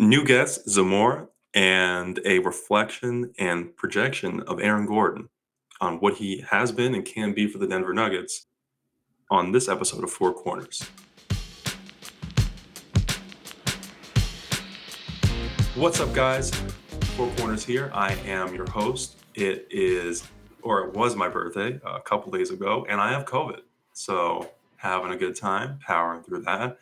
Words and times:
New 0.00 0.24
guest, 0.24 0.70
Zamora, 0.70 1.26
and 1.54 2.20
a 2.24 2.38
reflection 2.38 3.34
and 3.36 3.76
projection 3.76 4.42
of 4.42 4.60
Aaron 4.60 4.86
Gordon 4.86 5.28
on 5.80 5.98
what 5.98 6.14
he 6.14 6.44
has 6.48 6.70
been 6.70 6.94
and 6.94 7.04
can 7.04 7.32
be 7.32 7.48
for 7.48 7.58
the 7.58 7.66
Denver 7.66 7.92
Nuggets 7.92 8.46
on 9.28 9.50
this 9.50 9.68
episode 9.68 10.04
of 10.04 10.12
Four 10.12 10.32
Corners. 10.34 10.84
What's 15.74 15.98
up, 15.98 16.14
guys? 16.14 16.52
Four 17.16 17.28
Corners 17.38 17.64
here. 17.64 17.90
I 17.92 18.12
am 18.24 18.54
your 18.54 18.70
host. 18.70 19.16
It 19.34 19.66
is, 19.68 20.28
or 20.62 20.86
it 20.86 20.94
was 20.94 21.16
my 21.16 21.28
birthday 21.28 21.80
uh, 21.84 21.96
a 21.96 22.02
couple 22.02 22.30
days 22.30 22.52
ago, 22.52 22.86
and 22.88 23.00
I 23.00 23.10
have 23.10 23.24
COVID. 23.24 23.62
So, 23.94 24.48
having 24.76 25.10
a 25.10 25.16
good 25.16 25.34
time, 25.34 25.80
powering 25.84 26.22
through 26.22 26.42
that. 26.42 26.78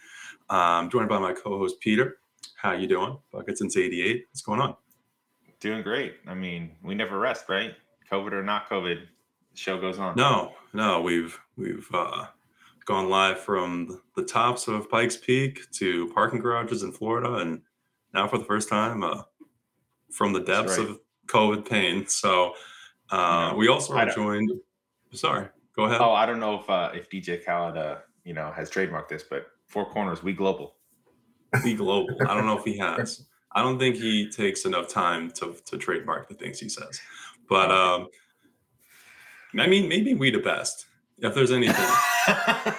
I'm 0.50 0.90
joined 0.90 1.08
by 1.08 1.18
my 1.18 1.32
co-host 1.32 1.80
Peter. 1.80 2.18
How 2.66 2.72
you 2.72 2.88
doing? 2.88 3.16
Bucket 3.30 3.58
since 3.58 3.76
'88. 3.76 4.26
What's 4.28 4.42
going 4.42 4.60
on? 4.60 4.74
Doing 5.60 5.84
great. 5.84 6.16
I 6.26 6.34
mean, 6.34 6.72
we 6.82 6.96
never 6.96 7.16
rest, 7.16 7.44
right? 7.48 7.74
COVID 8.10 8.32
or 8.32 8.42
not 8.42 8.68
COVID, 8.68 9.02
the 9.52 9.56
show 9.56 9.80
goes 9.80 10.00
on. 10.00 10.16
No, 10.16 10.52
no, 10.72 11.00
we've 11.00 11.38
we've 11.56 11.86
uh, 11.94 12.26
gone 12.84 13.08
live 13.08 13.38
from 13.38 14.02
the 14.16 14.24
tops 14.24 14.66
of 14.66 14.90
Pikes 14.90 15.16
Peak 15.16 15.70
to 15.74 16.12
parking 16.12 16.40
garages 16.40 16.82
in 16.82 16.90
Florida, 16.90 17.34
and 17.34 17.62
now 18.12 18.26
for 18.26 18.36
the 18.36 18.44
first 18.44 18.68
time 18.68 19.04
uh, 19.04 19.22
from 20.10 20.32
the 20.32 20.40
depths 20.40 20.76
right. 20.76 20.88
of 20.88 20.98
COVID 21.28 21.70
pain. 21.70 22.08
So 22.08 22.54
uh, 23.10 23.50
know, 23.52 23.58
we 23.58 23.68
also 23.68 23.94
are 23.94 24.10
joined. 24.10 24.50
Sorry, 25.12 25.46
go 25.76 25.84
ahead. 25.84 26.00
Oh, 26.00 26.10
I 26.10 26.26
don't 26.26 26.40
know 26.40 26.58
if 26.58 26.68
uh, 26.68 26.90
if 26.92 27.08
DJ 27.10 27.44
Khaled, 27.44 27.76
uh, 27.76 27.98
you 28.24 28.34
know, 28.34 28.50
has 28.50 28.72
trademarked 28.72 29.08
this, 29.08 29.22
but 29.22 29.46
Four 29.68 29.88
Corners, 29.88 30.24
we 30.24 30.32
global. 30.32 30.76
Be 31.62 31.74
global. 31.74 32.16
I 32.28 32.34
don't 32.34 32.46
know 32.46 32.58
if 32.58 32.64
he 32.64 32.76
has. 32.78 33.24
I 33.52 33.62
don't 33.62 33.78
think 33.78 33.96
he 33.96 34.28
takes 34.30 34.64
enough 34.64 34.88
time 34.88 35.30
to 35.32 35.56
to 35.66 35.78
trademark 35.78 36.28
the 36.28 36.34
things 36.34 36.60
he 36.60 36.68
says. 36.68 37.00
But 37.48 37.70
um, 37.70 38.08
I 39.58 39.66
mean, 39.66 39.88
maybe 39.88 40.14
we 40.14 40.30
the 40.30 40.38
best. 40.38 40.86
If 41.18 41.34
there's 41.34 41.50
anything, 41.52 41.86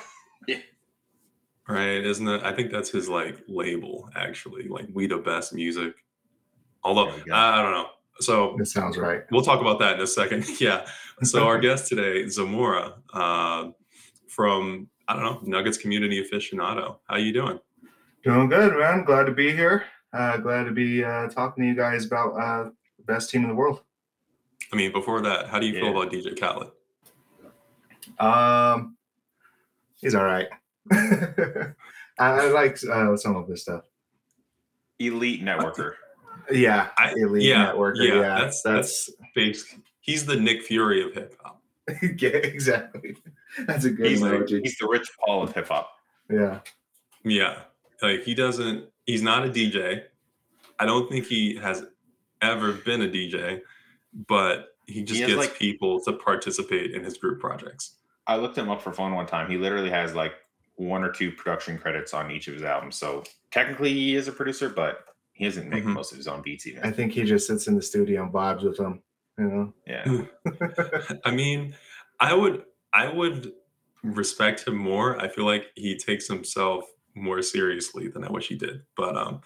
right? 1.67 2.03
Isn't 2.06 2.25
that? 2.25 2.45
I 2.45 2.53
think 2.53 2.72
that's 2.72 2.89
his 2.89 3.09
like 3.09 3.38
label, 3.47 4.09
actually. 4.16 4.67
Like 4.67 4.86
we 4.94 5.08
the 5.08 5.17
best 5.17 5.53
music. 5.53 5.95
Although 6.84 7.08
There 7.09 7.17
you 7.19 7.25
go. 7.25 7.34
I, 7.34 7.59
I 7.59 7.62
don't 7.64 7.72
know. 7.72 7.88
So 8.19 8.56
That 8.58 8.66
sounds 8.67 8.97
right. 8.97 9.22
we'll 9.31 9.41
talk 9.44 9.62
about 9.62 9.80
that 9.80 9.95
in 9.95 10.02
a 10.02 10.08
second. 10.08 10.45
yeah. 10.59 10.88
So 11.23 11.45
our 11.45 11.59
guest 11.59 11.88
today, 11.88 12.28
Zamora, 12.28 12.95
uh, 13.14 13.69
from 14.28 14.88
I 15.08 15.14
don't 15.16 15.23
know 15.23 15.39
Nuggets 15.44 15.78
community 15.78 16.23
aficionado. 16.23 16.97
How 17.08 17.17
you 17.17 17.34
doing? 17.34 17.59
Doing 18.28 18.50
good, 18.50 18.78
man. 18.78 19.06
Glad 19.06 19.23
to 19.28 19.31
be 19.31 19.53
here. 19.56 19.86
Uh, 20.11 20.36
glad 20.36 20.66
to 20.66 20.72
be 20.72 21.02
uh, 21.02 21.30
talking 21.30 21.64
to 21.64 21.67
you 21.70 21.73
guys 21.75 22.03
about 22.06 22.31
uh, 22.34 22.64
the 22.97 23.03
best 23.06 23.30
team 23.30 23.44
in 23.44 23.47
the 23.47 23.56
world. 23.56 23.80
I 24.73 24.75
mean, 24.75 24.92
before 24.92 25.22
that, 25.22 25.47
how 25.47 25.59
do 25.59 25.66
you 25.66 25.73
feel 25.80 25.92
about 25.92 26.11
DJ 26.11 26.38
Khaled? 26.38 26.72
Um, 28.19 28.97
he's 30.02 30.14
all 30.14 30.25
right. 30.25 30.47
I, 30.92 31.72
I 32.19 32.50
like 32.50 32.78
uh, 32.92 33.16
some 33.16 33.38
of 33.38 33.47
this 33.47 33.61
stuff. 33.61 33.86
Elite 35.00 35.41
networker. 35.41 35.94
Yeah, 36.52 36.89
I- 36.97 37.14
elite 37.14 37.44
yeah, 37.44 37.67
networker. 37.72 38.06
yeah, 38.06 38.14
Yeah, 38.16 38.22
that's- 38.39 38.62
that's, 38.62 39.09
Basically, 39.36 39.84
he's 40.02 40.25
the 40.25 40.36
Nick 40.36 40.64
Fury 40.64 41.02
of 41.02 41.14
hip 41.14 41.34
hop. 41.41 41.62
yeah, 42.17 42.28
exactly. 42.30 43.16
That's 43.66 43.86
a 43.86 43.89
good 43.91 44.08
He's 44.08 44.19
the, 44.19 44.28
analogy. 44.28 44.59
he's 44.62 44.78
the 44.78 44.88
Rich 44.89 45.09
Paul 45.23 45.44
of 45.44 45.56
hip 45.56 45.69
hop. 45.69 45.89
Yeah, 46.30 46.59
Yeah, 47.23 47.59
like 48.02 48.23
he 48.23 48.34
doesn't. 48.34 48.86
He's 49.06 49.22
not 49.22 49.45
a 49.45 49.50
DJ. 49.50 50.03
I 50.80 50.86
don't 50.86 51.09
think 51.09 51.26
he 51.26 51.56
has 51.58 51.84
ever 52.42 52.73
been 52.73 53.02
a 53.02 53.08
DJ, 53.08 53.62
but 54.28 54.70
he 54.86 55.03
just 55.03 55.20
has, 55.22 55.30
gets 55.30 55.40
like- 55.40 55.58
people 55.58 56.00
to 56.03 56.14
participate 56.14 56.92
in 56.94 57.03
his 57.03 57.18
group 57.18 57.40
projects. 57.40 57.95
I 58.28 58.36
looked 58.36 58.57
him 58.57 58.69
up 58.69 58.81
for 58.81 58.91
fun 58.91 59.13
one 59.16 59.25
time. 59.25 59.50
He 59.50 59.57
literally 59.57 59.90
has 59.90 60.13
like 60.13 60.34
one 60.75 61.03
or 61.03 61.12
two 61.12 61.31
production 61.31 61.78
credits 61.78 62.13
on 62.13 62.30
each 62.30 62.47
of 62.47 62.53
his 62.53 62.63
albums. 62.63 62.97
So 62.97 63.24
technically, 63.52 63.94
he 63.94 64.16
is 64.16 64.28
a 64.28 64.31
producer, 64.31 64.69
but 64.69 65.06
he 65.34 65.46
doesn't 65.46 65.69
make 65.69 65.84
Mhm. 65.84 65.94
most 65.94 66.12
of 66.12 66.18
his 66.18 66.28
own 66.28 66.41
beats 66.41 66.68
even. 66.68 66.84
I 66.84 66.91
think 66.91 67.13
he 67.13 67.24
just 67.24 67.47
sits 67.47 67.68
in 67.68 67.75
the 67.75 67.81
studio 67.81 68.24
and 68.24 68.34
vibes 68.34 68.63
with 68.63 68.78
them. 68.78 69.02
You 69.40 69.46
know. 69.46 69.74
yeah. 69.88 70.24
I 71.25 71.31
mean, 71.31 71.75
I 72.19 72.34
would 72.34 72.63
I 72.94 73.07
would 73.12 73.53
respect 74.03 74.68
him 74.68 74.75
more. 74.78 75.19
I 75.22 75.28
feel 75.28 75.46
like 75.46 75.68
he 75.75 75.96
takes 75.97 76.28
himself 76.28 76.86
more 77.17 77.41
seriously 77.41 78.07
than 78.07 78.23
I 78.23 78.31
wish 78.31 78.47
he 78.47 78.55
did. 78.55 78.81
But 78.95 79.17
um 79.17 79.41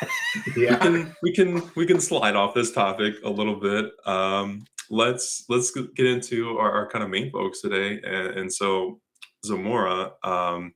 yeah, 0.56 0.72
we 0.72 0.78
can 0.78 1.16
we 1.22 1.32
can 1.32 1.70
we 1.76 1.86
can 1.86 2.00
slide 2.00 2.36
off 2.36 2.54
this 2.54 2.72
topic 2.72 3.16
a 3.24 3.30
little 3.30 3.56
bit. 3.56 3.92
Um 4.06 4.64
let's 4.90 5.44
let's 5.48 5.70
get 5.70 6.06
into 6.06 6.58
our, 6.58 6.70
our 6.72 6.90
kind 6.90 7.04
of 7.04 7.10
main 7.10 7.30
folks 7.30 7.60
today. 7.60 8.00
And, 8.04 8.38
and 8.38 8.52
so 8.52 9.00
Zamora, 9.44 10.12
um 10.22 10.74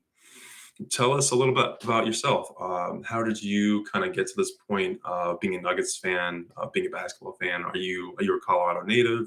tell 0.90 1.12
us 1.12 1.30
a 1.30 1.34
little 1.34 1.54
bit 1.54 1.66
about 1.82 2.06
yourself. 2.06 2.48
Um, 2.60 3.02
how 3.02 3.22
did 3.22 3.42
you 3.42 3.84
kind 3.84 4.04
of 4.04 4.14
get 4.14 4.26
to 4.26 4.32
this 4.36 4.52
point 4.68 4.98
of 5.04 5.40
being 5.40 5.54
a 5.54 5.60
Nuggets 5.60 5.96
fan, 5.96 6.46
uh, 6.56 6.66
being 6.72 6.86
a 6.86 6.90
basketball 6.90 7.36
fan? 7.40 7.62
Are 7.62 7.76
you 7.76 8.14
are 8.18 8.24
you 8.24 8.36
a 8.36 8.40
Colorado 8.40 8.82
native? 8.82 9.26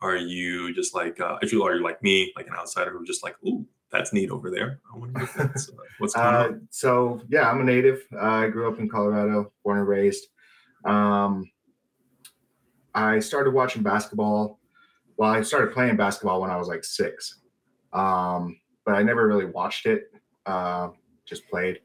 Are 0.00 0.16
you 0.16 0.74
just 0.74 0.94
like 0.94 1.20
uh, 1.20 1.38
if 1.42 1.52
you 1.52 1.62
are 1.62 1.74
you 1.74 1.82
like 1.82 2.02
me, 2.02 2.32
like 2.36 2.46
an 2.46 2.54
outsider 2.54 2.90
who 2.90 3.04
just 3.04 3.22
like, 3.22 3.36
ooh, 3.46 3.66
that's 3.92 4.12
neat 4.12 4.30
over 4.30 4.50
there. 4.50 4.80
I 4.92 4.98
wonder 4.98 5.22
if 5.22 5.34
that's, 5.34 5.68
uh, 5.68 5.72
what's 5.98 6.14
going 6.14 6.34
Uh, 6.34 6.38
on. 6.44 6.68
so 6.70 7.20
yeah, 7.28 7.50
I'm 7.50 7.60
a 7.60 7.64
native. 7.64 8.02
Uh, 8.12 8.18
I 8.20 8.48
grew 8.48 8.72
up 8.72 8.78
in 8.78 8.88
Colorado, 8.88 9.52
born 9.64 9.78
and 9.78 9.88
raised. 9.88 10.26
Um, 10.84 11.50
I 12.94 13.20
started 13.20 13.52
watching 13.54 13.82
basketball. 13.82 14.58
Well, 15.16 15.30
I 15.30 15.42
started 15.42 15.72
playing 15.72 15.96
basketball 15.96 16.40
when 16.40 16.50
I 16.50 16.56
was 16.56 16.68
like 16.68 16.82
six, 16.84 17.40
um, 17.92 18.58
but 18.84 18.94
I 18.94 19.02
never 19.02 19.26
really 19.26 19.44
watched 19.44 19.86
it. 19.86 20.10
Uh, 20.46 20.90
just 21.26 21.46
played 21.48 21.80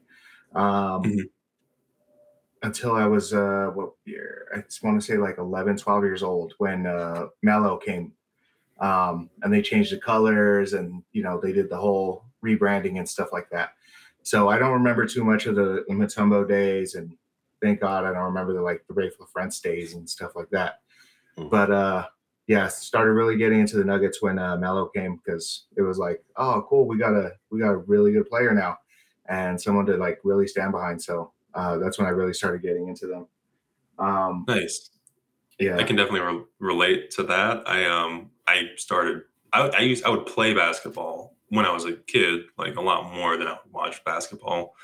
um, 0.54 1.02
Mhm. 1.02 1.28
until 2.62 2.92
I 2.92 3.06
was 3.06 3.32
uh, 3.34 3.70
what 3.74 3.92
year? 4.04 4.48
I 4.54 4.60
just 4.62 4.82
want 4.82 5.00
to 5.00 5.06
say 5.06 5.16
like 5.18 5.38
11, 5.38 5.76
12 5.76 6.04
years 6.04 6.22
old 6.22 6.54
when 6.58 6.86
uh, 6.86 7.26
Melo 7.42 7.76
came 7.76 8.12
um, 8.80 9.30
and 9.42 9.52
they 9.52 9.62
changed 9.62 9.92
the 9.92 9.98
colors 9.98 10.72
and 10.72 11.02
you 11.12 11.22
know 11.22 11.40
they 11.40 11.52
did 11.52 11.70
the 11.70 11.76
whole 11.76 12.24
rebranding 12.44 12.98
and 12.98 13.08
stuff 13.08 13.28
like 13.32 13.48
that. 13.50 13.70
So 14.22 14.48
I 14.48 14.58
don't 14.58 14.72
remember 14.72 15.06
too 15.06 15.24
much 15.24 15.46
of 15.46 15.54
the, 15.54 15.84
the 15.86 15.94
Mutombo 15.94 16.48
days, 16.48 16.94
and 16.94 17.16
thank 17.62 17.80
God 17.80 18.04
I 18.04 18.12
don't 18.12 18.24
remember 18.24 18.52
the 18.52 18.62
like 18.62 18.84
the 18.88 18.94
Raef 18.94 19.12
LaFrentz 19.20 19.62
days 19.62 19.94
and 19.94 20.08
stuff 20.08 20.32
like 20.34 20.50
that. 20.50 20.80
Mm. 21.38 21.50
But 21.50 21.70
uh, 21.70 22.06
yeah, 22.46 22.68
started 22.68 23.12
really 23.12 23.36
getting 23.36 23.60
into 23.60 23.76
the 23.76 23.84
Nuggets 23.84 24.22
when 24.22 24.38
uh, 24.38 24.56
Melo 24.56 24.86
came 24.86 25.16
because 25.16 25.66
it 25.76 25.82
was 25.82 25.98
like, 25.98 26.22
oh, 26.36 26.66
cool, 26.68 26.86
we 26.86 26.98
got 26.98 27.12
a 27.12 27.32
we 27.50 27.60
got 27.60 27.70
a 27.70 27.78
really 27.78 28.12
good 28.12 28.28
player 28.28 28.52
now, 28.52 28.76
and 29.28 29.60
someone 29.60 29.86
to 29.86 29.96
like 29.96 30.20
really 30.24 30.46
stand 30.46 30.72
behind. 30.72 31.02
So 31.02 31.32
uh, 31.54 31.78
that's 31.78 31.98
when 31.98 32.06
I 32.06 32.10
really 32.10 32.34
started 32.34 32.62
getting 32.62 32.88
into 32.88 33.06
them. 33.06 33.26
Um, 33.98 34.44
Nice. 34.46 34.90
yeah, 35.58 35.76
I 35.76 35.84
can 35.84 35.96
definitely 35.96 36.20
re- 36.20 36.44
relate 36.58 37.10
to 37.12 37.22
that. 37.24 37.62
I 37.68 37.86
um 37.86 38.30
I 38.48 38.70
started 38.76 39.22
I, 39.52 39.68
I 39.68 39.80
used 39.80 40.04
I 40.04 40.10
would 40.10 40.26
play 40.26 40.54
basketball 40.54 41.34
when 41.48 41.64
I 41.64 41.72
was 41.72 41.84
a 41.84 41.92
kid, 41.92 42.42
like 42.58 42.76
a 42.76 42.80
lot 42.80 43.12
more 43.12 43.36
than 43.36 43.46
I 43.46 43.52
would 43.52 43.72
watch 43.72 44.04
basketball, 44.04 44.74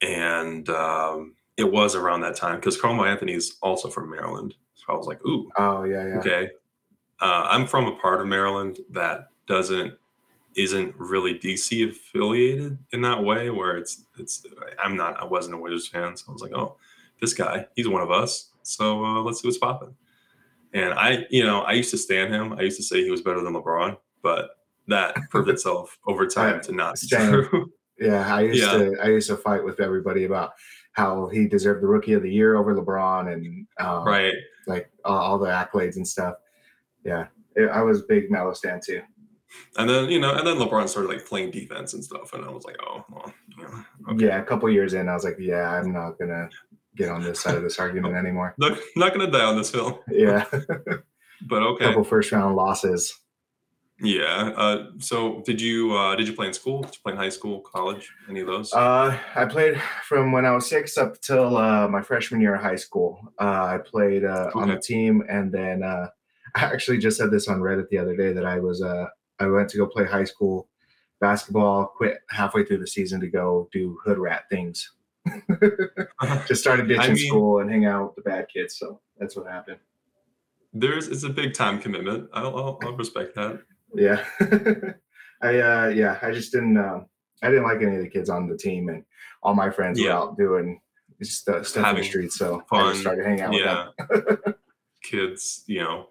and 0.00 0.68
um, 0.70 1.34
it 1.56 1.70
was 1.70 1.94
around 1.94 2.22
that 2.22 2.36
time 2.36 2.56
because 2.56 2.80
Carmelo 2.80 3.06
Anthony 3.06 3.32
is 3.32 3.56
also 3.62 3.88
from 3.88 4.10
Maryland, 4.10 4.54
so 4.74 4.84
I 4.88 4.96
was 4.96 5.06
like, 5.06 5.24
ooh, 5.26 5.50
oh 5.56 5.84
yeah, 5.84 6.06
yeah. 6.06 6.18
okay. 6.18 6.50
Uh, 7.20 7.46
I'm 7.48 7.66
from 7.66 7.86
a 7.86 7.96
part 7.96 8.20
of 8.20 8.26
Maryland 8.26 8.78
that 8.90 9.28
doesn't 9.46 9.94
isn't 10.56 10.94
really 10.96 11.38
DC 11.38 11.90
affiliated 11.90 12.78
in 12.92 13.02
that 13.02 13.22
way, 13.22 13.50
where 13.50 13.76
it's 13.76 14.04
it's 14.18 14.44
I'm 14.82 14.96
not 14.96 15.20
I 15.20 15.24
wasn't 15.24 15.54
a 15.54 15.58
Wizards 15.58 15.88
fan, 15.88 16.16
so 16.16 16.26
I 16.28 16.32
was 16.32 16.42
like, 16.42 16.52
oh, 16.52 16.76
this 17.20 17.34
guy, 17.34 17.66
he's 17.76 17.88
one 17.88 18.02
of 18.02 18.10
us. 18.10 18.50
So 18.62 19.04
uh, 19.04 19.20
let's 19.20 19.40
see 19.40 19.48
what's 19.48 19.58
popping. 19.58 19.94
And 20.74 20.92
I, 20.94 21.24
you 21.30 21.44
know, 21.44 21.62
I 21.62 21.72
used 21.72 21.90
to 21.92 21.98
stand 21.98 22.34
him. 22.34 22.52
I 22.52 22.62
used 22.62 22.76
to 22.76 22.82
say 22.82 23.02
he 23.02 23.10
was 23.10 23.22
better 23.22 23.40
than 23.40 23.54
LeBron, 23.54 23.96
but 24.22 24.50
that 24.88 25.16
proved 25.30 25.48
itself 25.48 25.96
over 26.06 26.26
time 26.26 26.60
to 26.62 26.72
not 26.72 27.00
be 27.00 27.08
true. 27.08 27.72
Yeah, 27.96 28.34
I 28.34 28.40
used 28.40 28.60
Yeah. 28.60 28.72
to 28.72 28.96
I 29.00 29.06
used 29.06 29.28
to 29.28 29.36
fight 29.36 29.62
with 29.62 29.78
everybody 29.78 30.24
about 30.24 30.54
how 30.94 31.28
he 31.28 31.46
deserved 31.46 31.80
the 31.80 31.86
rookie 31.86 32.14
of 32.14 32.22
the 32.22 32.30
year 32.30 32.56
over 32.56 32.74
LeBron 32.74 33.32
and 33.32 33.68
um, 33.78 34.04
right. 34.04 34.34
like 34.66 34.90
all, 35.04 35.16
all 35.16 35.38
the 35.38 35.46
accolades 35.46 35.94
and 35.94 36.06
stuff. 36.06 36.34
Yeah, 37.04 37.26
it, 37.54 37.70
I 37.70 37.82
was 37.82 38.00
a 38.00 38.04
big 38.08 38.32
Melo 38.32 38.52
stan 38.52 38.80
too. 38.84 39.00
And 39.76 39.88
then, 39.88 40.08
you 40.08 40.18
know, 40.18 40.34
and 40.34 40.44
then 40.44 40.56
LeBron 40.56 40.88
started 40.88 41.08
like 41.08 41.24
playing 41.24 41.52
defense 41.52 41.94
and 41.94 42.04
stuff. 42.04 42.32
And 42.32 42.44
I 42.44 42.50
was 42.50 42.64
like, 42.64 42.76
oh, 42.84 43.04
well, 43.08 43.32
know, 43.58 43.84
okay. 44.10 44.26
Yeah, 44.26 44.40
a 44.40 44.44
couple 44.44 44.68
years 44.70 44.94
in, 44.94 45.08
I 45.08 45.14
was 45.14 45.22
like, 45.22 45.36
yeah, 45.38 45.70
I'm 45.70 45.92
not 45.92 46.18
gonna 46.18 46.50
get 46.96 47.10
on 47.10 47.22
this 47.22 47.40
side 47.40 47.54
of 47.56 47.62
this 47.62 47.78
argument 47.78 48.14
anymore. 48.14 48.54
Not, 48.58 48.78
not 48.96 49.14
going 49.14 49.26
to 49.26 49.32
die 49.36 49.44
on 49.44 49.56
this 49.56 49.70
hill, 49.70 50.00
Yeah, 50.10 50.44
but 51.48 51.62
okay. 51.62 51.86
couple 51.86 52.04
first 52.04 52.32
round 52.32 52.56
losses. 52.56 53.12
Yeah. 54.00 54.52
Uh, 54.56 54.86
so 54.98 55.42
did 55.46 55.60
you 55.60 55.96
uh, 55.96 56.16
did 56.16 56.26
you 56.26 56.34
play 56.34 56.48
in 56.48 56.52
school? 56.52 56.82
Did 56.82 56.94
you 56.94 57.00
play 57.02 57.12
in 57.12 57.18
high 57.18 57.28
school, 57.28 57.60
college? 57.60 58.10
Any 58.28 58.40
of 58.40 58.48
those? 58.48 58.72
Uh, 58.72 59.16
I 59.36 59.44
played 59.44 59.80
from 60.02 60.32
when 60.32 60.44
I 60.44 60.50
was 60.50 60.68
six 60.68 60.98
up 60.98 61.20
till 61.20 61.56
uh, 61.56 61.86
my 61.88 62.02
freshman 62.02 62.40
year 62.40 62.56
of 62.56 62.62
high 62.62 62.76
school. 62.76 63.20
Uh, 63.40 63.64
I 63.64 63.78
played 63.78 64.24
uh, 64.24 64.50
on 64.54 64.68
the 64.68 64.78
team, 64.78 65.22
and 65.28 65.52
then 65.52 65.82
uh, 65.82 66.08
I 66.56 66.64
actually 66.64 66.98
just 66.98 67.18
said 67.18 67.30
this 67.30 67.48
on 67.48 67.60
Reddit 67.60 67.88
the 67.88 67.98
other 67.98 68.16
day 68.16 68.32
that 68.32 68.44
I 68.44 68.58
was 68.58 68.82
uh, 68.82 69.06
I 69.38 69.46
went 69.46 69.68
to 69.70 69.78
go 69.78 69.86
play 69.86 70.06
high 70.06 70.24
school 70.24 70.68
basketball. 71.20 71.86
Quit 71.96 72.18
halfway 72.30 72.64
through 72.64 72.78
the 72.78 72.86
season 72.88 73.20
to 73.20 73.28
go 73.28 73.68
do 73.72 73.98
hood 74.04 74.18
rat 74.18 74.44
things. 74.50 74.90
Just 76.46 76.60
started 76.60 76.88
ditching 76.88 77.14
mean- 77.14 77.28
school 77.28 77.60
and 77.60 77.70
hang 77.70 77.86
out 77.86 78.14
with 78.14 78.24
the 78.24 78.30
bad 78.30 78.46
kids. 78.52 78.78
So 78.78 79.00
that's 79.18 79.36
what 79.36 79.46
happened. 79.46 79.78
There's 80.72 81.08
it's 81.08 81.22
a 81.22 81.28
big 81.28 81.54
time 81.54 81.80
commitment. 81.80 82.28
I'll, 82.32 82.56
I'll, 82.56 82.78
I'll 82.82 82.96
respect 82.96 83.36
that. 83.36 83.60
Yeah, 83.94 84.24
I 85.40 85.60
uh, 85.60 85.88
yeah 85.88 86.18
I 86.20 86.32
just 86.32 86.50
didn't 86.50 86.76
um, 86.76 87.06
I 87.44 87.48
didn't 87.48 87.62
like 87.62 87.80
any 87.80 87.96
of 87.96 88.02
the 88.02 88.08
kids 88.08 88.28
on 88.28 88.48
the 88.48 88.56
team, 88.56 88.88
and 88.88 89.04
all 89.42 89.54
my 89.54 89.70
friends 89.70 90.00
were 90.02 90.10
out 90.10 90.36
doing 90.36 90.80
stuff, 91.22 91.66
stuff 91.66 91.78
in 91.78 91.84
Having 91.84 92.02
the 92.02 92.08
streets. 92.08 92.36
So 92.36 92.62
I 92.72 92.76
fun, 92.76 92.90
just 92.90 93.02
started 93.02 93.24
hanging 93.24 93.40
out 93.42 93.52
with 93.52 93.64
them. 93.64 94.38
Yeah. 94.46 94.52
Kids, 95.02 95.64
you 95.66 95.80
know, 95.82 96.08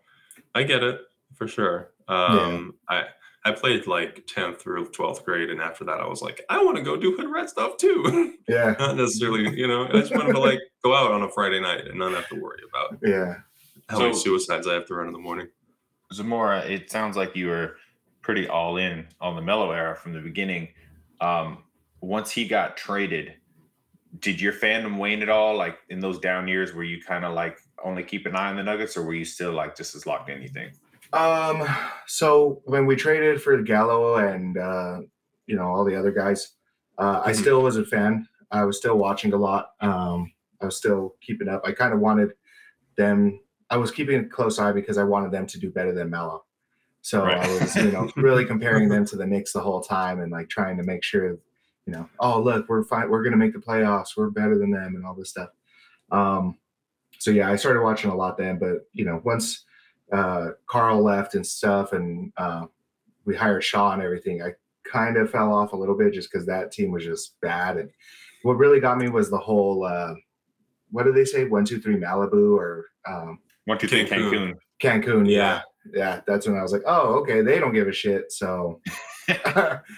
I 0.54 0.63
get 0.63 0.83
it 0.83 1.01
for 1.36 1.48
sure. 1.48 1.92
Um, 2.07 2.75
I 2.89 3.06
I 3.45 3.51
played 3.51 3.87
like 3.87 4.25
10th 4.25 4.59
through 4.59 4.91
12th 4.91 5.25
grade, 5.25 5.49
and 5.49 5.61
after 5.61 5.83
that, 5.83 5.99
I 5.99 6.07
was 6.07 6.21
like, 6.21 6.45
I 6.49 6.63
want 6.63 6.77
to 6.77 6.83
go 6.83 6.95
do 6.95 7.15
hood 7.15 7.29
rat 7.29 7.49
stuff 7.49 7.77
too. 7.77 8.33
Yeah, 8.45 8.75
not 8.77 8.97
necessarily, 8.97 9.57
you 9.57 9.67
know, 9.67 9.87
I 9.87 10.01
just 10.01 10.13
wanted 10.13 10.33
to 10.33 10.39
like 10.39 10.59
go 10.83 10.93
out 10.93 11.11
on 11.11 11.21
a 11.21 11.29
Friday 11.29 11.61
night 11.61 11.87
and 11.87 11.97
not 11.97 12.11
have 12.11 12.27
to 12.27 12.35
worry 12.35 12.59
about 12.67 12.99
yeah. 13.01 13.35
how 13.87 13.99
many 13.99 14.13
suicides 14.13 14.67
I 14.67 14.73
have 14.73 14.85
to 14.87 14.95
run 14.95 15.07
in 15.07 15.13
the 15.13 15.19
morning. 15.19 15.47
Zamora, 16.11 16.59
it 16.59 16.91
sounds 16.91 17.15
like 17.15 17.37
you 17.37 17.47
were 17.47 17.77
pretty 18.21 18.49
all 18.49 18.75
in 18.75 19.07
on 19.21 19.37
the 19.37 19.41
Melo 19.41 19.71
era 19.71 19.95
from 19.95 20.11
the 20.11 20.19
beginning. 20.19 20.67
Um, 21.21 21.63
once 22.01 22.31
he 22.31 22.45
got 22.45 22.75
traded, 22.75 23.35
did 24.19 24.41
your 24.41 24.51
fandom 24.51 24.97
wane 24.97 25.21
at 25.21 25.29
all? 25.29 25.55
Like 25.55 25.77
in 25.89 26.01
those 26.01 26.19
down 26.19 26.49
years, 26.49 26.73
were 26.73 26.83
you 26.83 27.01
kind 27.01 27.23
of 27.23 27.33
like 27.33 27.59
only 27.81 28.03
keep 28.03 28.25
an 28.25 28.35
eye 28.35 28.49
on 28.49 28.57
the 28.57 28.63
Nuggets, 28.63 28.97
or 28.97 29.03
were 29.03 29.13
you 29.13 29.25
still 29.25 29.53
like 29.53 29.75
just 29.75 29.95
as 29.95 30.05
locked 30.05 30.29
in? 30.29 30.41
Um, 31.13 31.63
so 32.07 32.62
when 32.65 32.86
we 32.86 32.95
traded 32.95 33.42
for 33.42 33.62
Gallo 33.62 34.15
and 34.18 34.57
uh, 34.57 35.01
you 35.48 35.56
know 35.56 35.68
all 35.68 35.86
the 35.86 35.95
other 35.95 36.12
guys, 36.12 36.54
uh, 36.98 37.21
I 37.24 37.31
Mhm. 37.31 37.36
still 37.36 37.62
was 37.62 37.77
a 37.77 37.86
fan. 37.86 38.27
I 38.51 38.65
was 38.65 38.77
still 38.77 38.98
watching 38.98 39.33
a 39.33 39.38
lot. 39.38 39.71
Um, 39.80 40.31
I 40.62 40.65
was 40.65 40.75
still 40.77 41.15
keeping 41.21 41.48
up. 41.48 41.62
I 41.65 41.71
kind 41.71 41.94
of 41.94 42.00
wanted 42.00 42.33
them. 42.98 43.39
I 43.69 43.77
was 43.77 43.92
keeping 43.92 44.19
a 44.19 44.25
close 44.27 44.60
eye 44.60 44.71
because 44.71 44.98
I 44.98 45.04
wanted 45.04 45.31
them 45.31 45.45
to 45.48 45.60
do 45.60 45.71
better 45.71 45.94
than 45.94 46.10
Melo. 46.10 46.45
So 47.01 47.24
Right. 47.25 47.38
I 47.38 47.48
was, 47.54 47.75
you 47.75 47.92
know, 47.92 48.10
really 48.15 48.45
comparing 48.45 48.88
them 48.89 49.06
to 49.06 49.15
the 49.18 49.25
Knicks 49.31 49.54
the 49.54 49.60
whole 49.62 49.81
time 49.81 50.21
and 50.21 50.31
like 50.31 50.50
trying 50.50 50.77
to 50.77 50.83
make 50.83 51.04
sure, 51.04 51.31
you 51.86 51.94
know, 51.94 52.07
oh 52.19 52.39
look, 52.42 52.69
we're 52.69 52.83
fine, 52.83 53.10
we're 53.10 53.24
gonna 53.24 53.38
make 53.38 53.54
the 53.54 53.60
playoffs, 53.60 54.15
we're 54.15 54.30
better 54.30 54.57
than 54.57 54.71
them, 54.71 54.95
and 54.95 55.06
all 55.06 55.13
this 55.15 55.30
stuff. 55.31 55.50
Um, 56.12 56.57
so 57.19 57.31
yeah, 57.31 57.50
I 57.51 57.56
started 57.56 57.81
watching 57.81 58.12
a 58.12 58.15
lot 58.15 58.38
then, 58.38 58.57
but 58.60 58.88
you 58.94 59.04
know, 59.06 59.19
once 59.24 59.65
uh, 60.13 60.50
Karl 60.68 61.01
left 61.04 61.36
and 61.36 61.45
stuff, 61.45 61.92
and 61.94 62.31
uh, 62.38 62.65
we 63.25 63.36
hired 63.36 63.63
Shaw 63.63 63.92
and 63.94 64.01
everything, 64.01 64.42
I 64.44 64.51
kind 64.86 65.18
of 65.18 65.31
fell 65.31 65.54
off 65.54 65.74
a 65.74 65.75
little 65.75 65.98
bit 65.98 66.13
just 66.13 66.31
because 66.31 66.45
that 66.45 66.71
team 66.71 66.92
was 66.92 67.04
just 67.04 67.39
bad. 67.42 67.77
And 67.77 67.89
what 68.44 68.57
really 68.57 68.80
got 68.80 68.98
me 68.98 69.10
was 69.10 69.30
the 69.30 69.38
whole, 69.38 69.86
uh, 69.86 70.13
what 70.92 71.04
do 71.04 71.12
they 71.12 71.25
say, 71.25 71.45
one, 71.45 71.65
two, 71.65 71.80
three, 71.81 71.95
Malibu 71.95 72.56
or 72.56 72.86
um, 73.07 73.39
One, 73.65 73.77
two, 73.77 73.88
three, 73.88 74.06
Cancun. 74.06 74.54
Cancun. 74.81 75.04
Cancun? 75.04 75.30
Yeah, 75.30 75.62
yeah, 75.94 76.21
that's 76.27 76.45
when 76.48 76.57
I 76.57 76.62
was 76.62 76.74
like, 76.74 76.83
oh, 76.86 77.15
okay, 77.21 77.42
they 77.42 77.60
don't 77.60 77.74
give 77.74 77.88
a 77.88 77.94
shit, 77.94 78.31
so 78.31 78.81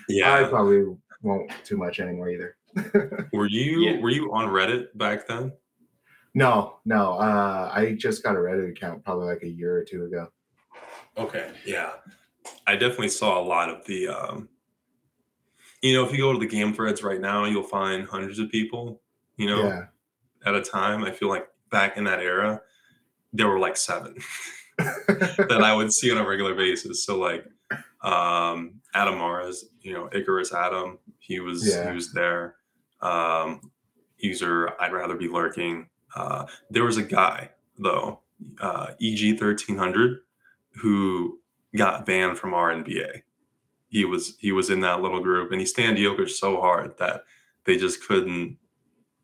yeah, 0.10 0.34
I 0.36 0.44
probably 0.44 0.96
won't 1.24 1.52
too 1.64 1.78
much 1.78 2.00
anymore 2.00 2.30
either. 2.30 2.56
Were 3.34 3.48
you 3.48 3.80
Yeah. 3.82 4.00
were 4.02 4.12
you 4.12 4.32
on 4.34 4.50
Reddit 4.50 4.88
back 4.96 5.28
then? 5.28 5.52
No, 6.36 6.80
no, 6.86 7.14
uh, 7.14 7.72
I 7.74 7.94
just 7.98 8.22
got 8.22 8.36
a 8.36 8.40
Reddit 8.40 8.70
account 8.70 9.04
probably 9.06 9.26
like 9.28 9.44
a 9.44 9.48
year 9.50 9.76
or 9.78 9.84
two 9.84 10.04
ago. 10.04 10.28
Okay. 11.18 11.50
Yeah. 11.66 11.92
I 12.68 12.74
definitely 12.76 13.08
saw 13.10 13.40
a 13.40 13.42
lot 13.44 13.70
of 13.70 13.86
the 13.86 14.10
um 14.10 14.50
you 15.82 15.94
know, 15.94 16.04
if 16.06 16.12
you 16.12 16.18
go 16.18 16.34
to 16.34 16.40
the 16.40 16.46
game 16.48 16.74
threads 16.74 17.04
right 17.04 17.22
now, 17.22 17.46
you'll 17.46 17.64
find 17.64 18.06
hundreds 18.08 18.40
of 18.40 18.50
people, 18.50 19.02
you 19.38 19.48
know, 19.48 19.64
Yeah. 19.64 19.86
at 20.46 20.56
a 20.56 20.62
time. 20.62 21.04
I 21.06 21.12
feel 21.12 21.30
like 21.30 21.48
back 21.72 21.96
in 21.98 22.04
that 22.06 22.20
era, 22.20 22.62
there 23.34 23.48
were 23.48 23.60
like 23.60 23.78
seven 23.78 24.16
that 24.78 25.62
I 25.64 25.74
would 25.74 25.94
see 25.94 26.12
on 26.12 26.18
a 26.18 26.28
regular 26.28 26.54
basis. 26.54 27.06
So 27.06 27.18
like 27.18 27.46
um 28.02 28.82
Adam 28.94 29.18
Mars, 29.20 29.66
you 29.82 29.94
know, 29.94 30.10
Icarus 30.12 30.54
Adam, 30.54 31.00
he 31.20 31.40
was 31.40 31.66
Yeah. 31.66 31.90
he 31.90 31.96
was 31.96 32.12
there. 32.12 32.56
Um 33.02 33.72
user 34.18 34.74
I'd 34.82 34.92
rather 34.92 35.16
be 35.16 35.30
lurking. 35.30 35.88
Uh 36.16 36.46
there 36.70 36.84
was 36.84 36.98
a 36.98 37.04
guy 37.04 37.50
though, 37.78 38.20
uh 38.62 38.88
EG 39.02 39.38
thirteen 39.40 39.78
hundred, 39.78 40.20
who 40.76 41.40
got 41.76 42.06
banned 42.06 42.38
from 42.38 42.54
our 42.54 42.72
NBA. 42.74 43.22
He 43.90 44.06
was 44.06 44.36
he 44.40 44.52
was 44.52 44.70
in 44.70 44.80
that 44.82 45.02
little 45.02 45.20
group 45.22 45.52
and 45.52 45.60
he 45.60 45.66
stand 45.66 45.98
Jokic 45.98 46.30
so 46.30 46.60
hard 46.62 46.98
that 47.00 47.24
they 47.66 47.78
just 47.78 48.06
couldn't 48.08 48.58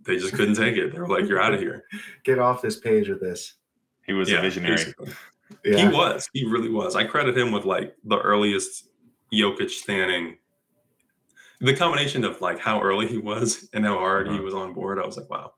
they 0.04 0.18
just 0.18 0.34
couldn't 0.34 0.56
take 0.56 0.78
it. 0.78 0.92
They 0.94 1.00
were 1.00 1.08
like, 1.08 1.28
You're 1.28 1.42
out 1.42 1.54
of 1.54 1.60
here. 1.60 1.84
Get 2.24 2.40
off 2.40 2.62
this 2.62 2.80
page 2.80 3.08
with 3.10 3.20
this. 3.22 3.56
He 4.06 4.14
was 4.14 4.32
a 4.32 4.42
visionary. 4.42 4.94
Yeah. 5.64 5.90
He 5.90 5.96
was. 5.96 6.30
He 6.34 6.46
really 6.46 6.70
was. 6.70 6.96
I 6.96 7.04
credit 7.04 7.38
him 7.38 7.52
with 7.52 7.66
like 7.66 7.96
the 8.06 8.20
earliest 8.20 8.88
Jokic 9.34 9.70
standing. 9.70 10.38
The 11.60 11.76
combination 11.76 12.24
of 12.24 12.42
like 12.42 12.58
how 12.60 12.82
early 12.82 13.08
he 13.08 13.18
was 13.20 13.70
and 13.74 13.86
how 13.86 13.98
hard 14.00 14.28
he 14.28 14.34
Uh-huh. 14.34 14.44
was 14.44 14.54
on 14.56 14.74
board, 14.74 14.98
I 14.98 15.06
was 15.06 15.18
like, 15.18 15.30
wow. 15.30 15.54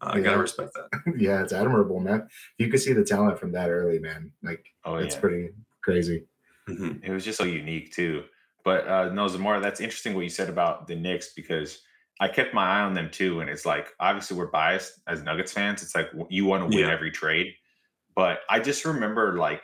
I 0.00 0.16
Yeah. 0.18 0.24
gotta 0.24 0.38
respect 0.38 0.72
that. 0.74 1.14
yeah, 1.18 1.42
it's 1.42 1.52
admirable, 1.52 2.00
man. 2.00 2.28
You 2.58 2.68
could 2.68 2.80
see 2.80 2.92
the 2.92 3.04
talent 3.04 3.38
from 3.38 3.52
that 3.52 3.70
early, 3.70 3.98
man. 3.98 4.32
Like 4.42 4.64
Oh 4.84 4.96
it's 4.96 5.14
yeah. 5.14 5.20
pretty 5.20 5.48
crazy. 5.82 6.26
Mhm. 6.68 7.02
it 7.02 7.10
was 7.10 7.24
just 7.24 7.38
so 7.38 7.44
unique 7.44 7.92
too. 7.92 8.24
But 8.64 8.86
uh, 8.86 9.12
no, 9.12 9.26
Zamora, 9.28 9.60
that's 9.60 9.80
interesting 9.80 10.14
what 10.14 10.24
you 10.24 10.30
said 10.30 10.48
about 10.48 10.86
the 10.86 10.94
Knicks 10.94 11.32
because 11.32 11.82
I 12.20 12.28
kept 12.28 12.52
my 12.52 12.64
eye 12.64 12.82
on 12.82 12.92
them 12.94 13.10
too. 13.10 13.40
And 13.40 13.48
it's 13.48 13.64
like, 13.64 13.88
obviously, 13.98 14.36
we're 14.36 14.50
biased 14.50 15.00
as 15.06 15.22
Nuggets 15.22 15.52
fans. 15.52 15.82
It's 15.82 15.94
like 15.94 16.10
you 16.28 16.44
want 16.44 16.62
to 16.62 16.66
win 16.76 16.86
Yeah. 16.86 16.92
every 16.92 17.10
trade. 17.10 17.54
But 18.14 18.40
I 18.50 18.60
just 18.60 18.84
remember, 18.84 19.38
like, 19.38 19.62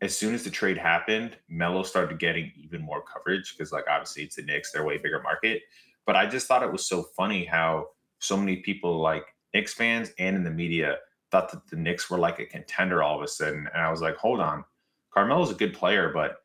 as 0.00 0.16
soon 0.18 0.34
as 0.34 0.42
the 0.42 0.50
trade 0.50 0.76
happened, 0.76 1.36
Melo 1.48 1.84
started 1.84 2.18
getting 2.18 2.50
even 2.56 2.82
more 2.82 3.02
coverage 3.04 3.54
because, 3.56 3.70
like, 3.70 3.84
obviously, 3.88 4.24
it's 4.24 4.34
the 4.34 4.42
Knicks, 4.42 4.72
they're 4.72 4.84
way 4.84 4.98
bigger 4.98 5.22
market. 5.22 5.62
But 6.04 6.16
I 6.16 6.26
just 6.26 6.48
thought 6.48 6.64
it 6.64 6.72
was 6.72 6.88
so 6.88 7.04
funny 7.16 7.44
how 7.44 7.90
so 8.18 8.36
many 8.36 8.56
people, 8.56 9.00
like 9.00 9.24
Knicks 9.54 9.74
fans 9.74 10.10
and 10.18 10.36
in 10.36 10.44
the 10.44 10.50
media, 10.50 10.98
thought 11.30 11.50
that 11.50 11.66
the 11.68 11.76
Knicks 11.76 12.10
were 12.10 12.18
like 12.18 12.38
a 12.38 12.46
contender 12.46 13.02
all 13.02 13.16
of 13.16 13.22
a 13.22 13.28
sudden. 13.28 13.66
And 13.72 13.82
I 13.82 13.90
was 13.90 14.02
like, 14.02 14.16
hold 14.16 14.40
on. 14.40 14.64
Carmelo's 15.12 15.50
a 15.50 15.54
good 15.54 15.74
player, 15.74 16.10
but 16.12 16.36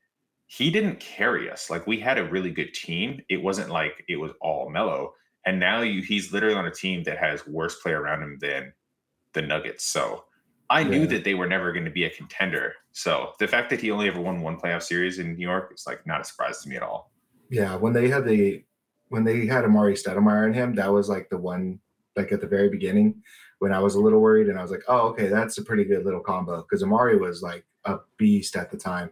he 0.47 0.71
didn't 0.71 0.99
carry 0.99 1.51
us. 1.51 1.69
Like 1.69 1.85
we 1.85 1.99
had 1.99 2.17
a 2.17 2.29
really 2.29 2.51
good 2.51 2.73
team. 2.73 3.21
It 3.29 3.43
wasn't 3.43 3.69
like 3.69 4.03
it 4.07 4.15
was 4.15 4.31
all 4.41 4.69
Melo. 4.69 5.13
And 5.45 5.59
now 5.59 5.81
you 5.81 6.01
he's 6.01 6.33
literally 6.33 6.55
on 6.55 6.65
a 6.65 6.71
team 6.71 7.03
that 7.03 7.17
has 7.17 7.45
worse 7.45 7.79
player 7.81 8.01
around 8.01 8.23
him 8.23 8.37
than 8.39 8.73
the 9.33 9.41
Nuggets. 9.41 9.85
So 9.85 10.23
I 10.69 10.83
knew 10.83 11.05
that 11.07 11.23
they 11.23 11.33
were 11.33 11.47
never 11.47 11.71
going 11.71 11.85
to 11.85 11.91
be 11.91 12.05
a 12.05 12.09
contender. 12.09 12.73
So 12.91 13.33
the 13.39 13.47
fact 13.47 13.69
that 13.69 13.79
he 13.79 13.91
only 13.91 14.07
ever 14.07 14.19
won 14.19 14.41
one 14.41 14.57
playoff 14.57 14.83
series 14.83 15.19
in 15.19 15.35
New 15.35 15.41
York 15.47 15.71
is 15.73 15.85
like 15.85 16.05
not 16.05 16.21
a 16.21 16.23
surprise 16.25 16.61
to 16.63 16.69
me 16.69 16.75
at 16.75 16.83
all. 16.83 17.11
Yeah, 17.49 17.75
when 17.75 17.93
they 17.93 18.09
had 18.09 18.25
the 18.25 18.63
when 19.09 19.23
they 19.23 19.45
had 19.45 19.63
Amar'e 19.63 19.93
Stoudemire 19.93 20.47
in 20.47 20.53
him, 20.53 20.75
that 20.75 20.91
was 20.91 21.07
like 21.07 21.29
the 21.29 21.37
one 21.37 21.79
like 22.17 22.31
at 22.31 22.41
the 22.41 22.47
very 22.47 22.69
beginning 22.69 23.21
when 23.59 23.71
I 23.71 23.79
was 23.79 23.95
a 23.95 23.99
little 23.99 24.19
worried 24.19 24.49
and 24.49 24.59
I 24.59 24.61
was 24.61 24.71
like, 24.71 24.83
oh, 24.87 25.07
okay, 25.09 25.27
that's 25.27 25.57
a 25.57 25.63
pretty 25.63 25.83
good 25.85 26.03
little 26.05 26.19
combo 26.19 26.61
because 26.63 26.83
Amar'e 26.83 27.19
was 27.19 27.41
like 27.41 27.65
a 27.85 27.97
beast 28.17 28.55
at 28.55 28.69
the 28.71 28.77
time. 28.77 29.09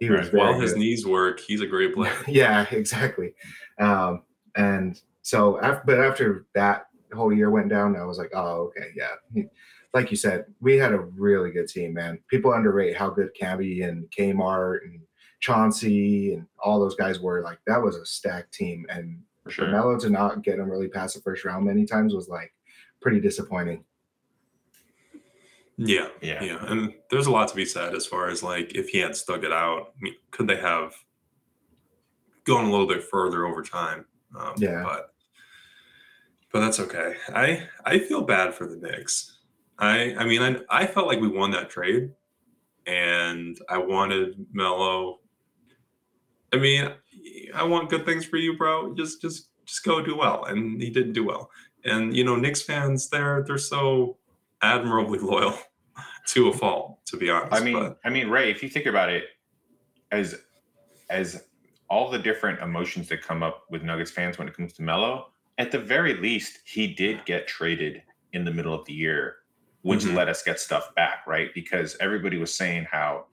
He 0.00 0.08
was 0.10 0.20
Right. 0.20 0.30
very 0.32 0.38
While 0.44 0.60
his 0.60 0.76
knees 0.76 1.06
work, 1.06 1.40
he's 1.40 1.60
a 1.60 1.66
great 1.66 1.94
player. 1.94 2.12
yeah, 2.28 2.66
exactly. 2.70 3.34
Um, 3.80 4.22
and 4.56 5.00
so, 5.22 5.56
af- 5.56 5.82
but 5.84 5.98
after 5.98 6.46
that 6.54 6.86
whole 7.12 7.32
year 7.32 7.50
went 7.50 7.68
down, 7.68 7.96
I 7.96 8.04
was 8.04 8.18
like, 8.18 8.30
oh, 8.34 8.70
okay, 8.76 8.90
yeah. 8.94 9.42
Like 9.94 10.10
you 10.10 10.16
said, 10.16 10.44
we 10.60 10.76
had 10.76 10.92
a 10.92 11.00
really 11.00 11.50
good 11.50 11.66
team, 11.68 11.94
man. 11.94 12.18
People 12.28 12.52
underrate 12.52 12.96
how 12.96 13.10
good 13.10 13.30
Camby 13.40 13.88
and 13.88 14.04
Kmart 14.16 14.84
and 14.84 15.00
Chauncey 15.40 16.34
and 16.34 16.46
all 16.62 16.78
those 16.78 16.94
guys 16.94 17.20
were. 17.20 17.42
Like 17.42 17.58
that 17.66 17.82
was 17.82 17.96
a 17.96 18.04
stacked 18.06 18.52
team, 18.52 18.84
and 18.90 19.18
For 19.50 19.64
for 19.66 19.70
Melo 19.70 19.98
to 19.98 20.10
not 20.10 20.42
get 20.42 20.58
him 20.58 20.70
really 20.70 20.88
past 20.88 21.14
the 21.14 21.20
first 21.22 21.44
round 21.44 21.64
many 21.66 21.84
times 21.84 22.14
was 22.14 22.28
like 22.28 22.52
pretty 23.00 23.20
disappointing. 23.20 23.84
Yeah. 25.76 26.08
Yeah. 26.20 26.42
Yeah. 26.42 26.64
And 26.66 26.94
there's 27.10 27.26
a 27.26 27.30
lot 27.30 27.48
to 27.48 27.54
be 27.56 27.64
said 27.64 27.94
as 27.94 28.04
far 28.04 28.28
as 28.28 28.42
like 28.42 28.74
if 28.74 28.88
he 28.88 28.98
had 28.98 29.16
stuck 29.16 29.44
it 29.44 29.52
out, 29.52 29.94
could 30.32 30.48
they 30.48 30.56
have 30.56 30.92
gone 32.44 32.64
a 32.64 32.70
little 32.70 32.86
bit 32.86 33.04
further 33.04 33.46
over 33.46 33.62
time? 33.62 34.04
Um, 34.38 34.54
Yeah. 34.56 34.82
But 34.82 35.12
but 36.52 36.60
that's 36.60 36.80
okay. 36.80 37.14
I 37.34 37.68
I 37.84 37.98
feel 37.98 38.22
bad 38.22 38.54
for 38.54 38.66
the 38.66 38.76
Knicks. 38.76 39.38
I 39.78 40.14
I 40.18 40.24
mean 40.24 40.42
I 40.42 40.82
I 40.82 40.86
felt 40.86 41.06
like 41.06 41.20
we 41.20 41.28
won 41.28 41.50
that 41.52 41.70
trade, 41.70 42.10
and 42.86 43.56
I 43.68 43.78
wanted 43.78 44.46
Melo 44.52 45.20
I 46.52 46.56
mean, 46.56 46.90
I 47.54 47.62
want 47.64 47.90
good 47.90 48.04
things 48.04 48.24
for 48.24 48.36
you, 48.36 48.56
bro. 48.56 48.94
Just 48.94 49.20
just 49.20 49.50
just 49.66 49.84
go 49.84 50.02
do 50.02 50.16
well. 50.16 50.44
And 50.44 50.80
he 50.80 50.90
didn't 50.90 51.12
do 51.12 51.24
well. 51.24 51.50
And 51.84 52.16
you 52.16 52.24
know, 52.24 52.36
Knicks 52.36 52.62
fans, 52.62 53.08
they're 53.08 53.44
they're 53.46 53.58
so 53.58 54.16
admirably 54.62 55.18
loyal 55.18 55.56
to 56.28 56.48
a 56.48 56.52
fault, 56.52 57.04
to 57.06 57.16
be 57.16 57.30
honest. 57.30 57.52
I 57.52 57.64
mean, 57.64 57.74
but, 57.74 57.98
I 58.04 58.10
mean, 58.10 58.28
Ray, 58.28 58.50
if 58.50 58.62
you 58.62 58.68
think 58.68 58.86
about 58.86 59.10
it, 59.10 59.24
as 60.10 60.40
as 61.10 61.44
all 61.90 62.10
the 62.10 62.18
different 62.18 62.60
emotions 62.60 63.08
that 63.08 63.22
come 63.22 63.42
up 63.42 63.64
with 63.70 63.82
Nuggets 63.82 64.10
fans 64.10 64.38
when 64.38 64.46
it 64.46 64.54
comes 64.54 64.74
to 64.74 64.82
Melo, 64.82 65.28
at 65.56 65.72
the 65.72 65.78
very 65.78 66.14
least, 66.14 66.58
he 66.66 66.86
did 66.86 67.24
get 67.24 67.46
traded 67.46 68.02
in 68.34 68.44
the 68.44 68.50
middle 68.50 68.74
of 68.74 68.84
the 68.84 68.92
year, 68.92 69.36
which 69.82 70.00
Mhm. 70.04 70.14
let 70.14 70.28
us 70.28 70.42
get 70.42 70.60
stuff 70.60 70.94
back, 70.94 71.26
right? 71.26 71.52
Because 71.54 71.96
everybody 71.98 72.36
was 72.36 72.54
saying 72.54 72.86
how, 72.90 73.26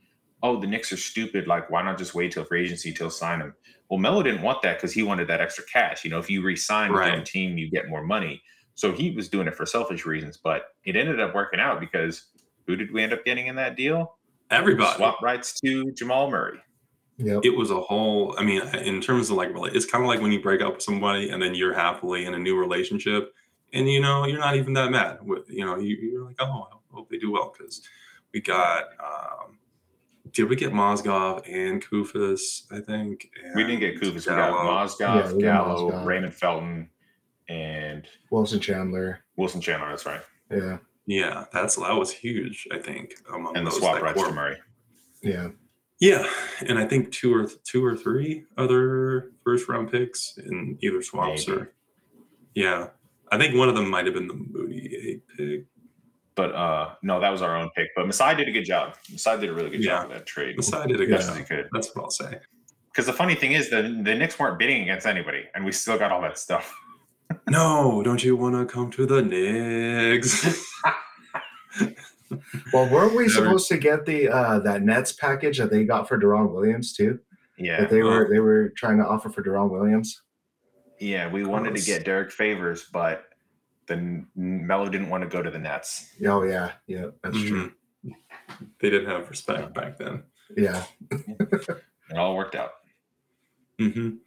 oh, 0.44 0.60
the 0.60 0.68
Knicks 0.68 0.92
are 0.92 0.98
stupid. 0.98 1.48
Like, 1.48 1.70
why 1.70 1.82
not 1.82 1.98
just 1.98 2.14
wait 2.16 2.32
till 2.32 2.44
free 2.44 2.64
agency 2.64 2.92
till 2.94 3.10
sign 3.10 3.42
him? 3.42 3.54
Well, 3.90 4.00
Melo 4.00 4.24
didn't 4.24 4.42
want 4.42 4.62
that 4.64 4.78
because 4.78 4.94
he 4.94 5.04
wanted 5.04 5.28
that 5.28 5.42
extra 5.42 5.64
cash. 5.72 6.04
You 6.04 6.10
know, 6.12 6.20
if 6.20 6.30
you 6.30 6.42
re-sign 6.42 6.92
with 6.92 7.00
Right. 7.00 7.26
team, 7.26 7.58
you 7.58 7.70
get 7.70 7.88
more 7.88 8.04
money. 8.04 8.42
So 8.76 8.92
he 8.92 9.12
was 9.12 9.30
doing 9.30 9.48
it 9.48 9.56
for 9.56 9.66
selfish 9.66 10.06
reasons, 10.06 10.38
but 10.38 10.68
it 10.84 10.96
ended 10.96 11.20
up 11.20 11.34
working 11.34 11.60
out 11.60 11.80
because 11.80 12.26
who 12.68 12.76
did 12.76 12.92
we 12.92 13.02
end 13.04 13.14
up 13.14 13.24
getting 13.26 13.48
in 13.48 13.56
that 13.56 13.76
deal? 13.76 14.18
everybody. 14.52 14.96
Swap 14.98 15.22
rights 15.24 15.60
to 15.62 15.92
Jamal 15.94 16.30
Murray. 16.30 16.60
Yep. 17.18 17.46
it 17.46 17.56
was 17.56 17.72
a 17.72 17.80
whole 17.80 18.36
i 18.38 18.44
mean 18.44 18.62
in 18.76 19.00
terms 19.00 19.30
of 19.30 19.38
like 19.38 19.50
rela- 19.54 19.74
it's 19.74 19.86
kind 19.86 20.04
of 20.04 20.08
like 20.10 20.20
when 20.20 20.34
you 20.34 20.42
break 20.42 20.60
up 20.62 20.74
with 20.74 20.84
somebody 20.84 21.30
and 21.30 21.42
then 21.42 21.56
you're 21.56 21.74
happily 21.74 22.26
in 22.26 22.34
a 22.34 22.38
new 22.38 22.60
relationship 22.60 23.34
and 23.72 23.90
you 23.90 24.02
know 24.02 24.28
you're 24.28 24.38
not 24.38 24.58
even 24.58 24.74
that 24.74 24.92
mad 24.92 25.20
with 25.22 25.50
you 25.50 25.64
know 25.66 25.78
you, 25.78 25.96
you're 25.96 26.26
like 26.26 26.36
oh 26.40 26.68
i 26.70 26.94
hope 26.94 27.10
they 27.10 27.18
do 27.18 27.32
well 27.32 27.54
because 27.58 27.82
we 28.34 28.42
got 28.42 28.84
um 29.00 29.58
did 30.36 30.50
we 30.50 30.56
get 30.56 30.72
Mozgov 30.74 31.42
and 31.52 31.84
Koufos? 31.84 32.72
I 32.72 32.80
think 32.82 33.30
We 33.56 33.64
didn't 33.64 33.80
get 33.80 33.94
and 33.96 34.02
Koufos. 34.04 34.14
We 34.14 34.36
got 34.36 34.52
Gallo. 34.52 34.86
Mozgov, 34.86 35.00
Yeah, 35.00 35.34
we 35.34 35.42
Gallo, 35.42 35.92
Mozgov. 35.92 36.06
Raymond 36.06 36.34
Felton, 36.36 36.90
and 37.50 38.06
Wilson 38.30 38.60
Chandler. 38.60 39.22
Wilson 39.38 39.62
Chandler. 39.62 39.90
That's 39.90 40.06
right. 40.06 40.22
Yeah. 40.52 40.78
Yeah, 41.08 41.46
that's 41.54 41.76
that 41.78 41.94
was 41.94 42.12
huge. 42.12 42.68
I 42.72 42.78
think 42.80 43.16
among 43.34 43.56
And 43.58 43.66
the 43.66 43.72
swap 43.72 43.96
that 43.96 44.04
rights 44.04 44.16
core. 44.18 44.28
to 44.28 44.34
Murray. 44.34 44.58
Yeah. 45.24 45.50
Yeah, 46.00 46.28
and 46.68 46.78
I 46.78 46.86
think 46.86 47.12
two 47.14 47.34
or 47.34 47.48
two 47.64 47.84
or 47.86 47.96
three 47.96 48.46
other 48.58 49.32
first 49.46 49.70
round 49.70 49.90
picks 49.92 50.38
in 50.38 50.78
either 50.82 51.02
swaps 51.02 51.48
Maybe. 51.48 51.62
or 51.62 51.74
yeah. 52.54 52.88
I 53.32 53.38
think 53.38 53.56
one 53.56 53.70
of 53.70 53.76
them 53.76 53.90
might 53.90 54.06
have 54.06 54.14
been 54.14 54.28
the 54.28 54.34
Mudiay 54.34 55.22
pick. 55.38 55.66
But 56.36 56.54
uh 56.54 56.90
no, 57.02 57.20
that 57.20 57.30
was 57.30 57.42
our 57.42 57.56
own 57.58 57.70
pick. 57.76 57.90
But 57.96 58.06
Masai 58.08 58.36
did 58.36 58.48
a 58.48 58.52
good 58.52 58.66
job. 58.66 58.96
Masai 59.12 59.40
did 59.40 59.50
a 59.50 59.54
really 59.54 59.70
good 59.70 59.84
Yeah. 59.84 60.02
job 60.02 60.10
with 60.10 60.18
that 60.18 60.26
trade. 60.26 60.56
Masai 60.58 60.88
did 60.88 61.00
a 61.02 61.06
good 61.06 61.16
Best 61.18 61.32
he 61.32 61.40
job. 61.40 61.48
could. 61.48 61.68
That's 61.72 61.96
what 61.96 62.04
I'll 62.04 62.12
say. 62.12 62.40
Because 62.92 63.06
the 63.06 63.14
funny 63.14 63.36
thing 63.36 63.54
is, 63.54 63.70
the 63.70 63.82
the 64.04 64.16
Knicks 64.16 64.38
weren't 64.40 64.58
bidding 64.60 64.82
against 64.84 65.06
anybody, 65.08 65.46
and 65.56 65.64
we 65.66 65.72
still 65.72 65.98
got 65.98 66.12
all 66.12 66.22
that 66.22 66.38
stuff. 66.38 66.74
No, 67.50 68.02
don't 68.04 68.24
you 68.24 68.36
want 68.36 68.54
to 68.56 68.66
come 68.72 68.92
to 68.92 69.06
the 69.06 69.22
Knicks? 69.22 70.64
Well, 72.74 72.90
weren't 72.90 73.12
we 73.16 73.24
Never- 73.28 73.30
supposed 73.34 73.68
to 73.70 73.78
get 73.78 74.06
the 74.06 74.30
uh 74.30 74.60
that 74.60 74.82
Nets 74.82 75.12
package 75.14 75.60
that 75.60 75.70
they 75.70 75.84
got 75.86 76.08
for 76.08 76.20
Deron 76.20 76.52
Williams 76.52 76.94
too? 76.94 77.20
Yeah, 77.58 77.82
That 77.82 77.90
they 77.92 78.02
were 78.02 78.28
they 78.30 78.40
were 78.40 78.70
trying 78.76 78.98
to 78.98 79.06
offer 79.06 79.30
for 79.30 79.44
Deron 79.44 79.70
Williams. 79.70 80.22
yeah. 81.00 81.32
We 81.32 81.46
wanted 81.46 81.76
to 81.76 81.82
get 81.84 82.04
Derrick 82.04 82.32
Favors, 82.32 82.86
but 82.92 83.26
then 83.88 84.28
Melo 84.36 84.90
didn't 84.90 85.10
want 85.10 85.24
to 85.24 85.30
go 85.30 85.42
to 85.42 85.52
the 85.52 85.60
Nets. 85.60 86.10
Oh 86.26 86.44
yeah, 86.44 86.74
yeah, 86.88 87.08
that's 87.24 87.40
true. 87.42 87.72
Mhm. 88.06 88.14
They 88.80 88.90
didn't 88.90 89.10
have 89.10 89.30
respect 89.30 89.74
back 89.74 89.98
then. 89.98 90.24
Yeah. 90.56 90.84
It 92.12 92.18
all 92.18 92.36
worked 92.36 92.54
out. 92.54 92.74
hmm 93.80 94.18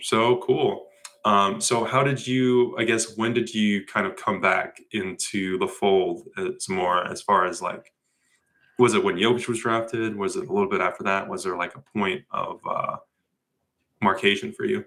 So 0.00 0.36
cool. 0.38 0.86
Um, 1.24 1.60
so 1.60 1.84
how 1.84 2.04
did 2.04 2.24
you? 2.24 2.76
I 2.78 2.84
guess 2.84 3.16
when 3.16 3.34
did 3.34 3.52
you 3.52 3.84
kind 3.86 4.06
of 4.06 4.14
come 4.14 4.40
back 4.40 4.80
into 4.92 5.58
the 5.58 5.66
fold 5.66 6.28
as 6.38 6.68
more 6.68 7.04
as 7.04 7.20
far 7.22 7.44
as 7.46 7.60
like? 7.60 7.92
Was 8.78 8.94
it 8.94 9.02
when 9.02 9.16
Jokic 9.16 9.48
was 9.48 9.58
drafted? 9.58 10.14
Was 10.14 10.36
it 10.36 10.48
a 10.48 10.52
little 10.52 10.68
bit 10.68 10.80
after 10.80 11.02
that? 11.02 11.28
Was 11.28 11.42
there 11.42 11.56
like 11.56 11.74
a 11.74 11.80
point 11.98 12.22
of 12.30 12.60
uh, 12.70 12.96
markation 14.00 14.52
for 14.52 14.64
you? 14.64 14.84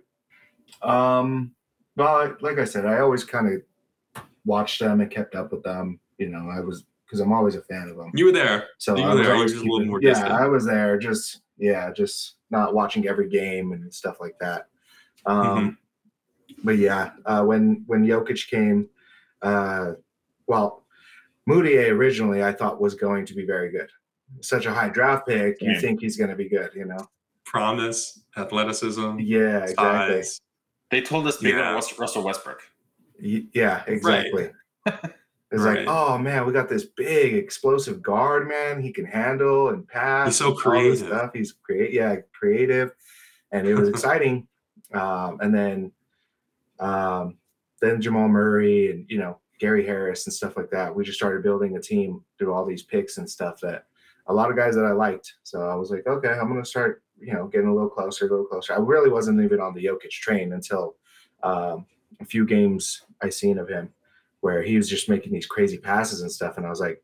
Um, 0.81 1.51
well, 1.95 2.36
like 2.41 2.60
I 2.60 2.65
said, 2.65 2.86
I 2.86 3.00
always 3.00 3.24
kind 3.24 3.53
of 3.53 4.24
watched 4.45 4.79
them 4.79 5.01
and 5.01 5.10
kept 5.12 5.36
up 5.36 5.51
with 5.51 5.63
them. 5.63 6.00
You 6.17 6.29
know, 6.29 6.50
I 6.50 6.60
was 6.62 6.86
because 7.05 7.19
I'm 7.19 7.33
always 7.33 7.55
a 7.55 7.62
fan 7.63 7.89
of 7.89 7.98
them. 7.98 8.12
You 8.13 8.25
were 8.25 8.31
there. 8.31 8.67
So 8.77 8.95
you 8.95 9.03
I 9.03 9.13
was 9.13 9.25
there, 9.25 9.36
always 9.36 9.51
just 9.53 9.65
a 9.65 9.69
little 9.69 9.86
more 9.86 10.00
yeah, 10.01 10.10
distant. 10.12 10.31
I 10.31 10.48
was 10.48 10.65
there. 10.65 10.98
Just 10.98 11.41
yeah, 11.57 11.91
just 11.91 12.36
not 12.50 12.74
watching 12.74 13.07
every 13.07 13.29
game 13.29 13.71
and 13.74 13.93
stuff 13.93 14.17
like 14.19 14.36
that. 14.39 14.67
Um, 15.25 15.38
Mm-hmm. 15.45 15.69
But 16.63 16.77
yeah, 16.77 17.12
uh, 17.25 17.43
when 17.43 17.83
when 17.88 18.05
Jokic 18.05 18.48
came, 18.50 18.88
uh, 19.41 19.93
well, 20.48 20.86
Mudiay 21.50 21.89
originally 21.89 22.43
I 22.43 22.51
thought 22.51 22.79
was 22.81 22.93
going 22.93 23.25
to 23.25 23.33
be 23.33 23.45
very 23.45 23.71
good. 23.71 23.89
Such 24.41 24.65
a 24.65 24.74
high 24.74 24.89
draft 24.89 25.27
pick, 25.27 25.62
you 25.62 25.71
Yeah. 25.71 25.79
think 25.79 26.01
he's 26.01 26.17
going 26.17 26.29
to 26.29 26.36
be 26.36 26.48
good, 26.48 26.69
you 26.75 26.86
know? 26.86 27.10
Promise, 27.45 28.21
athleticism, 28.38 29.17
Yeah, 29.19 29.63
exactly. 29.63 30.21
size. 30.21 30.41
They 30.91 31.01
told 31.01 31.25
us 31.25 31.38
they 31.38 31.50
Yeah. 31.50 31.74
got 31.79 31.98
Russell 31.98 32.24
Westbrook. 32.24 32.62
Yeah, 33.19 33.83
exactly. 33.88 34.51
It's 35.53 35.62
Right. 35.62 35.79
like, 35.79 35.88
oh 35.89 36.17
man, 36.17 36.45
we 36.45 36.53
got 36.53 36.69
this 36.69 36.86
big 36.86 37.33
explosive 37.33 38.01
guard, 38.01 38.48
man. 38.48 38.81
He 38.81 38.93
can 38.93 39.03
handle 39.03 39.67
and 39.67 39.86
pass. 39.86 40.27
He's 40.27 40.38
so 40.38 40.45
and 40.45 40.51
all 40.51 40.55
this 40.55 40.63
creative. 40.63 40.98
Stuff. 41.00 41.31
He's 41.33 41.51
create, 41.51 41.91
yeah, 41.91 42.15
creative, 42.31 42.93
and 43.51 43.67
it 43.67 43.75
was 43.75 43.89
exciting. 43.93 44.48
Um, 44.93 45.39
and 45.41 45.53
then, 45.53 45.91
um, 46.79 47.36
then 47.81 48.00
Jamal 48.00 48.29
Murray 48.29 48.91
and 48.91 49.05
you 49.10 49.17
know 49.17 49.39
Gary 49.60 49.86
Harris 49.86 50.25
and 50.25 50.33
stuff 50.33 50.55
like 50.55 50.69
that. 50.71 50.95
We 50.95 51.03
just 51.03 51.17
started 51.19 51.43
building 51.43 51.75
a 51.75 51.81
team 51.81 52.24
through 52.39 52.53
all 52.53 52.65
these 52.65 52.83
picks 52.83 53.17
and 53.17 53.29
stuff 53.29 53.60
that 53.60 53.88
a 54.27 54.33
lot 54.33 54.50
of 54.51 54.55
guys 54.55 54.75
that 54.75 54.86
I 54.86 54.93
liked. 54.93 55.33
So 55.43 55.67
I 55.67 55.75
was 55.75 55.91
like, 55.91 56.07
okay, 56.07 56.29
I'm 56.29 56.48
gonna 56.48 56.63
start, 56.63 57.03
you 57.22 57.34
know, 57.34 57.48
getting 57.48 57.68
a 57.68 57.74
little 57.74 57.90
closer, 57.90 58.25
a 58.25 58.30
little 58.30 58.46
closer. 58.46 58.74
I 58.74 58.78
really 58.78 59.10
wasn't 59.10 59.42
even 59.44 59.60
on 59.60 59.74
the 59.74 59.86
Jokic 59.86 60.10
train 60.10 60.54
until 60.54 60.96
um, 61.44 61.86
a 62.20 62.25
few 62.25 62.46
games 62.46 63.04
I 63.22 63.30
seen 63.30 63.58
of 63.58 63.70
him 63.70 63.94
where 64.42 64.62
he 64.63 64.75
was 64.75 64.90
just 64.90 65.08
making 65.08 65.32
these 65.34 65.46
crazy 65.46 65.78
passes 65.78 66.22
and 66.22 66.32
stuff. 66.32 66.58
And 66.58 66.66
I 66.66 66.70
was 66.70 66.80
like, 66.80 67.04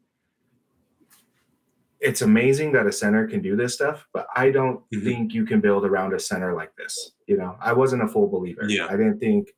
it's 2.00 2.22
amazing 2.22 2.72
that 2.74 2.86
a 2.88 2.92
center 2.92 3.28
can 3.28 3.42
do 3.42 3.56
this 3.56 3.74
stuff, 3.74 4.08
but 4.14 4.28
I 4.36 4.52
don't 4.52 4.88
Mhm. 4.92 5.04
think 5.04 5.34
you 5.34 5.46
can 5.46 5.62
build 5.62 5.86
around 5.86 6.14
a 6.14 6.20
center 6.20 6.54
like 6.54 6.76
this. 6.76 7.14
You 7.26 7.38
know, 7.38 7.58
I 7.60 7.74
wasn't 7.74 8.04
a 8.04 8.08
full 8.08 8.28
believer. 8.28 8.66
Yeah. 8.68 8.86
I 8.88 8.92
didn't 8.92 9.20
think 9.20 9.56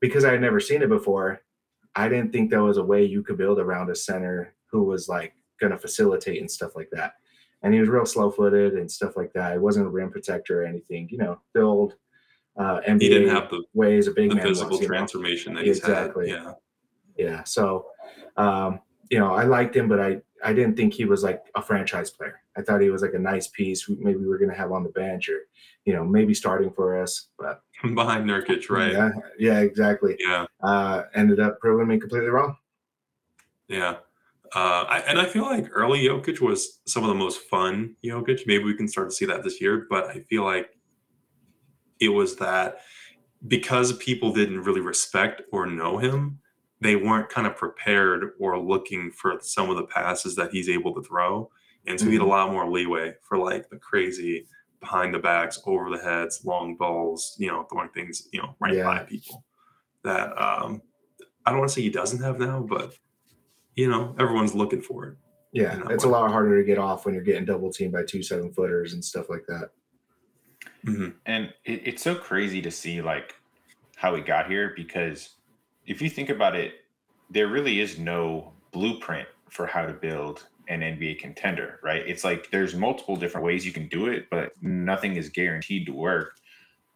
because 0.00 0.24
I 0.24 0.32
had 0.32 0.40
never 0.40 0.60
seen 0.60 0.82
it 0.82 0.88
before, 0.88 1.40
I 1.96 2.08
didn't 2.08 2.32
think 2.32 2.50
there 2.50 2.62
was 2.62 2.76
a 2.76 2.84
way 2.84 3.04
you 3.04 3.22
could 3.24 3.38
build 3.38 3.58
around 3.58 3.90
a 3.90 3.94
center 3.96 4.54
who 4.70 4.84
was 4.84 5.08
like 5.08 5.34
going 5.58 5.72
to 5.72 5.78
facilitate 5.78 6.40
and 6.40 6.50
stuff 6.50 6.76
like 6.76 6.90
that. 6.92 7.14
And 7.62 7.74
he 7.74 7.80
was 7.80 7.88
real 7.88 8.06
slow 8.06 8.30
footed 8.30 8.74
and 8.74 8.90
stuff 8.90 9.16
like 9.16 9.32
that. 9.32 9.52
He 9.52 9.58
wasn't 9.58 9.86
a 9.86 9.90
rim 9.90 10.10
protector 10.10 10.62
or 10.62 10.66
anything, 10.66 11.08
you 11.10 11.18
know, 11.18 11.40
the 11.54 11.62
old 11.62 11.94
uh, 12.56 12.80
NBA 12.86 13.02
He 13.02 13.08
didn't 13.08 13.30
have 13.30 13.50
the, 13.50 13.64
ways 13.74 14.06
a 14.06 14.12
big 14.12 14.30
the 14.30 14.36
man 14.36 14.44
physical 14.44 14.72
was, 14.72 14.80
you 14.80 14.88
know? 14.88 14.94
transformation 14.94 15.54
that 15.54 15.64
he's 15.64 15.78
Exactly. 15.78 16.30
had. 16.30 16.42
Yeah. 16.44 16.52
Yeah. 17.16 17.44
So, 17.44 17.86
um, 18.36 18.80
you 19.10 19.18
know, 19.18 19.32
I 19.34 19.44
liked 19.44 19.74
him, 19.74 19.88
but 19.88 20.00
I, 20.00 20.20
I 20.44 20.52
didn't 20.52 20.76
think 20.76 20.94
he 20.94 21.04
was 21.04 21.24
like 21.24 21.42
a 21.56 21.62
franchise 21.62 22.10
player. 22.10 22.40
I 22.56 22.62
thought 22.62 22.80
he 22.80 22.90
was 22.90 23.02
like 23.02 23.14
a 23.14 23.18
nice 23.18 23.48
piece. 23.48 23.88
Maybe 23.88 24.18
we 24.18 24.32
are 24.32 24.38
going 24.38 24.50
to 24.50 24.56
have 24.56 24.70
on 24.70 24.84
the 24.84 24.90
bench 24.90 25.28
or, 25.28 25.40
you 25.84 25.92
know, 25.94 26.04
maybe 26.04 26.34
starting 26.34 26.70
for 26.70 27.00
us. 27.00 27.28
But 27.38 27.62
Behind 27.94 28.24
Nurkic, 28.24 28.70
right? 28.70 28.92
Yeah. 28.92 29.10
Yeah. 29.38 29.60
Exactly. 29.60 30.16
yeah. 30.20 30.46
Uh, 30.62 31.04
ended 31.14 31.40
up 31.40 31.58
proving 31.60 31.88
me 31.88 31.98
completely 31.98 32.28
wrong. 32.28 32.56
Yeah. 33.68 33.96
Uh, 34.54 34.84
I, 34.88 34.98
and 35.06 35.18
I 35.18 35.26
feel 35.26 35.42
like 35.42 35.68
early 35.72 36.04
Jokic 36.04 36.40
was 36.40 36.80
some 36.86 37.02
of 37.04 37.08
the 37.08 37.14
most 37.14 37.40
fun 37.42 37.94
Jokic. 38.02 38.46
Maybe 38.46 38.64
we 38.64 38.74
can 38.74 38.88
start 38.88 39.10
to 39.10 39.14
see 39.14 39.26
that 39.26 39.42
this 39.44 39.60
year, 39.60 39.86
but 39.90 40.04
I 40.06 40.20
feel 40.20 40.44
like 40.44 40.70
it 42.00 42.08
was 42.08 42.36
that 42.36 42.78
because 43.46 43.92
people 43.98 44.32
didn't 44.32 44.62
really 44.62 44.80
respect 44.80 45.42
or 45.52 45.66
know 45.66 45.98
him, 45.98 46.38
they 46.80 46.96
weren't 46.96 47.28
kind 47.28 47.46
of 47.46 47.56
prepared 47.56 48.32
or 48.38 48.58
looking 48.58 49.10
for 49.10 49.38
some 49.40 49.68
of 49.70 49.76
the 49.76 49.84
passes 49.84 50.34
that 50.36 50.50
he's 50.50 50.68
able 50.68 50.94
to 50.94 51.02
throw. 51.02 51.50
And 51.86 51.98
so 51.98 52.06
he 52.06 52.12
had 52.14 52.22
a 52.22 52.24
Mhm. 52.24 52.28
lot 52.28 52.52
more 52.52 52.70
leeway 52.70 53.14
for 53.22 53.38
like 53.38 53.68
the 53.68 53.78
crazy 53.78 54.46
behind 54.80 55.12
the 55.12 55.18
backs, 55.18 55.60
over 55.66 55.90
the 55.90 55.98
heads, 56.02 56.44
long 56.44 56.76
balls, 56.76 57.34
you 57.38 57.48
know, 57.48 57.64
throwing 57.64 57.88
things, 57.90 58.28
you 58.32 58.40
know, 58.40 58.54
right 58.60 58.74
Yeah. 58.74 58.84
by 58.84 59.04
people. 59.04 59.44
That 60.04 60.30
um 60.40 60.82
I 61.44 61.50
don't 61.50 61.60
want 61.60 61.70
to 61.70 61.74
say 61.74 61.82
he 61.82 61.90
doesn't 61.90 62.22
have 62.22 62.38
now, 62.38 62.60
but 62.60 62.94
you 63.78 63.88
know, 63.88 64.12
everyone's 64.18 64.56
looking 64.56 64.82
for 64.82 65.06
it. 65.06 65.16
Yeah. 65.52 65.74
in 65.74 65.80
that 65.84 65.92
It's 65.92 66.04
a 66.04 66.08
lot 66.08 66.30
harder 66.32 66.58
to 66.58 66.66
get 66.66 66.78
off 66.78 67.04
when 67.06 67.14
you're 67.14 67.22
getting 67.22 67.44
double 67.44 67.72
teamed 67.72 67.92
by 67.92 68.02
two 68.02 68.22
seven 68.24 68.52
footers 68.52 68.92
and 68.92 69.04
stuff 69.04 69.30
like 69.30 69.46
that. 69.46 69.70
Mhm. 70.84 71.14
and 71.26 71.52
it, 71.64 71.82
it's 71.86 72.02
so 72.02 72.14
crazy 72.14 72.60
to 72.62 72.70
see 72.70 73.00
like 73.00 73.34
how 73.96 74.12
we 74.14 74.20
got 74.20 74.48
here 74.50 74.72
because 74.76 75.36
if 75.86 76.00
you 76.02 76.08
think 76.10 76.28
about 76.28 76.54
it 76.54 76.74
there 77.30 77.48
really 77.48 77.80
is 77.80 77.98
no 77.98 78.52
blueprint 78.72 79.28
for 79.50 79.66
how 79.66 79.86
to 79.86 79.92
build 79.92 80.46
an 80.68 80.80
NBA 80.80 81.18
contender, 81.20 81.78
right? 81.82 82.02
It's 82.06 82.24
like 82.24 82.50
there's 82.50 82.74
multiple 82.74 83.16
different 83.16 83.44
ways 83.44 83.64
you 83.64 83.72
can 83.72 83.88
do 83.88 84.06
it, 84.08 84.28
but 84.30 84.52
nothing 84.62 85.16
is 85.16 85.28
guaranteed 85.28 85.86
to 85.86 85.92
work. 85.92 86.34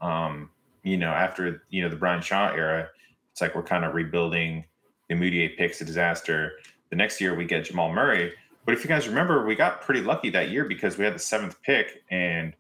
Um, 0.01 0.51
you 0.83 0.97
know, 0.97 1.11
after 1.11 1.62
you 1.71 1.83
know 1.83 1.89
the 1.89 1.97
Brian 1.97 2.21
Shaw 2.23 2.51
era, 2.53 2.89
it's 3.31 3.41
like 3.41 3.55
we're 3.55 3.62
kind 3.62 3.85
of 3.85 3.95
rebuilding. 3.95 4.65
The 5.09 5.15
Mudiay 5.15 5.57
picks 5.57 5.81
a 5.81 5.85
disaster. 5.85 6.53
The 6.92 6.96
next 6.96 7.22
year 7.22 7.34
we 7.34 7.46
get 7.46 7.64
Jamal 7.64 7.90
Murray. 7.90 8.34
But 8.66 8.75
if 8.75 8.84
you 8.84 8.88
guys 8.88 9.08
remember, 9.08 9.46
we 9.46 9.54
got 9.54 9.80
pretty 9.80 10.02
lucky 10.02 10.28
that 10.28 10.50
year 10.50 10.66
because 10.66 10.99
we 10.99 11.06
had 11.06 11.14
the 11.14 11.18
seventh 11.18 11.56
pick, 11.62 12.02
and 12.11 12.52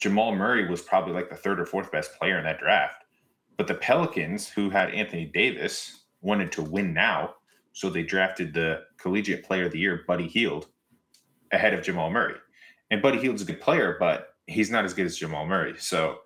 Jamal 0.00 0.34
Murray 0.34 0.66
was 0.66 0.80
probably 0.80 1.12
like 1.12 1.28
the 1.28 1.36
third 1.36 1.60
or 1.60 1.66
fourth 1.66 1.92
best 1.92 2.18
player 2.18 2.38
in 2.38 2.44
that 2.44 2.58
draft. 2.58 3.04
But 3.58 3.66
the 3.66 3.74
Pelicans, 3.74 4.48
who 4.48 4.70
had 4.70 4.94
Anthony 4.94 5.26
Davis, 5.26 6.04
wanted 6.22 6.50
to 6.52 6.62
win 6.62 6.94
now. 6.94 7.34
So 7.74 7.90
they 7.90 8.02
drafted 8.02 8.54
the 8.54 8.84
collegiate 8.96 9.44
player 9.44 9.66
of 9.66 9.72
the 9.72 9.78
year, 9.78 10.04
Buddy 10.08 10.26
Hield, 10.26 10.68
ahead 11.52 11.74
of 11.74 11.84
Jamal 11.84 12.08
Murray. 12.10 12.36
And 12.90 13.02
Buddy 13.02 13.18
Hield's 13.18 13.42
a 13.42 13.44
good 13.44 13.60
player, 13.60 13.98
but 14.00 14.28
he's 14.46 14.70
not 14.70 14.86
as 14.86 14.94
good 14.94 15.04
as 15.04 15.18
Jamal 15.18 15.44
Murray. 15.44 15.74
So, 15.76 16.20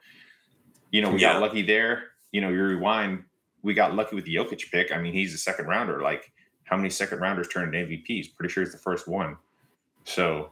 you 0.92 1.02
know, 1.02 1.10
we 1.10 1.20
Yeah. 1.20 1.32
got 1.32 1.40
lucky 1.40 1.62
there. 1.62 2.12
You 2.30 2.42
know, 2.42 2.50
you 2.50 2.62
rewind, 2.62 3.24
we 3.62 3.74
got 3.74 3.96
lucky 3.96 4.14
with 4.14 4.24
the 4.24 4.36
Jokic 4.36 4.70
pick. 4.70 4.92
I 4.92 4.98
mean, 4.98 5.14
he's 5.14 5.34
a 5.34 5.38
second 5.38 5.66
rounder. 5.66 6.00
Like, 6.00 6.32
how 6.70 6.76
many 6.76 6.88
second 6.88 7.18
rounders 7.18 7.48
turned 7.48 7.74
into 7.74 7.96
MVPs? 7.96 8.36
Pretty 8.36 8.52
sure 8.52 8.62
he's 8.62 8.72
the 8.72 8.78
first 8.78 9.08
one. 9.08 9.36
So 10.04 10.50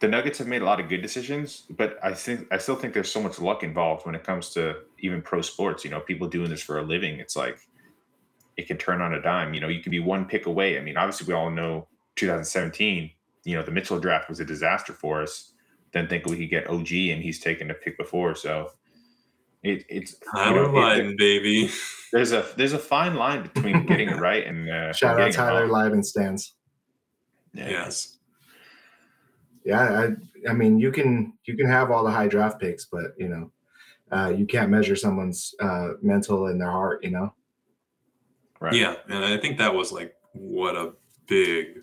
the 0.00 0.06
Nuggets 0.08 0.38
have 0.38 0.46
made 0.46 0.62
a 0.62 0.64
lot 0.64 0.80
of 0.80 0.88
good 0.88 1.02
decisions, 1.02 1.64
but 1.70 1.98
I 2.02 2.14
think 2.14 2.46
I 2.52 2.58
still 2.58 2.76
think 2.76 2.94
there's 2.94 3.10
so 3.10 3.22
much 3.22 3.40
luck 3.40 3.64
involved 3.64 4.06
when 4.06 4.14
it 4.14 4.24
comes 4.24 4.50
to 4.50 4.76
even 5.00 5.20
pro 5.20 5.42
sports. 5.42 5.84
You 5.84 5.90
know, 5.90 6.00
people 6.00 6.28
doing 6.28 6.48
this 6.48 6.62
for 6.62 6.78
a 6.78 6.82
living. 6.82 7.18
It's 7.18 7.36
like 7.36 7.58
it 8.56 8.68
can 8.68 8.78
turn 8.78 9.00
on 9.00 9.14
a 9.14 9.22
dime. 9.22 9.52
You 9.52 9.60
know, 9.60 9.68
you 9.68 9.82
can 9.82 9.90
be 9.90 9.98
one 9.98 10.24
pick 10.26 10.46
away. 10.46 10.78
I 10.78 10.80
mean, 10.80 10.96
obviously, 10.96 11.26
we 11.26 11.34
all 11.34 11.50
know 11.50 11.88
2017. 12.16 13.10
You 13.44 13.56
know, 13.56 13.64
the 13.64 13.72
Mitchell 13.72 13.98
draft 13.98 14.28
was 14.28 14.38
a 14.38 14.44
disaster 14.44 14.92
for 14.92 15.22
us. 15.22 15.52
Then 15.90 16.06
think 16.08 16.26
we 16.26 16.38
could 16.38 16.50
get 16.50 16.68
OG, 16.68 16.92
and 16.92 17.22
he's 17.22 17.40
taken 17.40 17.70
a 17.70 17.74
pick 17.74 17.98
before. 17.98 18.36
So 18.36 18.70
it, 19.62 19.84
it's 19.88 20.12
you 20.12 20.30
Tyler 20.32 20.62
know, 20.62 20.78
it- 20.78 20.80
Lydon, 20.80 21.16
baby. 21.16 21.70
there's 22.12 22.32
a 22.32 22.46
there's 22.56 22.72
a 22.72 22.78
fine 22.78 23.14
line 23.14 23.42
between 23.42 23.86
getting 23.86 24.08
it 24.08 24.18
right 24.18 24.46
and 24.46 24.68
uh, 24.68 24.92
Shout 24.92 25.20
out 25.20 25.32
Tyler 25.32 25.62
wrong. 25.62 25.70
Lydon 25.70 26.02
stands. 26.04 26.54
Yeah. 27.54 27.70
Yes. 27.70 28.18
Yeah, 29.64 30.08
I, 30.46 30.50
I 30.50 30.54
mean, 30.54 30.78
you 30.78 30.90
can 30.90 31.34
you 31.44 31.56
can 31.56 31.66
have 31.66 31.90
all 31.90 32.02
the 32.04 32.10
high 32.10 32.26
draft 32.26 32.60
picks, 32.60 32.86
but 32.86 33.12
you 33.16 33.28
know, 33.28 33.50
uh, 34.10 34.28
you 34.30 34.44
can't 34.46 34.70
measure 34.70 34.96
someone's 34.96 35.54
uh, 35.60 35.90
mental 36.02 36.46
and 36.46 36.60
their 36.60 36.70
heart. 36.70 37.04
You 37.04 37.10
know. 37.10 37.34
Right. 38.60 38.74
Yeah, 38.74 38.94
and 39.08 39.24
I 39.24 39.36
think 39.38 39.58
that 39.58 39.74
was 39.74 39.92
like 39.92 40.14
what 40.32 40.76
a 40.76 40.92
big 41.28 41.78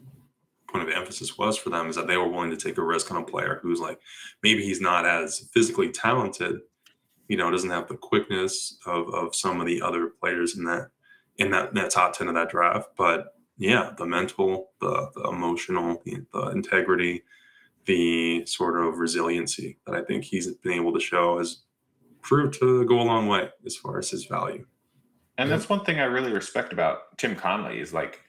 point 0.68 0.88
of 0.88 0.94
emphasis 0.94 1.38
was 1.38 1.58
for 1.58 1.70
them 1.70 1.88
is 1.90 1.96
that 1.96 2.08
they 2.08 2.18
were 2.18 2.28
willing 2.28 2.52
to 2.52 2.58
take 2.58 2.78
a 2.78 2.84
risk 2.84 3.12
on 3.12 3.22
a 3.22 3.26
player 3.26 3.60
who's 3.64 3.80
like 3.80 4.00
maybe 4.44 4.64
he's 4.64 4.82
not 4.82 5.06
as 5.06 5.50
physically 5.54 5.90
talented, 5.92 6.60
you 7.30 7.38
know, 7.38 7.50
doesn't 7.50 7.70
have 7.70 7.88
the 7.88 7.96
quickness 7.96 8.78
of 8.86 9.08
of 9.14 9.34
some 9.34 9.62
of 9.62 9.68
the 9.68 9.82
other 9.82 10.08
players 10.20 10.58
in 10.58 10.66
that 10.66 10.90
in 11.38 11.52
that, 11.52 11.74
that 11.76 11.92
top 11.92 12.18
ten 12.18 12.28
of 12.28 12.34
that 12.34 12.50
draft, 12.50 12.90
but 12.98 13.36
yeah, 13.58 13.92
the 13.98 14.06
mental, 14.06 14.72
the 14.82 15.10
the 15.16 15.30
emotional, 15.30 16.02
the, 16.04 16.26
the 16.34 16.50
integrity, 16.50 17.24
the 17.86 18.46
sort 18.46 18.84
of 18.84 18.98
resiliency 18.98 19.78
that 19.86 19.96
I 19.96 20.02
think 20.02 20.24
he's 20.24 20.48
been 20.48 20.74
able 20.74 20.94
to 20.94 21.00
show 21.00 21.38
has 21.38 21.62
proved 22.22 22.60
to 22.60 22.86
go 22.86 23.00
a 23.00 23.04
long 23.04 23.28
way 23.28 23.50
as 23.66 23.76
far 23.78 24.00
as 24.00 24.10
his 24.10 24.26
value. 24.26 24.66
And 25.38 25.50
that's 25.50 25.70
one 25.70 25.86
thing 25.86 26.00
I 26.00 26.04
really 26.04 26.34
respect 26.34 26.74
about 26.74 27.18
Tim 27.18 27.36
Connelly 27.36 27.80
is 27.80 27.94
like 27.94 28.22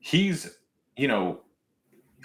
he's, 0.00 0.58
you 0.96 1.08
know, 1.08 1.40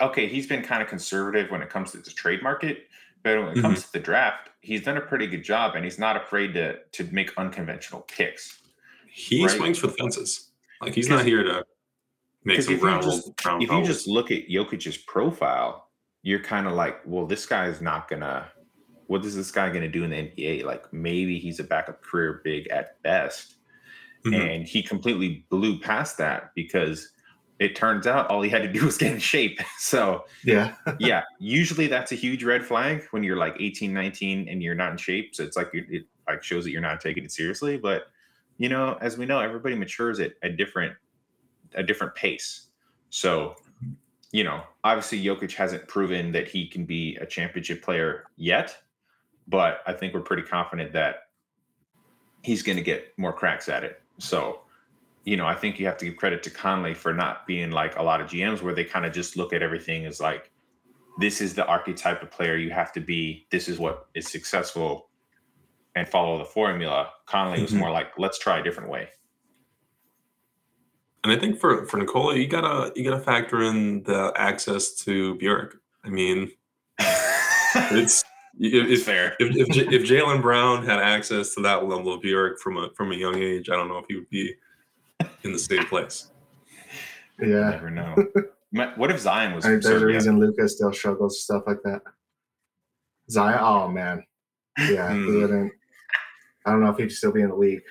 okay, 0.02 0.28
he's 0.28 0.48
been 0.48 0.62
kind 0.62 0.82
of 0.82 0.90
conservative 0.90 1.50
when 1.50 1.62
it 1.62 1.70
comes 1.70 1.92
to 1.92 1.98
the 1.98 2.10
trade 2.10 2.44
market, 2.44 2.88
but 3.24 3.40
when 3.40 3.58
it 3.58 3.62
comes 3.62 3.84
to 3.84 3.92
the 3.94 4.00
draft, 4.00 4.50
he's 4.62 4.84
done 4.84 4.98
a 4.98 5.02
pretty 5.02 5.28
good 5.28 5.44
job 5.44 5.76
and 5.76 5.84
he's 5.84 5.98
not 6.00 6.16
afraid 6.18 6.54
to 6.54 6.78
to 6.92 7.04
make 7.12 7.32
unconventional 7.38 8.02
picks. 8.02 8.60
he 9.16 9.44
Right. 9.46 9.56
swings 9.56 9.78
for 9.78 9.88
the 9.88 9.94
fences. 9.94 10.50
Like 10.82 10.96
he's 10.96 11.08
not 11.08 11.24
here 11.24 11.44
to 11.44 11.64
make 12.44 12.60
some 12.64 12.74
you 12.74 12.80
just- 13.02 13.36
ground 13.38 13.62
If 13.64 13.70
you 13.70 13.84
just 13.86 14.08
look 14.08 14.32
at 14.32 14.48
Jokic's 14.50 14.98
profile, 14.98 15.92
you're 16.24 16.40
kind 16.40 16.66
of 16.66 16.74
like, 16.74 17.00
well, 17.06 17.28
this 17.28 17.46
guy 17.46 17.68
is 17.68 17.80
not 17.80 18.08
gonna 18.08 18.50
what 19.08 19.24
is 19.26 19.36
this 19.36 19.52
guy 19.52 19.70
gonna 19.70 19.88
do 19.88 20.04
in 20.04 20.10
the 20.10 20.16
NBA? 20.16 20.64
Like 20.66 20.92
maybe 20.92 21.38
he's 21.38 21.60
a 21.60 21.64
backup 21.64 22.02
career 22.02 22.42
big 22.44 22.68
at 22.70 23.02
best. 23.04 23.56
Mhm. 24.26 24.56
and 24.56 24.66
he 24.68 24.82
completely 24.82 25.46
blew 25.50 25.78
past 25.80 26.18
that 26.18 26.52
because 26.56 27.12
it 27.64 27.76
turns 27.76 28.08
out 28.08 28.28
all 28.30 28.42
he 28.42 28.50
had 28.50 28.62
to 28.62 28.72
do 28.72 28.86
was 28.86 28.98
get 28.98 29.12
in 29.12 29.20
shape 29.20 29.60
so 29.78 30.26
Yeah. 30.44 30.76
yeah 31.00 31.24
usually 31.40 31.88
that's 31.88 32.12
a 32.12 32.16
huge 32.16 32.44
red 32.44 32.66
flag 32.66 33.06
when 33.12 33.24
you're 33.24 33.38
like 33.38 33.56
18 33.60 33.94
19 33.94 34.48
and 34.48 34.62
you're 34.62 34.76
not 34.76 34.92
in 34.92 34.98
shape 34.98 35.36
so 35.36 35.44
it's 35.44 35.58
like 35.58 35.70
it, 35.74 35.86
it 35.90 36.06
like 36.28 36.44
shows 36.44 36.64
that 36.64 36.72
you're 36.72 36.82
not 36.82 37.02
taking 37.02 37.24
it 37.24 37.32
seriously 37.32 37.78
but 37.78 38.08
you 38.58 38.70
know 38.70 38.98
as 39.02 39.18
we 39.18 39.26
know 39.26 39.40
everybody 39.40 39.76
matures 39.76 40.20
at 40.20 40.34
a 40.44 40.50
different 40.50 40.94
a 41.76 41.84
different 41.84 42.14
pace 42.16 42.68
so 43.10 43.56
you 44.32 44.44
know 44.44 44.62
obviously 44.84 45.24
Jokic 45.24 45.54
hasn't 45.54 45.88
proven 45.88 46.32
that 46.32 46.48
he 46.48 46.68
can 46.68 46.86
be 46.86 47.16
a 47.18 47.26
championship 47.26 47.82
player 47.82 48.26
yet 48.38 48.78
but 49.48 49.82
I 49.86 49.94
think 49.94 50.14
we're 50.14 50.22
pretty 50.22 50.44
confident 50.44 50.94
that 50.94 51.28
he's 52.42 52.62
going 52.62 52.78
to 52.78 52.84
get 52.84 53.14
more 53.18 53.34
cracks 53.34 53.70
at 53.70 53.84
it. 53.84 54.02
So, 54.20 54.62
you 55.24 55.38
know, 55.38 55.46
I 55.48 55.56
think 55.56 55.80
you 55.80 55.86
have 55.86 55.98
to 55.98 56.06
give 56.06 56.18
credit 56.18 56.44
to 56.44 56.50
Connelly 56.50 56.94
for 56.94 57.14
not 57.14 57.48
being 57.48 57.72
like 57.72 57.98
a 57.98 58.04
lot 58.04 58.20
of 58.22 58.28
GMs 58.28 58.62
where 58.62 58.74
they 58.76 58.84
kind 58.84 59.06
of 59.06 59.14
just 59.14 59.38
look 59.38 59.54
at 59.54 59.62
everything 59.62 60.06
as 60.06 60.20
like, 60.20 60.52
this 61.20 61.40
is 61.42 61.54
the 61.54 61.66
archetype 61.66 62.22
of 62.24 62.32
player 62.32 62.56
you 62.58 62.72
have 62.72 62.92
to 62.94 63.00
be. 63.00 63.48
This 63.52 63.70
is 63.70 63.80
what 63.80 64.08
is 64.16 64.28
successful 64.30 65.10
and 65.96 66.08
follow 66.10 66.38
the 66.40 66.46
formula. 66.46 67.12
Connelly 67.28 67.62
was 67.62 67.72
Mhm. 67.72 67.78
more 67.80 67.92
like, 67.92 68.18
let's 68.18 68.38
try 68.40 68.60
a 68.60 68.64
different 68.64 68.90
way. 68.90 69.10
and 71.24 71.32
I 71.32 71.38
think 71.38 71.58
for 71.58 71.86
for 71.86 71.96
Nikola, 71.96 72.36
you 72.36 72.48
gotta 72.48 72.92
you 72.98 73.10
gotta 73.10 73.24
factor 73.24 73.64
in 73.64 74.04
the 74.04 74.34
access 74.36 74.94
to 75.06 75.36
burek. 75.36 75.72
I 76.04 76.10
mean, 76.10 76.52
it's 77.00 78.24
if 78.60 78.90
it's 78.90 79.04
fair. 79.04 79.36
if, 79.40 79.56
if, 79.56 79.70
J- 79.70 79.88
if 79.96 80.02
Jaylen 80.04 80.42
Brown 80.42 80.86
had 80.86 81.00
access 81.00 81.56
to 81.56 81.62
that 81.62 81.86
level 81.86 82.14
of 82.14 82.22
burek 82.22 82.60
from 82.60 82.76
a 82.78 82.90
from 82.98 83.14
a 83.14 83.16
young 83.16 83.36
age, 83.42 83.70
I 83.70 83.76
don't 83.78 83.88
know 83.88 84.00
if 84.00 84.06
he 84.10 84.16
would 84.16 84.30
be 84.30 84.54
in 85.44 85.52
the 85.52 85.60
same 85.60 85.86
place. 85.86 86.30
You 87.40 87.58
Yeah. 87.58 87.70
never 87.72 87.90
know. 87.90 88.16
What 88.96 89.12
if 89.12 89.20
Zion 89.20 89.54
was 89.54 89.66
I 89.66 89.70
think 89.70 89.84
there's 89.84 90.02
a 90.02 90.06
reason 90.06 90.40
Luka's 90.40 90.76
still 90.76 90.92
struggles 90.94 91.44
stuff 91.44 91.64
like 91.68 91.82
that. 91.84 92.02
Zion, 93.30 93.60
oh 93.62 93.88
man, 93.88 94.26
yeah, 94.80 95.14
he 95.14 95.20
Hmm. 95.20 95.36
wouldn't. 95.42 95.74
I 96.66 96.72
don't 96.72 96.82
know 96.82 96.90
if 96.90 96.98
he'd 96.98 97.12
still 97.12 97.32
be 97.32 97.42
in 97.42 97.50
the 97.50 97.56
league. 97.56 97.84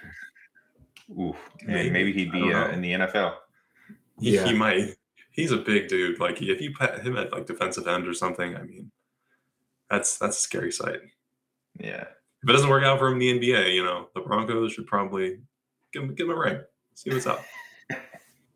Ooh, 1.10 1.36
Maybe. 1.64 1.90
maybe 1.90 2.12
he'd 2.12 2.32
be 2.32 2.52
uh, 2.52 2.68
in 2.70 2.80
the 2.80 2.92
NFL. 2.92 3.36
He, 4.20 4.34
Yeah. 4.34 4.44
he 4.46 4.54
might. 4.54 4.96
He's 5.30 5.52
a 5.52 5.56
big 5.56 5.88
dude. 5.88 6.18
Like 6.20 6.40
if 6.42 6.60
you 6.60 6.74
put 6.74 7.00
him 7.00 7.16
at 7.16 7.32
like 7.32 7.46
defensive 7.46 7.86
end 7.86 8.06
or 8.08 8.14
something, 8.14 8.56
I 8.56 8.62
mean, 8.62 8.90
that's 9.90 10.18
that's 10.18 10.38
a 10.38 10.40
scary 10.40 10.72
sight. 10.72 11.00
Yeah. 11.78 12.04
If 12.42 12.48
it 12.48 12.52
doesn't 12.52 12.68
work 12.70 12.82
out 12.82 12.98
for 12.98 13.06
him 13.08 13.20
in 13.20 13.40
the 13.40 13.52
NBA, 13.52 13.72
you 13.74 13.84
know, 13.84 14.08
the 14.14 14.20
Broncos 14.20 14.72
should 14.72 14.86
probably 14.86 15.40
give 15.92 16.02
him 16.02 16.14
give 16.14 16.26
him 16.28 16.34
a 16.34 16.38
ring. 16.38 16.60
See 16.94 17.10
what's 17.10 17.26
up. 17.26 17.44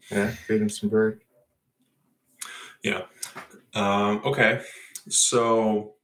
Yeah, 0.08 0.30
feed 0.30 0.62
him 0.62 0.68
some 0.68 0.88
bird. 0.88 1.22
Yeah. 2.84 3.02
Um, 3.74 4.22
okay. 4.24 4.62
So 5.08 5.94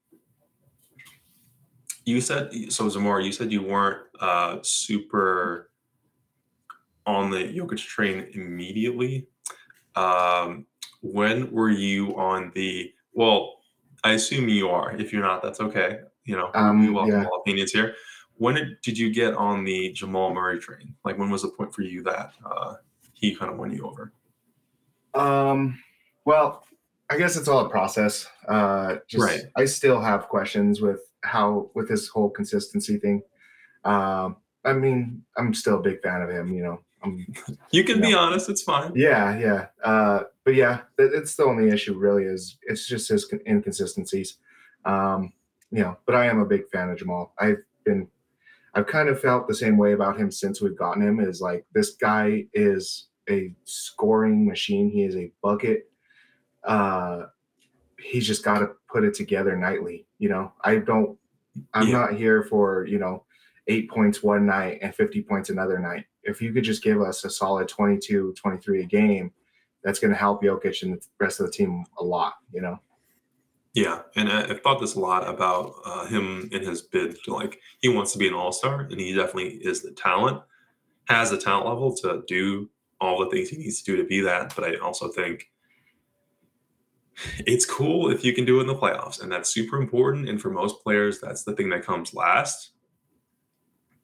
you 2.04 2.20
said 2.20 2.50
so 2.72 2.88
Zamora, 2.88 3.22
you 3.22 3.30
said 3.30 3.52
you 3.52 3.62
weren't 3.62 4.00
uh, 4.18 4.58
super 4.62 5.70
on 7.06 7.30
the 7.30 7.44
Jokic 7.44 7.78
train 7.78 8.26
immediately. 8.34 9.28
Um, 9.94 10.66
when 11.00 11.50
were 11.52 11.70
you 11.70 12.16
on 12.16 12.50
the 12.56 12.92
well, 13.12 13.58
I 14.04 14.14
assume 14.14 14.48
you 14.48 14.68
are. 14.68 14.96
If 14.96 15.12
you're 15.12 15.22
not, 15.22 15.42
that's 15.42 15.60
okay. 15.60 16.00
You 16.24 16.36
know, 16.36 16.50
um, 16.54 16.80
we 16.80 16.90
welcome 16.90 17.22
yeah. 17.22 17.26
all 17.26 17.40
opinions 17.40 17.72
here. 17.72 17.94
When 18.38 18.54
did, 18.54 18.80
did 18.82 18.98
you 18.98 19.12
get 19.12 19.34
on 19.34 19.64
the 19.64 19.92
Jamal 19.92 20.34
Murray 20.34 20.58
train? 20.58 20.94
Like 21.04 21.18
when 21.18 21.30
was 21.30 21.42
the 21.42 21.48
point 21.48 21.72
for 21.74 21.82
you 21.82 22.02
that 22.04 22.32
uh, 22.44 22.74
he 23.12 23.34
kind 23.34 23.52
of 23.52 23.58
won 23.58 23.72
you 23.72 23.86
over? 23.86 24.12
Um, 25.14 25.78
well, 26.24 26.64
I 27.10 27.18
guess 27.18 27.36
it's 27.36 27.48
all 27.48 27.66
a 27.66 27.68
process. 27.68 28.26
Uh, 28.48 28.96
just, 29.06 29.22
Right. 29.24 29.42
I 29.56 29.64
still 29.66 30.00
have 30.00 30.28
questions 30.28 30.80
with 30.80 31.00
how 31.22 31.70
with 31.74 31.88
this 31.88 32.08
whole 32.08 32.30
consistency 32.30 32.96
thing. 32.98 33.22
Um, 33.84 34.36
I 34.64 34.72
mean, 34.72 35.22
I'm 35.36 35.52
still 35.54 35.78
a 35.78 35.82
big 35.82 36.00
fan 36.02 36.22
of 36.22 36.30
him. 36.30 36.52
You 36.54 36.62
know, 36.62 36.80
I'm 37.02 37.26
You 37.70 37.84
can 37.84 38.00
be 38.00 38.14
honest, 38.14 38.48
it's 38.48 38.62
fine. 38.62 38.92
Yeah, 38.94 39.38
yeah. 39.38 39.66
Uh, 39.84 40.22
but 40.44 40.54
yeah, 40.54 40.80
that, 40.96 41.12
it's 41.12 41.34
the 41.36 41.44
only 41.44 41.70
issue 41.70 41.94
really 41.98 42.24
is 42.24 42.56
it's 42.62 42.86
just 42.86 43.08
his 43.08 43.30
inconsistencies. 43.46 44.38
Um, 44.84 45.32
you 45.70 45.80
know, 45.80 45.96
but 46.06 46.14
I 46.14 46.26
am 46.26 46.40
a 46.40 46.44
big 46.46 46.68
fan 46.70 46.90
of 46.90 46.98
Jamal. 46.98 47.34
I've 47.38 47.62
been, 47.84 48.08
I've 48.74 48.86
kind 48.86 49.08
of 49.08 49.20
felt 49.20 49.46
the 49.48 49.54
same 49.54 49.76
way 49.76 49.92
about 49.92 50.18
him 50.18 50.30
since 50.30 50.60
we've 50.60 50.76
gotten 50.76 51.02
him. 51.02 51.20
Is 51.20 51.40
like 51.40 51.66
this 51.74 51.90
guy 51.96 52.46
is 52.54 53.08
a 53.28 53.52
scoring 53.64 54.46
machine. 54.46 54.90
He 54.90 55.04
is 55.04 55.16
a 55.16 55.30
bucket. 55.42 55.90
Uh, 56.64 57.24
he's 58.00 58.26
just 58.26 58.44
got 58.44 58.60
to 58.60 58.70
put 58.90 59.04
it 59.04 59.14
together 59.14 59.56
nightly. 59.56 60.06
You 60.18 60.28
know, 60.30 60.52
I 60.64 60.76
don't. 60.76 61.18
I'm 61.74 61.88
Yeah. 61.88 61.98
not 61.98 62.14
here 62.14 62.44
for 62.44 62.86
you 62.86 62.98
know 62.98 63.24
eight 63.68 63.90
points 63.90 64.22
one 64.22 64.46
night 64.46 64.78
and 64.82 64.94
50 64.94 65.22
points 65.22 65.50
another 65.50 65.78
night. 65.78 66.06
If 66.24 66.40
you 66.40 66.52
could 66.52 66.64
just 66.64 66.82
give 66.82 67.00
us 67.00 67.24
a 67.24 67.30
solid 67.30 67.68
22, 67.68 68.34
23 68.36 68.82
a 68.82 68.86
game, 68.86 69.32
that's 69.84 69.98
going 69.98 70.12
to 70.12 70.18
help 70.18 70.42
Jokic 70.42 70.82
and 70.82 70.94
the 70.94 71.00
rest 71.20 71.40
of 71.40 71.46
the 71.46 71.52
team 71.52 71.84
a 71.98 72.04
lot. 72.04 72.34
You 72.52 72.62
know. 72.62 72.78
Yeah, 73.74 74.02
and 74.16 74.28
I, 74.28 74.42
I've 74.42 74.60
thought 74.60 74.80
this 74.80 74.96
a 74.96 75.00
lot 75.00 75.26
about 75.26 75.74
uh, 75.84 76.06
him 76.06 76.48
in 76.52 76.62
his 76.62 76.82
bid. 76.82 77.16
Like 77.26 77.58
he 77.80 77.88
wants 77.88 78.12
to 78.12 78.18
be 78.18 78.28
an 78.28 78.34
all 78.34 78.52
star, 78.52 78.80
and 78.80 79.00
he 79.00 79.14
definitely 79.14 79.54
is 79.56 79.82
the 79.82 79.92
talent, 79.92 80.42
has 81.08 81.30
the 81.30 81.38
talent 81.38 81.66
level 81.66 81.94
to 81.96 82.22
do 82.26 82.68
all 83.00 83.18
the 83.18 83.30
things 83.30 83.48
he 83.48 83.56
needs 83.56 83.82
to 83.82 83.92
do 83.92 84.02
to 84.02 84.08
be 84.08 84.20
that. 84.20 84.54
But 84.54 84.64
I 84.64 84.76
also 84.76 85.08
think 85.08 85.50
it's 87.46 87.66
cool 87.66 88.10
if 88.10 88.24
you 88.24 88.32
can 88.32 88.44
do 88.44 88.58
it 88.58 88.62
in 88.62 88.66
the 88.66 88.74
playoffs, 88.74 89.22
and 89.22 89.32
that's 89.32 89.50
super 89.50 89.80
important. 89.80 90.28
And 90.28 90.40
for 90.40 90.50
most 90.50 90.82
players, 90.82 91.18
that's 91.20 91.44
the 91.44 91.54
thing 91.54 91.70
that 91.70 91.84
comes 91.84 92.14
last. 92.14 92.72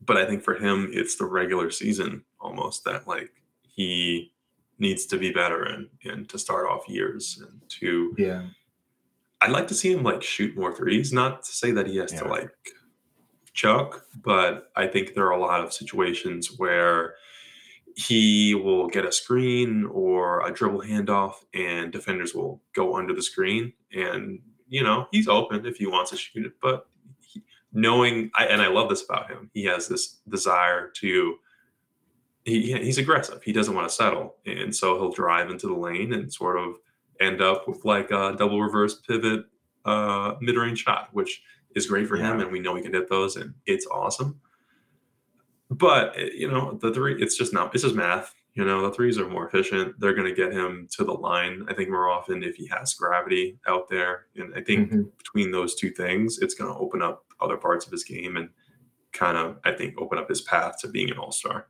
But 0.01 0.17
I 0.17 0.25
think 0.27 0.43
for 0.43 0.55
him, 0.55 0.91
it's 0.93 1.17
the 1.17 1.27
regular 1.27 1.71
season 1.71 2.25
almost 2.41 2.85
that 2.85 3.07
like 3.07 3.31
he 3.63 4.33
needs 4.79 5.07
to 5.07 5.19
be 5.19 5.31
better 5.31 5.67
in 5.67 5.89
and 6.05 6.29
to 6.29 6.39
start 6.39 6.67
off 6.69 6.89
years 6.89 7.43
and 7.47 7.61
to 7.69 8.15
Yeah. 8.17 8.47
I'd 9.41 9.51
like 9.51 9.69
to 9.69 9.75
see 9.75 9.93
him 9.93 10.03
like 10.03 10.23
shoot 10.23 10.57
more 10.57 10.75
threes. 10.75 11.13
Not 11.13 11.45
to 11.45 11.53
say 11.53 11.71
that 11.73 11.87
he 11.87 11.97
has 11.99 12.13
to 12.13 12.25
like 12.27 12.51
chuck, 13.53 14.05
but 14.23 14.71
I 14.77 14.87
think 14.87 15.15
there 15.15 15.27
are 15.27 15.33
a 15.33 15.41
lot 15.41 15.63
of 15.63 15.73
situations 15.73 16.59
where 16.59 17.15
he 17.95 18.55
will 18.55 18.87
get 18.89 19.05
a 19.05 19.11
screen 19.11 19.85
or 19.93 20.47
a 20.47 20.53
dribble 20.53 20.83
handoff, 20.83 21.35
and 21.55 21.93
defenders 21.93 22.35
will 22.35 22.63
go 22.75 22.97
under 22.97 23.13
the 23.13 23.23
screen. 23.23 23.73
And 23.93 24.41
you 24.69 24.83
know 24.83 25.07
he's 25.11 25.29
open 25.29 25.67
if 25.67 25.77
he 25.77 25.87
wants 25.87 26.11
to 26.11 26.17
shoot 26.17 26.47
it, 26.47 26.53
but 26.61 26.87
he, 27.21 27.43
knowing 27.73 28.31
I, 28.35 28.47
and 28.47 28.61
I 28.61 28.69
love 28.69 28.89
this 28.89 29.05
about 29.05 29.31
him, 29.31 29.51
he 29.55 29.65
has 29.65 29.89
this 29.89 30.19
desire 30.29 30.91
to. 30.97 31.37
He, 32.45 32.73
he's 32.73 32.97
aggressive. 32.97 33.43
He 33.43 33.53
doesn't 33.53 33.75
want 33.75 33.89
to 33.89 33.95
settle, 33.95 34.37
and 34.47 34.75
so 34.75 34.97
he'll 34.97 35.13
drive 35.13 35.51
into 35.51 35.67
the 35.67 35.75
lane 35.75 36.15
and 36.15 36.33
sort 36.33 36.59
of 36.59 36.77
end 37.21 37.41
up 37.43 37.67
with 37.69 37.85
like 37.85 38.11
a 38.11 38.35
double 38.39 38.61
reverse 38.63 38.95
pivot 39.01 39.47
uh, 39.85 40.35
mid 40.41 40.57
range 40.57 40.83
shot, 40.85 41.09
which 41.13 41.43
is 41.75 41.87
great 41.87 42.09
for 42.09 42.17
him, 42.17 42.41
and 42.41 42.51
we 42.51 42.61
know 42.61 42.75
he 42.75 42.83
can 42.83 42.93
hit 42.95 43.09
those, 43.09 43.37
and 43.37 43.55
it's 43.67 43.87
awesome. 43.87 44.41
But 45.71 46.15
eh, 46.17 46.31
you 46.35 46.51
know, 46.51 46.79
the 46.81 46.93
three, 46.93 47.21
it's 47.21 47.37
just 47.37 47.53
not. 47.53 47.75
It's 47.75 47.85
just 47.85 47.95
math. 47.95 48.35
You 48.55 48.65
know, 48.65 48.83
the 48.83 48.93
threes 48.93 49.19
are 49.19 49.29
more 49.29 49.47
efficient. 49.47 49.95
They're 50.01 50.15
going 50.15 50.27
to 50.29 50.35
get 50.35 50.53
him 50.53 50.89
to 50.97 51.05
the 51.05 51.13
line. 51.13 51.65
I 51.69 51.75
think 51.75 51.91
more 51.91 52.09
often 52.11 52.43
if 52.43 52.57
he 52.57 52.67
has 52.69 52.95
gravity 52.95 53.59
out 53.69 53.89
there, 53.89 54.27
and 54.37 54.53
I 54.57 54.63
think 54.63 54.91
Mhm. 54.91 55.17
between 55.17 55.53
those 55.53 55.75
two 55.77 55.91
things, 55.91 56.39
it's 56.41 56.55
going 56.55 56.73
to 56.73 56.79
open 56.79 57.01
up 57.01 57.25
other 57.41 57.57
parts 57.57 57.87
of 57.87 57.93
his 57.93 58.03
game 58.03 58.37
and 58.37 58.49
kind 59.13 59.37
of, 59.37 59.59
I 59.65 59.73
think, 59.73 60.01
open 60.01 60.19
up 60.19 60.29
his 60.29 60.41
path 60.41 60.79
to 60.81 60.89
being 60.89 61.11
an 61.11 61.19
all 61.19 61.31
star. 61.31 61.69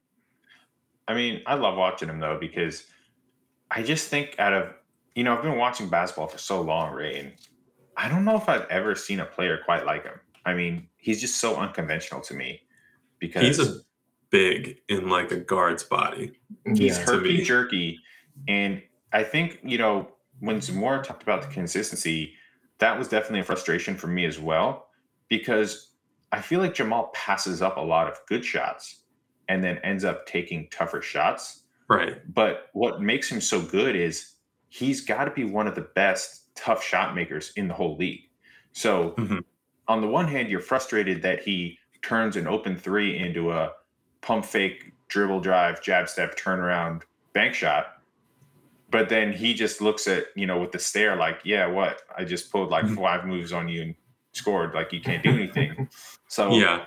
I 1.07 1.15
mean, 1.15 1.43
I 1.47 1.55
love 1.55 1.77
watching 1.77 2.09
him 2.09 2.21
though 2.21 2.39
because 2.39 2.87
I 3.71 3.83
just 3.83 4.09
think 4.09 4.37
out 4.39 4.53
of 4.55 4.75
you 5.19 5.25
know 5.25 5.37
I've 5.37 5.43
been 5.43 5.59
watching 5.59 5.89
basketball 5.89 6.29
for 6.29 6.39
so 6.39 6.61
long, 6.61 6.95
Ray, 6.95 7.19
and 7.19 7.33
I 7.97 8.09
don't 8.09 8.25
know 8.25 8.37
if 8.37 8.49
I've 8.49 8.69
ever 8.71 8.95
seen 8.95 9.19
a 9.19 9.25
player 9.25 9.59
quite 9.65 9.85
like 9.85 10.05
him. 10.05 10.15
I 10.47 10.55
mean, 10.55 10.87
he's 10.97 11.21
just 11.21 11.39
so 11.39 11.57
unconventional 11.57 12.21
to 12.21 12.35
me 12.35 12.61
because 13.19 13.43
He's 13.43 13.59
a 13.59 13.81
big 14.31 14.79
in 14.89 15.09
like 15.09 15.33
a 15.33 15.39
guard's 15.39 15.83
body. 15.83 16.39
he's 16.65 16.97
Yeah. 16.99 17.05
to 17.05 17.13
herky 17.13 17.43
jerky, 17.43 17.99
and 18.47 18.81
I 19.13 19.25
think 19.25 19.59
you 19.65 19.77
know 19.77 20.13
when 20.39 20.61
Zamora 20.61 21.03
talked 21.03 21.25
about 21.25 21.43
the 21.43 21.49
consistency, 21.49 22.35
that 22.79 22.97
was 22.97 23.09
definitely 23.09 23.41
a 23.41 23.45
frustration 23.45 23.97
for 23.97 24.07
me 24.07 24.25
as 24.25 24.39
well 24.39 24.87
because 25.29 25.95
I 26.31 26.41
feel 26.41 26.61
like 26.61 26.75
Jamal 26.75 27.11
passes 27.13 27.61
up 27.61 27.77
a 27.77 27.81
lot 27.81 28.07
of 28.07 28.21
good 28.29 28.45
shots 28.45 29.01
and 29.49 29.65
then 29.65 29.79
ends 29.79 30.05
up 30.05 30.27
taking 30.27 30.69
tougher 30.71 31.03
shots. 31.03 31.65
Right. 31.89 32.23
But 32.33 32.69
what 32.73 33.03
makes 33.03 33.29
him 33.29 33.41
so 33.41 33.61
good 33.61 33.97
is 33.97 34.35
he's 34.69 35.01
got 35.01 35.25
to 35.25 35.31
be 35.31 35.45
one 35.45 35.67
of 35.67 35.75
the 35.75 35.89
best 35.95 36.55
tough 36.55 36.83
shot 36.83 37.15
makers 37.15 37.53
in 37.57 37.69
the 37.69 37.75
whole 37.75 37.97
league. 37.97 38.29
So, 38.73 39.13
Mhm. 39.13 39.45
on 39.87 40.01
the 40.01 40.09
one 40.09 40.29
hand, 40.29 40.49
you're 40.51 40.61
frustrated 40.61 41.23
that 41.23 41.43
he 41.43 41.79
turns 42.03 42.37
an 42.37 42.47
open 42.47 42.77
three 42.77 43.17
into 43.19 43.51
a 43.53 43.73
pump 44.21 44.45
fake, 44.45 44.93
dribble 45.09 45.41
drive, 45.41 45.83
jab 45.83 46.09
step, 46.09 46.37
turnaround, 46.37 47.03
bank 47.33 47.55
shot. 47.55 48.03
But 48.91 49.09
then 49.09 49.33
he 49.33 49.55
just 49.55 49.81
looks 49.81 50.07
at, 50.07 50.27
you 50.35 50.47
know, 50.47 50.59
with 50.61 50.73
the 50.73 50.79
stare 50.79 51.17
like, 51.17 51.41
yeah, 51.45 51.67
what? 51.67 52.03
I 52.17 52.25
just 52.25 52.51
pulled 52.51 52.71
like 52.71 52.85
Mhm. 52.85 52.97
five 52.97 53.25
moves 53.27 53.53
on 53.53 53.69
you 53.69 53.83
and 53.83 53.95
scored. 54.33 54.75
Like, 54.75 54.93
you 54.93 55.01
can't 55.01 55.23
do 55.23 55.31
anything. 55.35 55.89
so, 56.29 56.53
Yeah. 56.53 56.87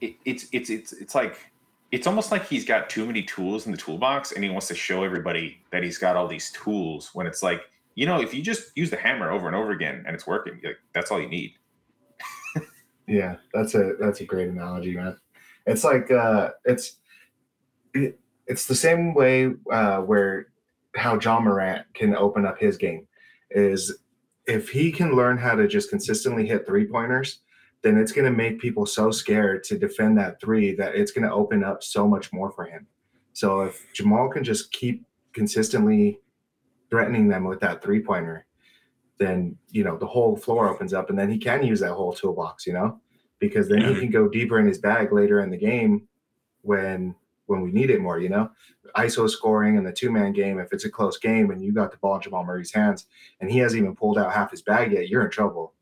it, 0.00 0.16
it's 0.24 0.46
it's 0.52 0.70
it's 0.70 0.92
it's 0.92 1.14
like 1.14 1.50
it's 1.92 2.06
almost 2.06 2.30
like 2.30 2.46
he's 2.46 2.64
got 2.64 2.88
too 2.88 3.04
many 3.04 3.22
tools 3.22 3.66
in 3.66 3.72
the 3.72 3.78
toolbox 3.78 4.32
and 4.32 4.44
he 4.44 4.50
wants 4.50 4.68
to 4.68 4.74
show 4.74 5.02
everybody 5.02 5.60
that 5.72 5.82
he's 5.82 5.98
got 5.98 6.16
all 6.16 6.28
these 6.28 6.50
tools 6.52 7.10
when 7.14 7.26
it's 7.26 7.42
like 7.42 7.62
you 7.94 8.06
know 8.06 8.20
if 8.20 8.32
you 8.32 8.42
just 8.42 8.70
use 8.76 8.90
the 8.90 8.96
hammer 8.96 9.30
over 9.30 9.46
and 9.46 9.56
over 9.56 9.72
again 9.72 10.04
and 10.06 10.14
it's 10.14 10.26
working 10.26 10.60
like 10.62 10.78
that's 10.92 11.10
all 11.10 11.20
you 11.20 11.28
need 11.28 11.54
Yeah, 13.10 13.36
that's 13.52 13.74
a 13.74 13.94
that's 13.98 14.20
a 14.20 14.24
great 14.24 14.48
analogy, 14.48 14.94
man. 14.94 15.16
It's 15.66 15.82
like 15.82 16.12
uh 16.12 16.50
it's 16.64 16.98
it, 17.92 18.20
it's 18.46 18.66
the 18.66 18.74
same 18.74 19.14
way 19.14 19.52
uh 19.72 19.98
where 19.98 20.46
how 20.94 21.18
Ja 21.18 21.40
Morant 21.40 21.84
can 21.92 22.14
open 22.14 22.46
up 22.46 22.58
his 22.58 22.76
game 22.76 23.08
is 23.50 23.98
if 24.46 24.68
he 24.68 24.92
can 24.92 25.16
learn 25.16 25.38
how 25.38 25.56
to 25.56 25.66
just 25.66 25.90
consistently 25.90 26.46
hit 26.46 26.66
three 26.66 26.86
pointers, 26.86 27.40
then 27.82 27.96
it's 27.96 28.12
going 28.12 28.30
to 28.30 28.36
make 28.36 28.60
people 28.60 28.84
so 28.84 29.10
scared 29.10 29.64
to 29.64 29.78
defend 29.78 30.18
that 30.18 30.40
three 30.40 30.74
that 30.74 30.94
it's 30.94 31.12
going 31.12 31.26
to 31.26 31.32
open 31.32 31.64
up 31.64 31.82
so 31.82 32.06
much 32.06 32.32
more 32.32 32.50
for 32.52 32.64
him. 32.64 32.86
So 33.32 33.62
if 33.62 33.86
Jamal 33.92 34.28
can 34.28 34.44
just 34.44 34.70
keep 34.72 35.04
consistently 35.32 36.20
threatening 36.90 37.28
them 37.28 37.44
with 37.44 37.60
that 37.60 37.82
three 37.82 38.02
pointer, 38.02 38.46
then 39.18 39.56
you 39.70 39.84
know 39.84 39.96
the 39.96 40.06
whole 40.06 40.36
floor 40.36 40.68
opens 40.68 40.92
up, 40.92 41.10
and 41.10 41.18
then 41.18 41.30
he 41.30 41.38
can 41.38 41.64
use 41.64 41.80
that 41.80 41.92
whole 41.92 42.12
toolbox, 42.12 42.66
you 42.66 42.72
know, 42.72 42.98
because 43.38 43.68
then 43.68 43.82
he 43.82 44.00
can 44.00 44.10
go 44.10 44.28
deeper 44.28 44.58
in 44.58 44.66
his 44.66 44.78
bag 44.78 45.12
later 45.12 45.40
in 45.40 45.50
the 45.50 45.56
game 45.56 46.08
when 46.62 47.14
when 47.46 47.62
we 47.62 47.70
need 47.72 47.90
it 47.90 48.00
more, 48.00 48.18
you 48.18 48.28
know. 48.28 48.50
ISO 48.96 49.28
scoring 49.28 49.76
and 49.76 49.86
the 49.86 49.92
two 49.92 50.10
man 50.10 50.32
game, 50.32 50.58
if 50.58 50.72
it's 50.72 50.84
a 50.84 50.90
close 50.90 51.18
game 51.18 51.50
and 51.50 51.62
you 51.62 51.72
got 51.72 51.90
the 51.90 51.96
ball 51.98 52.16
in 52.16 52.22
Jamal 52.22 52.44
Murray's 52.44 52.72
hands 52.72 53.06
and 53.40 53.50
he 53.50 53.58
hasn't 53.58 53.80
even 53.80 53.94
pulled 53.94 54.18
out 54.18 54.32
half 54.32 54.50
his 54.50 54.62
bag 54.62 54.92
yet, 54.92 55.08
you're 55.08 55.24
in 55.24 55.30
trouble. 55.30 55.74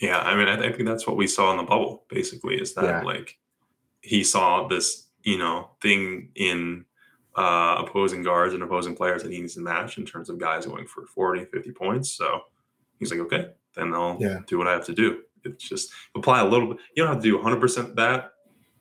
Yeah, 0.00 0.18
I 0.20 0.34
mean, 0.34 0.48
I 0.48 0.54
I 0.68 0.72
think 0.72 0.86
that's 0.86 1.06
what 1.06 1.16
we 1.16 1.26
saw 1.26 1.50
in 1.52 1.58
the 1.58 1.62
bubble. 1.62 2.04
Basically, 2.08 2.60
is 2.60 2.74
that 2.74 2.84
Yeah. 2.84 3.02
like 3.02 3.38
he 4.02 4.24
saw 4.24 4.66
this, 4.66 5.08
you 5.22 5.36
know, 5.38 5.70
thing 5.82 6.30
in 6.34 6.86
uh, 7.36 7.76
opposing 7.86 8.22
guards 8.22 8.54
and 8.54 8.62
opposing 8.62 8.96
players 8.96 9.22
that 9.22 9.30
he 9.30 9.40
needs 9.40 9.54
to 9.54 9.60
match 9.60 9.98
in 9.98 10.04
terms 10.06 10.28
of 10.30 10.38
guys 10.38 10.66
going 10.66 10.86
for 10.86 11.06
40, 11.06 11.44
50 11.44 11.70
points. 11.72 12.10
So 12.10 12.40
he's 12.98 13.10
like, 13.12 13.20
okay, 13.20 13.50
then 13.74 13.94
I'll 13.94 14.16
Yeah. 14.20 14.40
do 14.46 14.58
what 14.58 14.66
I 14.66 14.72
have 14.72 14.84
to 14.86 14.92
do. 14.94 15.22
It's 15.44 15.66
just 15.68 15.92
apply 16.16 16.40
a 16.40 16.44
little 16.46 16.68
bit. 16.68 16.78
You 16.96 17.02
don't 17.04 17.12
have 17.14 17.22
to 17.22 17.28
do 17.28 17.36
100 17.36 17.60
percent 17.60 17.94
that. 17.96 18.32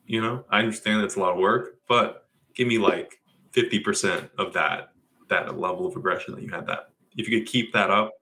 You 0.05 0.21
know, 0.21 0.45
I 0.49 0.60
understand 0.60 1.03
it's 1.03 1.15
a 1.15 1.19
lot 1.19 1.34
of 1.34 1.38
work, 1.38 1.77
but 1.88 2.27
give 2.55 2.67
me 2.67 2.77
like 2.79 3.21
50 3.51 3.79
percent 3.82 4.32
of 4.38 4.53
that 4.53 4.93
that 5.27 5.60
level 5.60 5.86
of 5.86 5.95
aggression 5.95 6.34
that 6.34 6.41
you 6.41 6.49
had. 6.49 6.65
That 6.65 6.89
if 7.15 7.29
you 7.29 7.39
could 7.39 7.47
keep 7.47 7.71
that 7.73 7.91
up, 7.91 8.13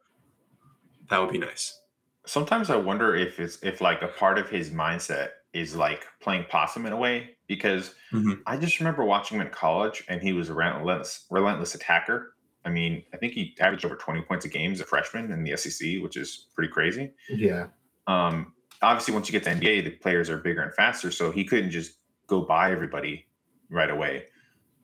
that 1.10 1.19
would 1.19 1.31
be 1.31 1.38
nice. 1.38 1.79
Sometimes 2.27 2.69
i 2.69 2.75
wonder 2.75 3.15
if 3.15 3.39
it's 3.39 3.57
if 3.63 3.81
like 3.81 4.01
a 4.01 4.07
part 4.09 4.37
of 4.37 4.49
his 4.49 4.69
mindset 4.69 5.29
is 5.53 5.75
like 5.75 6.05
playing 6.21 6.45
possum 6.49 6.85
in 6.85 6.93
a 6.93 6.97
way 6.97 7.31
because 7.47 7.95
Mhm. 8.13 8.41
i 8.45 8.57
just 8.57 8.79
remember 8.79 9.03
watching 9.05 9.39
him 9.39 9.45
in 9.47 9.51
college 9.53 10.03
and 10.09 10.21
he 10.21 10.33
was 10.33 10.49
a 10.49 10.53
relentless 10.53 11.25
relentless 11.31 11.73
attacker 11.75 12.35
i 12.65 12.69
mean 12.69 13.03
i 13.13 13.17
think 13.17 13.33
he 13.33 13.55
averaged 13.59 13.85
over 13.85 13.95
20 13.95 14.21
points 14.23 14.45
a 14.45 14.49
game 14.49 14.71
as 14.73 14.79
a 14.81 14.85
freshman 14.85 15.31
in 15.31 15.43
the 15.43 15.55
sec 15.57 16.01
which 16.03 16.17
is 16.17 16.47
pretty 16.55 16.71
crazy 16.71 17.13
Yeah. 17.29 17.67
um, 18.07 18.53
obviously 18.81 19.13
once 19.13 19.27
you 19.27 19.31
get 19.31 19.43
to 19.45 19.49
NBA, 19.49 19.83
the 19.85 19.89
players 19.91 20.29
are 20.29 20.37
bigger 20.37 20.61
and 20.61 20.71
faster, 20.75 21.09
so 21.09 21.31
he 21.31 21.43
couldn't 21.43 21.71
just 21.71 21.93
go 22.27 22.41
by 22.41 22.71
everybody 22.71 23.25
right 23.71 23.89
away. 23.89 24.25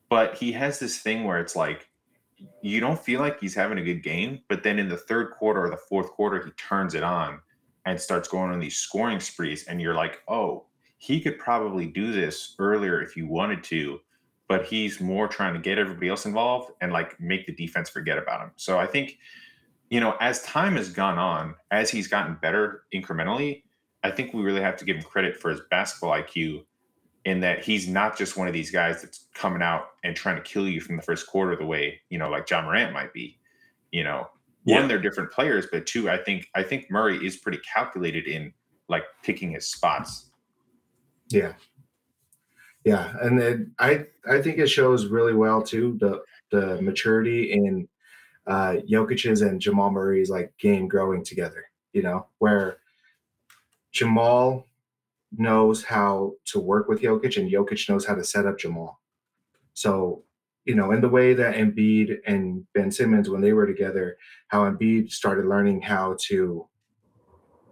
But 0.10 0.34
he 0.36 0.52
has 0.54 0.80
this 0.80 0.98
thing 1.00 1.24
where 1.26 1.40
it's 1.40 1.56
like 1.56 1.88
you 2.62 2.80
don't 2.80 3.00
feel 3.00 3.20
like 3.20 3.40
he's 3.40 3.56
having 3.56 3.78
a 3.78 3.84
good 3.84 4.04
game, 4.04 4.42
but 4.50 4.64
then 4.64 4.80
in 4.80 4.90
the 4.90 4.98
third 4.98 5.32
quarter 5.32 5.66
or 5.66 5.70
the 5.70 5.78
fourth 5.78 6.10
quarter, 6.12 6.44
he 6.44 6.52
turns 6.52 6.94
it 6.94 7.04
on 7.04 7.40
and 7.86 8.00
starts 8.00 8.28
going 8.28 8.52
on 8.52 8.60
these 8.60 8.78
scoring 8.78 9.20
sprees, 9.20 9.66
and 9.66 9.82
you're 9.82 9.96
like, 9.96 10.22
oh, 10.28 10.66
he 10.98 11.20
could 11.20 11.38
probably 11.38 11.86
do 11.86 12.14
this 12.14 12.56
earlier 12.60 13.02
if 13.02 13.18
you 13.18 13.28
wanted 13.28 13.64
to, 13.66 14.00
but 14.48 14.66
he's 14.66 15.02
more 15.02 15.28
trying 15.28 15.54
to 15.54 15.60
get 15.60 15.78
everybody 15.78 16.08
else 16.08 16.26
involved 16.26 16.72
and 16.82 16.94
like 16.94 17.20
make 17.20 17.46
the 17.46 17.54
defense 17.54 17.90
forget 17.90 18.18
about 18.18 18.42
him. 18.42 18.52
So 18.56 18.80
I 18.80 18.88
think 18.88 19.18
you 19.94 20.00
know, 20.00 20.16
as 20.20 20.42
time 20.42 20.76
has 20.76 20.90
gone 20.90 21.20
on, 21.20 21.54
as 21.70 21.92
he's 21.92 22.08
gotten 22.08 22.36
better 22.42 22.86
incrementally, 22.92 23.62
I 24.02 24.10
think 24.10 24.34
we 24.34 24.42
really 24.42 24.60
have 24.60 24.76
to 24.78 24.86
give 24.86 24.98
him 24.98 25.04
credit 25.04 25.40
for 25.40 25.52
his 25.52 25.62
basketball 25.70 26.18
IQ 26.18 26.66
in 27.26 27.40
that 27.40 27.64
he's 27.64 27.88
not 27.88 28.18
just 28.18 28.36
one 28.38 28.48
of 28.48 28.54
these 28.54 28.72
guys 28.72 29.02
that's 29.02 29.28
coming 29.34 29.62
out 29.62 29.86
and 30.04 30.16
trying 30.16 30.36
to 30.36 30.42
kill 30.42 30.68
you 30.68 30.82
from 30.82 30.98
the 30.98 31.02
first 31.02 31.28
quarter 31.28 31.56
the 31.56 31.66
way, 31.66 32.02
you 32.10 32.18
know, 32.18 32.30
like 32.30 32.50
Ja 32.50 32.62
Morant 32.62 32.94
might 32.94 33.14
be. 33.14 33.40
You 33.92 34.04
know, 34.04 34.28
one, 34.64 34.88
they're 34.88 35.00
different 35.00 35.32
players, 35.32 35.68
but 35.72 35.86
two, 35.86 36.10
I 36.10 36.18
think 36.18 36.48
I 36.56 36.64
think 36.64 36.90
Murray 36.90 37.26
is 37.26 37.38
pretty 37.38 37.60
calculated 37.60 38.28
in 38.28 38.54
like 38.90 39.04
picking 39.24 39.52
his 39.52 39.68
spots. 39.68 40.32
Yeah. 41.30 41.54
Yeah, 42.86 43.14
and 43.22 43.40
then 43.40 43.74
I 43.80 44.06
I 44.30 44.42
think 44.42 44.58
it 44.58 44.68
shows 44.68 45.06
really 45.06 45.34
well 45.34 45.62
too 45.62 45.98
the 46.00 46.22
the 46.52 46.82
maturity 46.82 47.54
in 47.54 47.88
uh 48.46 48.78
Jokic's 48.90 49.42
and 49.42 49.62
Jamal 49.62 49.90
Murray's 49.90 50.30
like 50.30 50.52
game 50.58 50.88
growing 50.88 51.24
together, 51.24 51.66
you 51.94 52.02
know, 52.02 52.28
where 52.40 52.80
Jamal 53.94 54.68
knows 55.38 55.84
how 55.84 56.34
to 56.46 56.60
work 56.60 56.88
with 56.88 57.02
Jokic 57.02 57.38
and 57.38 57.52
Jokic 57.52 57.90
knows 57.90 58.06
how 58.06 58.16
to 58.16 58.24
set 58.24 58.46
up 58.46 58.58
Jamal. 58.58 59.00
So, 59.74 60.24
you 60.66 60.76
know, 60.76 60.92
in 60.92 61.02
the 61.02 61.10
way 61.10 61.34
that 61.34 61.56
Embiid 61.56 62.20
and 62.26 62.66
Ben 62.74 62.92
Simmons 62.92 63.30
when 63.30 63.42
they 63.42 63.54
were 63.54 63.68
together, 63.68 64.18
how 64.48 64.70
Embiid 64.70 65.12
started 65.12 65.46
learning 65.46 65.82
how 65.82 66.16
to 66.28 66.68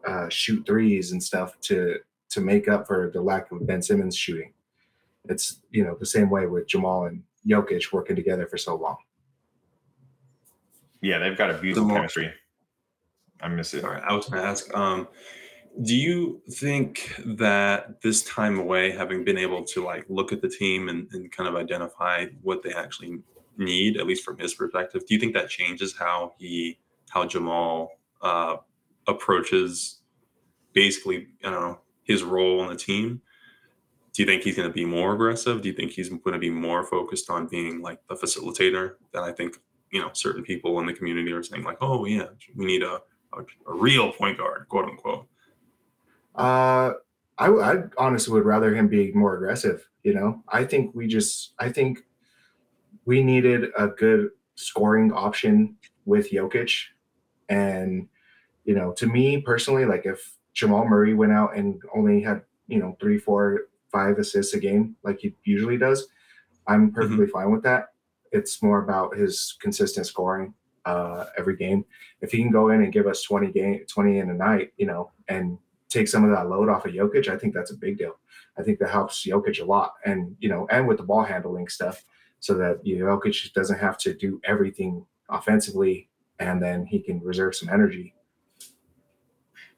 uh, 0.06 0.30
shoot 0.30 0.66
threes 0.66 1.12
and 1.12 1.22
stuff 1.24 1.60
to 1.62 1.98
to 2.32 2.42
make 2.42 2.68
up 2.68 2.88
for 2.88 3.12
the 3.14 3.22
lack 3.22 3.52
of 3.52 3.68
Ben 3.68 3.82
Simmons 3.82 4.16
shooting. 4.16 4.54
It's 5.30 5.62
you 5.70 5.84
know 5.84 5.96
the 6.00 6.06
same 6.06 6.30
way 6.30 6.48
with 6.48 6.68
Jamal 6.68 7.06
and 7.06 7.24
Jokic 7.48 7.94
working 7.94 8.16
together 8.16 8.48
for 8.48 8.58
so 8.58 8.76
long. 8.76 8.98
Yeah, 11.02 11.20
they've 11.20 11.38
got 11.38 11.52
a 11.52 11.58
beautiful 11.58 11.88
more- 11.88 11.98
chemistry. 11.98 12.34
I 13.42 13.48
miss 13.48 13.74
it. 13.74 13.84
All 13.84 13.92
right, 13.92 14.04
I 14.04 14.14
was 14.14 14.28
going 14.28 14.42
to 14.42 14.48
ask, 14.48 14.72
um, 14.76 15.08
do 15.84 15.96
you 15.96 16.42
think 16.52 17.14
that 17.26 18.02
this 18.02 18.24
time 18.24 18.60
away, 18.60 18.92
having 18.92 19.24
been 19.24 19.38
able 19.38 19.64
to 19.64 19.84
like 19.84 20.06
look 20.10 20.32
at 20.32 20.42
the 20.42 20.50
team 20.50 20.90
and, 20.90 21.08
and 21.14 21.32
kind 21.32 21.48
of 21.48 21.56
identify 21.56 22.26
what 22.42 22.62
they 22.62 22.74
actually 22.74 23.20
need, 23.58 23.98
at 23.98 24.06
least 24.06 24.24
from 24.24 24.38
his 24.38 24.54
perspective, 24.54 25.04
do 25.08 25.14
you 25.14 25.20
think 25.20 25.34
that 25.34 25.50
changes 25.50 25.96
how 25.98 26.34
he, 26.38 26.78
how 27.10 27.26
Jamal 27.26 27.92
uh, 28.22 28.58
approaches 29.08 30.02
basically, 30.74 31.28
you 31.44 31.52
know, 31.52 31.80
his 32.04 32.24
role 32.24 32.60
on 32.60 32.70
the 32.70 32.76
team? 32.76 33.22
Do 34.14 34.22
you 34.22 34.28
think 34.28 34.44
he's 34.44 34.58
going 34.58 34.68
to 34.68 34.74
be 34.74 34.86
more 34.86 35.14
aggressive? 35.14 35.62
Do 35.62 35.70
you 35.70 35.76
think 35.76 35.92
he's 35.92 36.10
going 36.10 36.34
to 36.34 36.40
be 36.40 36.50
more 36.50 36.86
focused 36.86 37.30
on 37.30 37.48
being 37.48 37.82
like 37.82 38.00
the 38.10 38.16
facilitator 38.16 38.96
that 39.14 39.24
I 39.24 39.32
think 39.32 39.56
you 39.92 40.02
know 40.02 40.10
certain 40.14 40.44
people 40.44 40.80
in 40.80 40.86
the 40.86 40.94
community 40.94 41.32
are 41.32 41.44
saying 41.44 41.64
like, 41.64 41.78
oh 41.82 42.06
yeah, 42.06 42.28
we 42.56 42.66
need 42.66 42.84
a 42.84 43.00
a, 43.34 43.42
a 43.68 43.74
real 43.74 44.12
point 44.12 44.38
guard, 44.38 44.68
quote 44.68 44.86
unquote. 44.86 45.28
Uh, 46.36 46.94
I, 47.38 47.48
I 47.48 47.84
honestly 47.98 48.34
would 48.34 48.46
rather 48.46 48.76
him 48.76 48.88
be 48.88 49.12
more 49.14 49.36
aggressive. 49.36 49.88
You 50.04 50.14
know, 50.14 50.44
I 50.50 50.64
think 50.64 50.94
we 50.96 51.08
just, 51.08 51.54
I 51.60 51.70
think 51.70 52.00
we 53.06 53.24
needed 53.24 53.70
a 53.78 53.88
good 53.88 54.30
scoring 54.56 55.12
option 55.12 55.76
with 56.06 56.32
Jokic. 56.32 56.86
And, 57.50 58.08
you 58.66 58.76
know, 58.76 58.92
to 58.94 59.08
me 59.08 59.42
personally, 59.42 59.86
like 59.86 60.06
if 60.06 60.38
Jamal 60.54 60.86
Murray 60.86 61.14
went 61.14 61.32
out 61.32 61.56
and 61.56 61.82
only 61.96 62.22
had, 62.22 62.42
you 62.68 62.80
know, 62.80 62.96
three, 63.00 63.18
four, 63.18 63.62
five 63.92 64.18
assists 64.18 64.54
a 64.54 64.60
game, 64.60 64.96
like 65.04 65.20
he 65.20 65.36
usually 65.44 65.78
does, 65.78 66.08
I'm 66.68 66.92
perfectly 66.92 67.28
fine 67.28 67.52
with 67.52 67.64
that. 67.64 67.88
It's 68.32 68.62
more 68.64 68.84
about 68.84 69.18
his 69.18 69.58
consistent 69.60 70.08
scoring 70.08 70.54
uh, 70.86 71.26
every 71.38 71.58
game. 71.58 71.86
If 72.22 72.32
he 72.32 72.38
can 72.38 72.52
go 72.52 72.70
in 72.70 72.82
and 72.82 72.94
give 72.94 73.08
us 73.08 73.24
20 73.24 73.52
game, 73.52 73.86
20 73.88 74.20
in 74.20 74.30
a 74.30 74.34
night, 74.34 74.74
you 74.78 74.86
know, 74.86 75.12
and 75.28 75.58
take 75.92 76.08
some 76.08 76.24
of 76.24 76.32
that 76.32 76.50
load 76.50 76.70
off 76.70 76.86
of 76.86 76.94
Jokic, 76.94 77.28
I 77.28 77.38
think 77.38 77.54
that's 77.54 77.72
a 77.72 77.78
big 77.78 77.98
deal. 77.98 78.18
I 78.58 78.64
think 78.64 78.80
that 78.80 78.90
helps 78.90 79.26
Jokic 79.26 79.62
a 79.62 79.66
lot, 79.66 79.96
and 80.06 80.36
you 80.40 80.50
know, 80.50 80.68
and 80.72 80.88
with 80.88 80.98
the 80.98 81.04
ball 81.04 81.24
handling 81.24 81.68
stuff, 81.68 82.04
so 82.40 82.56
that 82.56 82.86
you 82.86 83.00
know, 83.00 83.06
Jokic 83.06 83.54
doesn't 83.54 83.80
have 83.80 83.98
to 84.00 84.14
do 84.14 84.42
everything 84.44 85.06
offensively, 85.30 86.10
and 86.40 86.62
then 86.62 86.86
he 86.86 87.00
can 87.00 87.20
reserve 87.22 87.56
some 87.56 87.70
energy. 87.70 88.16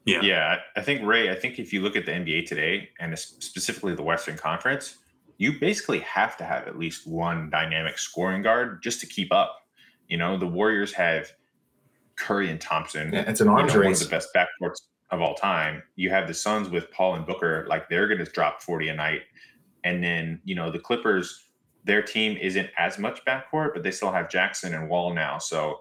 Yeah. 0.04 0.20
Yeah, 0.22 0.56
I 0.76 0.80
I 0.80 0.82
think 0.82 1.06
Ray. 1.06 1.30
I 1.30 1.34
think 1.34 1.58
if 1.58 1.72
you 1.72 1.80
look 1.80 1.96
at 1.96 2.06
the 2.06 2.12
NBA 2.12 2.46
today, 2.46 2.90
and 3.00 3.18
specifically 3.18 3.94
the 3.94 4.02
Western 4.02 4.36
Conference, 4.36 4.98
you 5.38 5.58
basically 5.58 6.00
have 6.00 6.36
to 6.38 6.44
have 6.44 6.68
at 6.68 6.78
least 6.78 7.06
one 7.06 7.50
dynamic 7.50 7.98
scoring 7.98 8.42
guard 8.42 8.82
just 8.82 9.00
to 9.00 9.06
keep 9.06 9.32
up. 9.32 9.60
You 10.08 10.18
know, 10.18 10.36
the 10.36 10.46
Warriors 10.46 10.92
have 10.92 11.32
Curry 12.16 12.50
and 12.50 12.60
Thompson. 12.60 13.12
Yeah, 13.12 13.24
it's 13.28 13.40
an 13.40 13.46
you 13.46 13.52
know, 13.52 13.60
arms 13.60 13.74
one 13.74 13.86
of 13.86 13.98
the 13.98 14.08
best 14.08 14.28
backcourts 14.34 14.80
of 15.10 15.20
all 15.20 15.34
time. 15.34 15.82
You 15.96 16.10
have 16.10 16.26
the 16.26 16.34
Suns 16.34 16.68
with 16.68 16.90
Paul 16.90 17.14
and 17.14 17.26
Booker, 17.26 17.66
like 17.68 17.88
they're 17.88 18.08
going 18.08 18.24
to 18.24 18.30
drop 18.30 18.62
40 18.62 18.88
a 18.88 18.94
night. 18.94 19.22
And 19.84 20.02
then, 20.02 20.40
you 20.44 20.54
know, 20.54 20.70
the 20.70 20.78
Clippers, 20.78 21.44
their 21.84 22.02
team 22.02 22.36
isn't 22.38 22.70
as 22.78 22.98
much 22.98 23.24
backcourt, 23.24 23.74
but 23.74 23.82
they 23.82 23.90
still 23.90 24.10
have 24.10 24.30
Jackson 24.30 24.74
and 24.74 24.88
Wall 24.88 25.12
now. 25.14 25.38
So, 25.38 25.80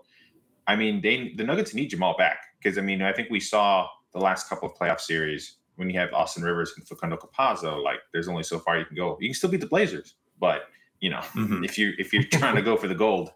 I 0.67 0.75
mean, 0.75 1.01
they 1.01 1.33
the 1.35 1.43
Nuggets 1.43 1.73
need 1.73 1.87
Jamal 1.87 2.15
back 2.17 2.37
because 2.61 2.77
I 2.77 2.81
mean, 2.81 3.01
I 3.01 3.13
think 3.13 3.29
we 3.29 3.39
saw 3.39 3.87
the 4.13 4.19
last 4.19 4.47
couple 4.49 4.69
of 4.69 4.75
playoff 4.75 4.99
series 4.99 5.57
when 5.75 5.89
you 5.89 5.97
have 5.99 6.13
Austin 6.13 6.43
Rivers 6.43 6.73
and 6.77 6.87
Facundo 6.87 7.17
Campazzo, 7.17 7.83
like 7.83 7.99
there's 8.11 8.27
only 8.27 8.43
so 8.43 8.59
far 8.59 8.77
you 8.77 8.85
can 8.85 8.95
go. 8.95 9.17
You 9.19 9.29
can 9.29 9.33
still 9.33 9.49
beat 9.49 9.61
the 9.61 9.67
Blazers, 9.67 10.15
but 10.39 10.63
you 10.99 11.09
know, 11.09 11.19
Mhm. 11.35 11.65
if 11.65 11.77
you 11.77 11.93
if 11.97 12.13
you're 12.13 12.23
trying 12.23 12.55
to 12.55 12.61
go 12.61 12.77
for 12.77 12.87
the 12.87 12.95
gold, 12.95 13.29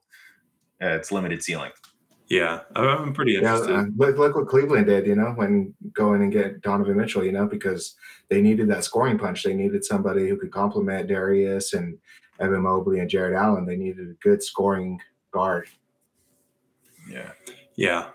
uh, 0.81 0.87
it's 0.89 1.11
limited 1.11 1.41
ceiling. 1.43 1.71
Yeah, 2.29 2.61
I'm 2.75 3.13
pretty 3.13 3.33
Yeah, 3.33 3.39
interested. 3.55 3.73
uh, 3.73 3.85
look, 3.95 4.17
look 4.17 4.35
what 4.35 4.47
Cleveland 4.47 4.87
did, 4.87 5.07
you 5.07 5.15
know, 5.15 5.31
when 5.35 5.73
going 5.93 6.21
and 6.21 6.31
get 6.31 6.61
Donovan 6.61 6.97
Mitchell, 6.97 7.23
you 7.23 7.31
know, 7.31 7.45
because 7.47 7.95
they 8.29 8.41
needed 8.41 8.67
that 8.69 8.83
scoring 8.83 9.17
punch. 9.17 9.43
They 9.43 9.53
needed 9.53 9.85
somebody 9.85 10.27
who 10.27 10.35
could 10.37 10.51
complement 10.51 11.07
Darius 11.07 11.73
and 11.73 11.97
Evan 12.39 12.63
Mobley 12.63 12.99
and 12.99 13.09
Jarrett 13.09 13.35
Allen. 13.37 13.65
They 13.65 13.77
needed 13.77 14.09
a 14.09 14.13
good 14.15 14.43
scoring 14.43 14.99
guard. 15.31 15.69
Yeah. 17.09 17.31
Yeah, 17.75 18.09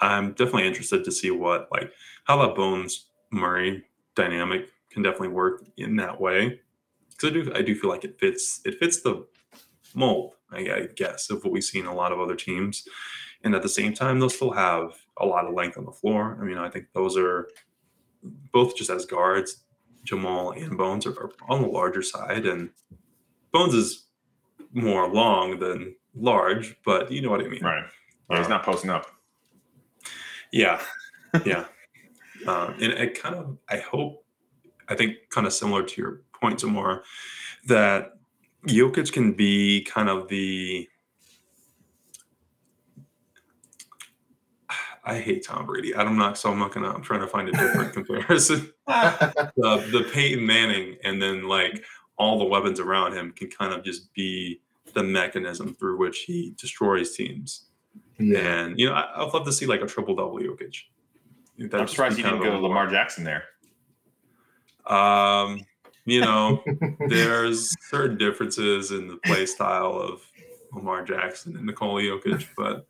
I'm 0.00 0.30
definitely 0.32 0.66
interested 0.66 1.04
to 1.04 1.12
see 1.12 1.30
what 1.30 1.68
like 1.70 1.92
how 2.24 2.38
that 2.44 2.56
Bones 2.56 3.06
Murray 3.30 3.84
dynamic 4.14 4.68
can 4.90 5.02
definitely 5.02 5.28
work 5.28 5.62
in 5.76 5.94
that 5.96 6.18
way. 6.20 6.60
Because 7.10 7.30
I 7.30 7.32
do 7.32 7.52
I 7.54 7.62
do 7.62 7.74
feel 7.74 7.90
like 7.90 8.04
it 8.04 8.18
fits 8.18 8.60
it 8.64 8.78
fits 8.78 9.02
the 9.02 9.26
mold, 9.94 10.34
I, 10.50 10.58
I 10.58 10.88
guess, 10.96 11.30
of 11.30 11.44
what 11.44 11.52
we 11.52 11.60
see 11.60 11.78
in 11.78 11.86
a 11.86 11.94
lot 11.94 12.12
of 12.12 12.18
other 12.18 12.34
teams. 12.34 12.88
And 13.44 13.54
at 13.54 13.62
the 13.62 13.68
same 13.68 13.94
time, 13.94 14.18
they'll 14.18 14.30
still 14.30 14.50
have 14.50 14.94
a 15.18 15.26
lot 15.26 15.46
of 15.46 15.54
length 15.54 15.78
on 15.78 15.84
the 15.84 15.92
floor. 15.92 16.36
I 16.40 16.44
mean, 16.44 16.58
I 16.58 16.68
think 16.68 16.86
those 16.92 17.16
are 17.16 17.48
both 18.52 18.76
just 18.76 18.90
as 18.90 19.06
guards, 19.06 19.64
Jamal 20.04 20.52
and 20.52 20.76
Bones 20.76 21.06
are, 21.06 21.12
are 21.12 21.30
on 21.48 21.62
the 21.62 21.68
larger 21.68 22.02
side, 22.02 22.46
and 22.46 22.70
Bones 23.52 23.74
is 23.74 24.06
more 24.72 25.08
long 25.08 25.58
than 25.58 25.94
large, 26.14 26.76
but 26.84 27.10
you 27.10 27.22
know 27.22 27.30
what 27.30 27.40
I 27.40 27.48
mean. 27.48 27.64
Right. 27.64 27.84
Yeah, 28.30 28.38
he's 28.38 28.48
not 28.48 28.64
posting 28.64 28.90
up. 28.90 29.06
Yeah, 30.52 30.80
yeah, 31.44 31.66
um, 32.46 32.74
and 32.74 32.92
it 32.92 33.20
kind 33.20 33.34
of 33.34 33.58
I 33.68 33.78
hope 33.78 34.24
I 34.88 34.94
think 34.94 35.16
kind 35.30 35.46
of 35.46 35.52
similar 35.52 35.82
to 35.82 36.00
your 36.00 36.22
point, 36.32 36.60
Zamora, 36.60 37.02
that 37.66 38.12
Jokic 38.66 39.12
can 39.12 39.32
be 39.32 39.82
kind 39.84 40.08
of 40.08 40.28
the 40.28 40.88
I 45.08 45.18
hate 45.18 45.42
Tom 45.42 45.64
Brady. 45.64 45.96
I'm 45.96 46.18
not 46.18 46.36
so 46.36 46.52
I'm 46.52 46.58
not 46.58 46.72
gonna 46.72 46.90
I'm 46.90 47.02
trying 47.02 47.20
to 47.20 47.26
find 47.26 47.48
a 47.48 47.52
different 47.52 47.92
comparison. 47.94 48.70
The 48.86 49.52
the 49.56 50.06
Peyton 50.12 50.44
Manning 50.44 50.96
and 51.02 51.20
then 51.20 51.48
like 51.48 51.82
all 52.18 52.38
the 52.38 52.44
weapons 52.44 52.78
around 52.78 53.14
him 53.14 53.32
can 53.32 53.48
kind 53.48 53.72
of 53.72 53.82
just 53.82 54.12
be 54.12 54.60
the 54.92 55.02
mechanism 55.02 55.74
through 55.74 55.96
which 55.96 56.20
he 56.20 56.54
destroys 56.58 57.16
teams. 57.16 57.66
Yeah. 58.18 58.38
And 58.38 58.78
you 58.78 58.90
know, 58.90 58.94
I, 58.94 59.24
I'd 59.24 59.32
love 59.32 59.46
to 59.46 59.52
see 59.52 59.64
like 59.64 59.80
a 59.80 59.86
triple 59.86 60.14
double 60.14 60.38
Jokic. 60.38 60.76
That'd 61.58 61.74
I'm 61.74 61.88
surprised 61.88 62.18
you 62.18 62.24
didn't 62.24 62.42
go 62.42 62.56
a- 62.56 62.60
Lamar 62.60 62.86
Jackson 62.88 63.24
there. 63.24 63.44
Um, 64.86 65.64
you 66.04 66.20
know, 66.20 66.62
there's 67.08 67.74
certain 67.88 68.18
differences 68.18 68.90
in 68.90 69.08
the 69.08 69.16
play 69.24 69.46
style 69.46 69.92
of 69.92 70.20
Lamar 70.72 71.02
Jackson 71.02 71.56
and 71.56 71.66
Nikola 71.66 72.02
Jokic, 72.02 72.46
but 72.56 72.86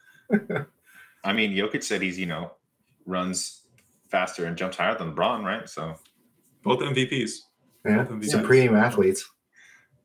I 1.29 1.35
mean, 1.35 1.53
Jokic 1.53 1.85
said 1.85 2.01
he's, 2.01 2.19
you 2.19 2.25
know, 2.25 2.53
runs 3.05 3.64
faster 4.09 4.47
and 4.47 4.57
jumps 4.57 4.79
higher 4.79 4.97
than 4.97 5.14
LeBron, 5.14 5.45
right? 5.45 5.69
So, 5.69 5.95
both 6.62 6.81
MVPs. 6.81 7.41
yeah. 7.85 7.99
Both 7.99 8.09
MVPs. 8.09 8.31
Supreme 8.31 8.75
athletes. 8.75 9.29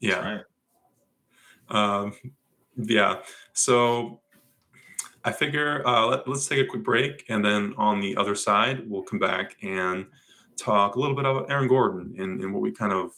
Yeah. 0.02 0.42
right. 1.70 2.04
Um, 2.04 2.14
yeah. 2.76 3.20
So 3.54 4.20
I 5.24 5.32
figure 5.32 5.88
uh, 5.88 6.08
let, 6.08 6.28
let's 6.28 6.46
take 6.46 6.60
a 6.60 6.66
quick 6.66 6.84
break, 6.84 7.24
and 7.30 7.44
then 7.44 7.74
on 7.78 8.02
the 8.02 8.18
other 8.18 8.36
side, 8.36 8.84
we'll 8.90 9.04
come 9.04 9.20
back 9.20 9.56
and 9.64 10.06
talk 10.58 10.96
a 10.96 11.00
little 11.00 11.16
bit 11.16 11.26
about 11.26 11.50
Aaron 11.50 11.70
Gordon 11.70 12.16
and, 12.20 12.42
and 12.42 12.54
what 12.54 12.62
we 12.62 12.74
kind 12.74 12.92
of 12.92 13.12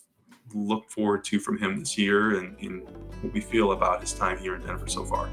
look 0.53 0.91
forward 0.91 1.23
to 1.23 1.39
from 1.39 1.57
him 1.57 1.79
this 1.79 1.97
year, 1.97 2.37
and, 2.37 2.55
and 2.61 2.83
what 3.21 3.33
we 3.33 3.41
feel 3.41 3.71
about 3.71 4.01
his 4.01 4.13
time 4.13 4.37
here 4.37 4.53
in 4.53 4.61
Denver 4.61 4.87
so 4.87 5.03
far. 5.03 5.27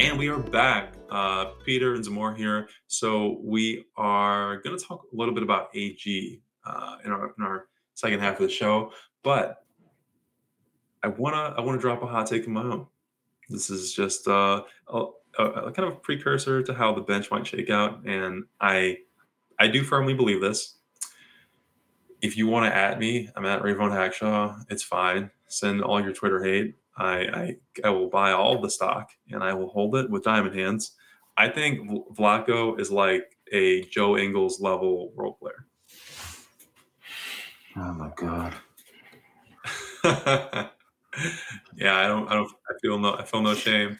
And 0.00 0.18
we 0.18 0.28
are 0.28 0.38
back. 0.38 0.94
Uh, 1.10 1.44
Peter 1.62 1.94
and 1.94 2.02
Zamor 2.02 2.34
here. 2.34 2.70
So 2.86 3.38
we 3.44 3.84
are 3.98 4.56
going 4.62 4.74
to 4.78 4.82
talk 4.82 5.02
a 5.12 5.14
little 5.14 5.34
bit 5.34 5.42
about 5.42 5.68
AG 5.74 6.40
uh, 6.64 6.96
in, 7.04 7.12
our, 7.12 7.34
in 7.36 7.44
our 7.44 7.66
second 7.92 8.20
half 8.20 8.40
of 8.40 8.48
the 8.48 8.48
show. 8.48 8.92
But 9.22 9.62
I 11.02 11.08
wanna 11.08 11.54
I 11.54 11.60
wanna 11.60 11.78
drop 11.78 12.02
a 12.02 12.06
hot 12.06 12.28
take 12.28 12.44
of 12.44 12.48
my 12.48 12.62
own. 12.62 12.86
This 13.50 13.68
is 13.68 13.92
just 13.92 14.26
uh, 14.26 14.62
a, 14.88 15.04
a, 15.38 15.44
a 15.44 15.72
kind 15.72 15.86
of 15.86 15.96
a 15.96 16.00
precursor 16.00 16.62
to 16.62 16.72
how 16.72 16.94
the 16.94 17.02
bench 17.02 17.30
might 17.30 17.46
shake 17.46 17.68
out, 17.68 18.06
and 18.06 18.44
I 18.58 19.00
I 19.58 19.68
do 19.68 19.82
firmly 19.82 20.14
believe 20.14 20.40
this. 20.40 20.78
If 22.22 22.38
you 22.38 22.46
want 22.46 22.72
to 22.72 22.74
at 22.74 22.98
me, 22.98 23.28
I'm 23.36 23.44
at 23.44 23.60
Rayvone 23.60 23.92
Hackshaw. 23.92 24.64
It's 24.70 24.82
fine. 24.82 25.30
Send 25.48 25.82
all 25.82 26.02
your 26.02 26.14
Twitter 26.14 26.42
hate. 26.42 26.76
I, 26.96 27.18
I 27.18 27.56
I 27.84 27.90
will 27.90 28.08
buy 28.08 28.32
all 28.32 28.60
the 28.60 28.70
stock 28.70 29.10
and 29.30 29.42
I 29.42 29.54
will 29.54 29.68
hold 29.68 29.96
it 29.96 30.10
with 30.10 30.24
diamond 30.24 30.54
hands. 30.54 30.92
I 31.36 31.48
think 31.48 31.88
Vl- 31.88 32.14
Vlatko 32.16 32.78
is 32.80 32.90
like 32.90 33.24
a 33.52 33.82
Joe 33.84 34.16
Ingles 34.18 34.60
level 34.60 35.12
role 35.16 35.34
player. 35.34 35.66
Oh 37.76 37.92
my 37.94 38.10
god. 38.16 38.54
yeah, 41.76 41.96
I 41.96 42.06
don't 42.06 42.28
I 42.28 42.34
don't 42.34 42.50
I 42.68 42.78
feel 42.82 42.98
no 42.98 43.14
I 43.14 43.24
feel 43.24 43.42
no 43.42 43.54
shame. 43.54 43.98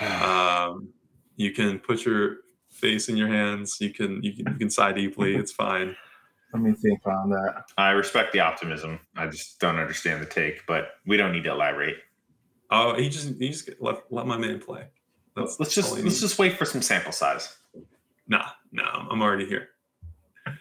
Um, 0.00 0.88
you 1.36 1.52
can 1.52 1.78
put 1.78 2.04
your 2.04 2.38
face 2.70 3.08
in 3.08 3.16
your 3.16 3.28
hands. 3.28 3.76
You 3.80 3.92
can 3.92 4.22
you 4.22 4.32
can 4.32 4.52
you 4.52 4.58
can 4.58 4.70
sigh 4.70 4.92
deeply. 4.92 5.36
It's 5.40 5.52
fine. 5.52 5.96
Let 6.52 6.62
me 6.62 6.72
think 6.72 7.06
on 7.06 7.30
that. 7.30 7.64
I 7.78 7.90
respect 7.90 8.32
the 8.32 8.40
optimism. 8.40 8.98
I 9.16 9.26
just 9.26 9.60
don't 9.60 9.78
understand 9.78 10.20
the 10.20 10.26
take, 10.26 10.66
but 10.66 10.94
we 11.06 11.16
don't 11.16 11.30
need 11.32 11.44
to 11.44 11.52
elaborate. 11.52 11.98
Oh, 12.70 12.94
he 12.94 13.08
just 13.08 13.28
he 13.38 13.48
just 13.48 13.68
let 13.80 14.02
let 14.10 14.26
my 14.26 14.36
man 14.36 14.60
play. 14.60 14.84
That's, 15.36 15.58
let's 15.58 15.74
that's 15.74 15.74
just 15.74 15.92
let's 15.92 16.04
needs. 16.04 16.20
just 16.20 16.38
wait 16.38 16.56
for 16.56 16.64
some 16.64 16.82
sample 16.82 17.12
size. 17.12 17.56
nah 18.28 18.50
nah. 18.72 19.06
I'm 19.10 19.22
already 19.22 19.46
here. 19.46 19.70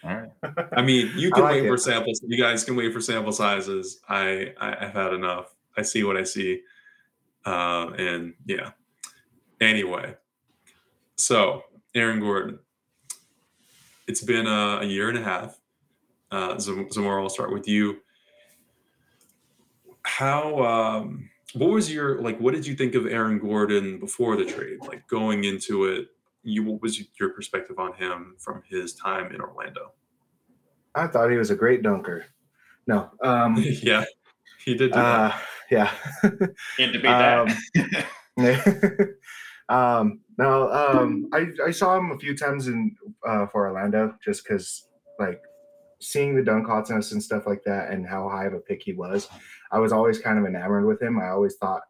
All 0.03 0.15
right. 0.15 0.29
I 0.73 0.81
mean, 0.81 1.11
you 1.15 1.31
can 1.31 1.43
like 1.43 1.61
wait 1.61 1.67
for 1.67 1.77
samples. 1.77 2.21
You 2.25 2.41
guys 2.41 2.63
can 2.63 2.75
wait 2.75 2.93
for 2.93 3.01
sample 3.01 3.31
sizes. 3.31 4.01
I, 4.07 4.53
I 4.59 4.85
I've 4.85 4.93
had 4.93 5.13
enough. 5.13 5.53
I 5.77 5.81
see 5.81 6.03
what 6.03 6.17
I 6.17 6.23
see, 6.23 6.61
uh, 7.45 7.91
and 7.97 8.33
yeah. 8.45 8.71
Anyway, 9.61 10.15
so 11.15 11.63
Aaron 11.95 12.19
Gordon. 12.19 12.59
It's 14.07 14.21
been 14.21 14.47
a, 14.47 14.79
a 14.81 14.85
year 14.85 15.09
and 15.09 15.17
a 15.19 15.23
half. 15.23 15.59
Uh, 16.31 16.57
Zamora, 16.57 17.21
I'll 17.21 17.29
start 17.29 17.53
with 17.53 17.67
you. 17.67 17.97
How? 20.03 20.63
Um, 20.63 21.29
what 21.53 21.71
was 21.71 21.91
your 21.91 22.21
like? 22.21 22.39
What 22.39 22.53
did 22.53 22.65
you 22.65 22.75
think 22.75 22.95
of 22.95 23.05
Aaron 23.05 23.39
Gordon 23.39 23.99
before 23.99 24.35
the 24.35 24.45
trade? 24.45 24.79
Like 24.81 25.07
going 25.07 25.43
into 25.43 25.85
it, 25.85 26.07
you 26.43 26.63
what 26.63 26.81
was 26.81 27.01
your 27.19 27.29
perspective 27.29 27.79
on 27.79 27.93
him 27.93 28.35
from 28.37 28.63
his 28.69 28.93
time 28.93 29.33
in 29.33 29.41
Orlando? 29.41 29.93
I 30.95 31.07
thought 31.07 31.31
he 31.31 31.37
was 31.37 31.51
a 31.51 31.55
great 31.55 31.83
dunker. 31.83 32.25
No. 32.87 33.09
Um, 33.23 33.55
yeah, 33.81 34.05
he 34.63 34.75
did. 34.75 34.93
Do 34.93 34.99
uh, 34.99 35.35
yeah. 35.69 35.91
Can't 36.77 36.93
debate 36.93 37.55
that. 38.37 39.15
um, 39.69 40.21
no, 40.37 40.71
um, 40.71 41.29
I, 41.33 41.47
I 41.67 41.71
saw 41.71 41.97
him 41.97 42.11
a 42.11 42.17
few 42.17 42.35
times 42.35 42.67
in 42.67 42.95
uh, 43.27 43.45
for 43.47 43.67
Orlando 43.67 44.15
just 44.23 44.43
because, 44.43 44.87
like, 45.19 45.41
seeing 45.99 46.35
the 46.35 46.41
dunk 46.41 46.65
contests 46.65 47.11
and 47.11 47.21
stuff 47.21 47.45
like 47.45 47.63
that, 47.65 47.91
and 47.91 48.07
how 48.07 48.29
high 48.29 48.45
of 48.45 48.53
a 48.53 48.59
pick 48.59 48.81
he 48.81 48.93
was. 48.93 49.27
I 49.71 49.79
was 49.79 49.91
always 49.91 50.19
kind 50.19 50.39
of 50.39 50.45
enamored 50.45 50.85
with 50.85 51.01
him. 51.01 51.19
I 51.19 51.29
always 51.29 51.55
thought, 51.55 51.81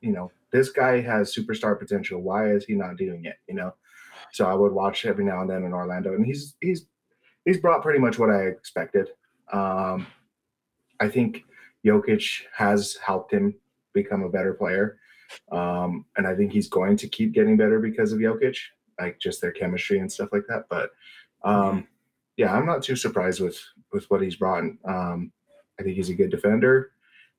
you 0.00 0.12
know, 0.12 0.30
this 0.52 0.70
guy 0.70 1.00
has 1.00 1.34
superstar 1.34 1.78
potential. 1.78 2.20
Why 2.20 2.50
is 2.50 2.64
he 2.64 2.74
not 2.74 2.96
doing 2.96 3.24
it? 3.24 3.36
You 3.48 3.54
know, 3.54 3.74
so 4.32 4.46
I 4.46 4.54
would 4.54 4.72
watch 4.72 5.06
every 5.06 5.24
now 5.24 5.40
and 5.40 5.50
then 5.50 5.64
in 5.64 5.72
Orlando, 5.72 6.14
and 6.14 6.24
he's 6.24 6.56
he's 6.60 6.86
he's 7.44 7.58
brought 7.58 7.82
pretty 7.82 7.98
much 7.98 8.18
what 8.18 8.30
I 8.30 8.42
expected. 8.42 9.08
Um, 9.52 10.06
I 11.00 11.08
think 11.08 11.44
Jokic 11.84 12.42
has 12.54 12.96
helped 13.04 13.32
him 13.32 13.54
become 13.92 14.22
a 14.22 14.28
better 14.28 14.54
player. 14.54 14.98
Um, 15.52 16.06
and 16.16 16.26
I 16.26 16.34
think 16.34 16.52
he's 16.52 16.68
going 16.68 16.96
to 16.98 17.08
keep 17.08 17.32
getting 17.32 17.56
better 17.56 17.78
because 17.80 18.12
of 18.12 18.18
Jokic, 18.18 18.56
like 19.00 19.18
just 19.18 19.40
their 19.40 19.52
chemistry 19.52 19.98
and 19.98 20.10
stuff 20.10 20.30
like 20.32 20.44
that. 20.48 20.64
But 20.68 20.90
um, 21.44 21.86
yeah, 22.36 22.54
I'm 22.54 22.66
not 22.66 22.82
too 22.82 22.96
surprised 22.96 23.40
with 23.40 23.60
with 23.92 24.04
what 24.10 24.22
he's 24.22 24.36
brought. 24.36 24.64
Um, 24.84 25.32
I 25.78 25.82
think 25.82 25.96
he's 25.96 26.10
a 26.10 26.14
good 26.14 26.30
defender. 26.30 26.92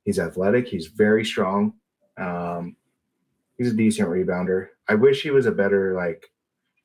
He's 0.10 0.18
athletic. 0.18 0.68
He's 0.68 0.88
very 0.88 1.24
strong. 1.24 1.74
Um, 2.18 2.76
he's 3.60 3.72
a 3.72 3.76
decent 3.76 4.10
rebounder. 4.10 4.70
I 4.88 4.96
wish 4.96 5.22
he 5.22 5.30
was 5.30 5.46
a 5.46 5.52
better 5.52 5.94
like 5.94 6.26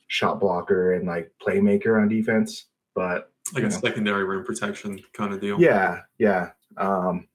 shot 0.08 0.40
blocker 0.40 0.92
and 0.92 1.08
like 1.08 1.32
playmaker 1.42 1.98
on 1.98 2.08
defense. 2.08 2.66
But 2.94 3.32
like 3.54 3.64
a 3.64 3.68
know. 3.68 3.78
secondary 3.78 4.24
rim 4.24 4.44
protection 4.44 5.00
kind 5.14 5.32
of 5.32 5.40
deal. 5.40 5.58
yeah, 5.58 6.00
yeah. 6.18 6.50
Um, 6.76 7.26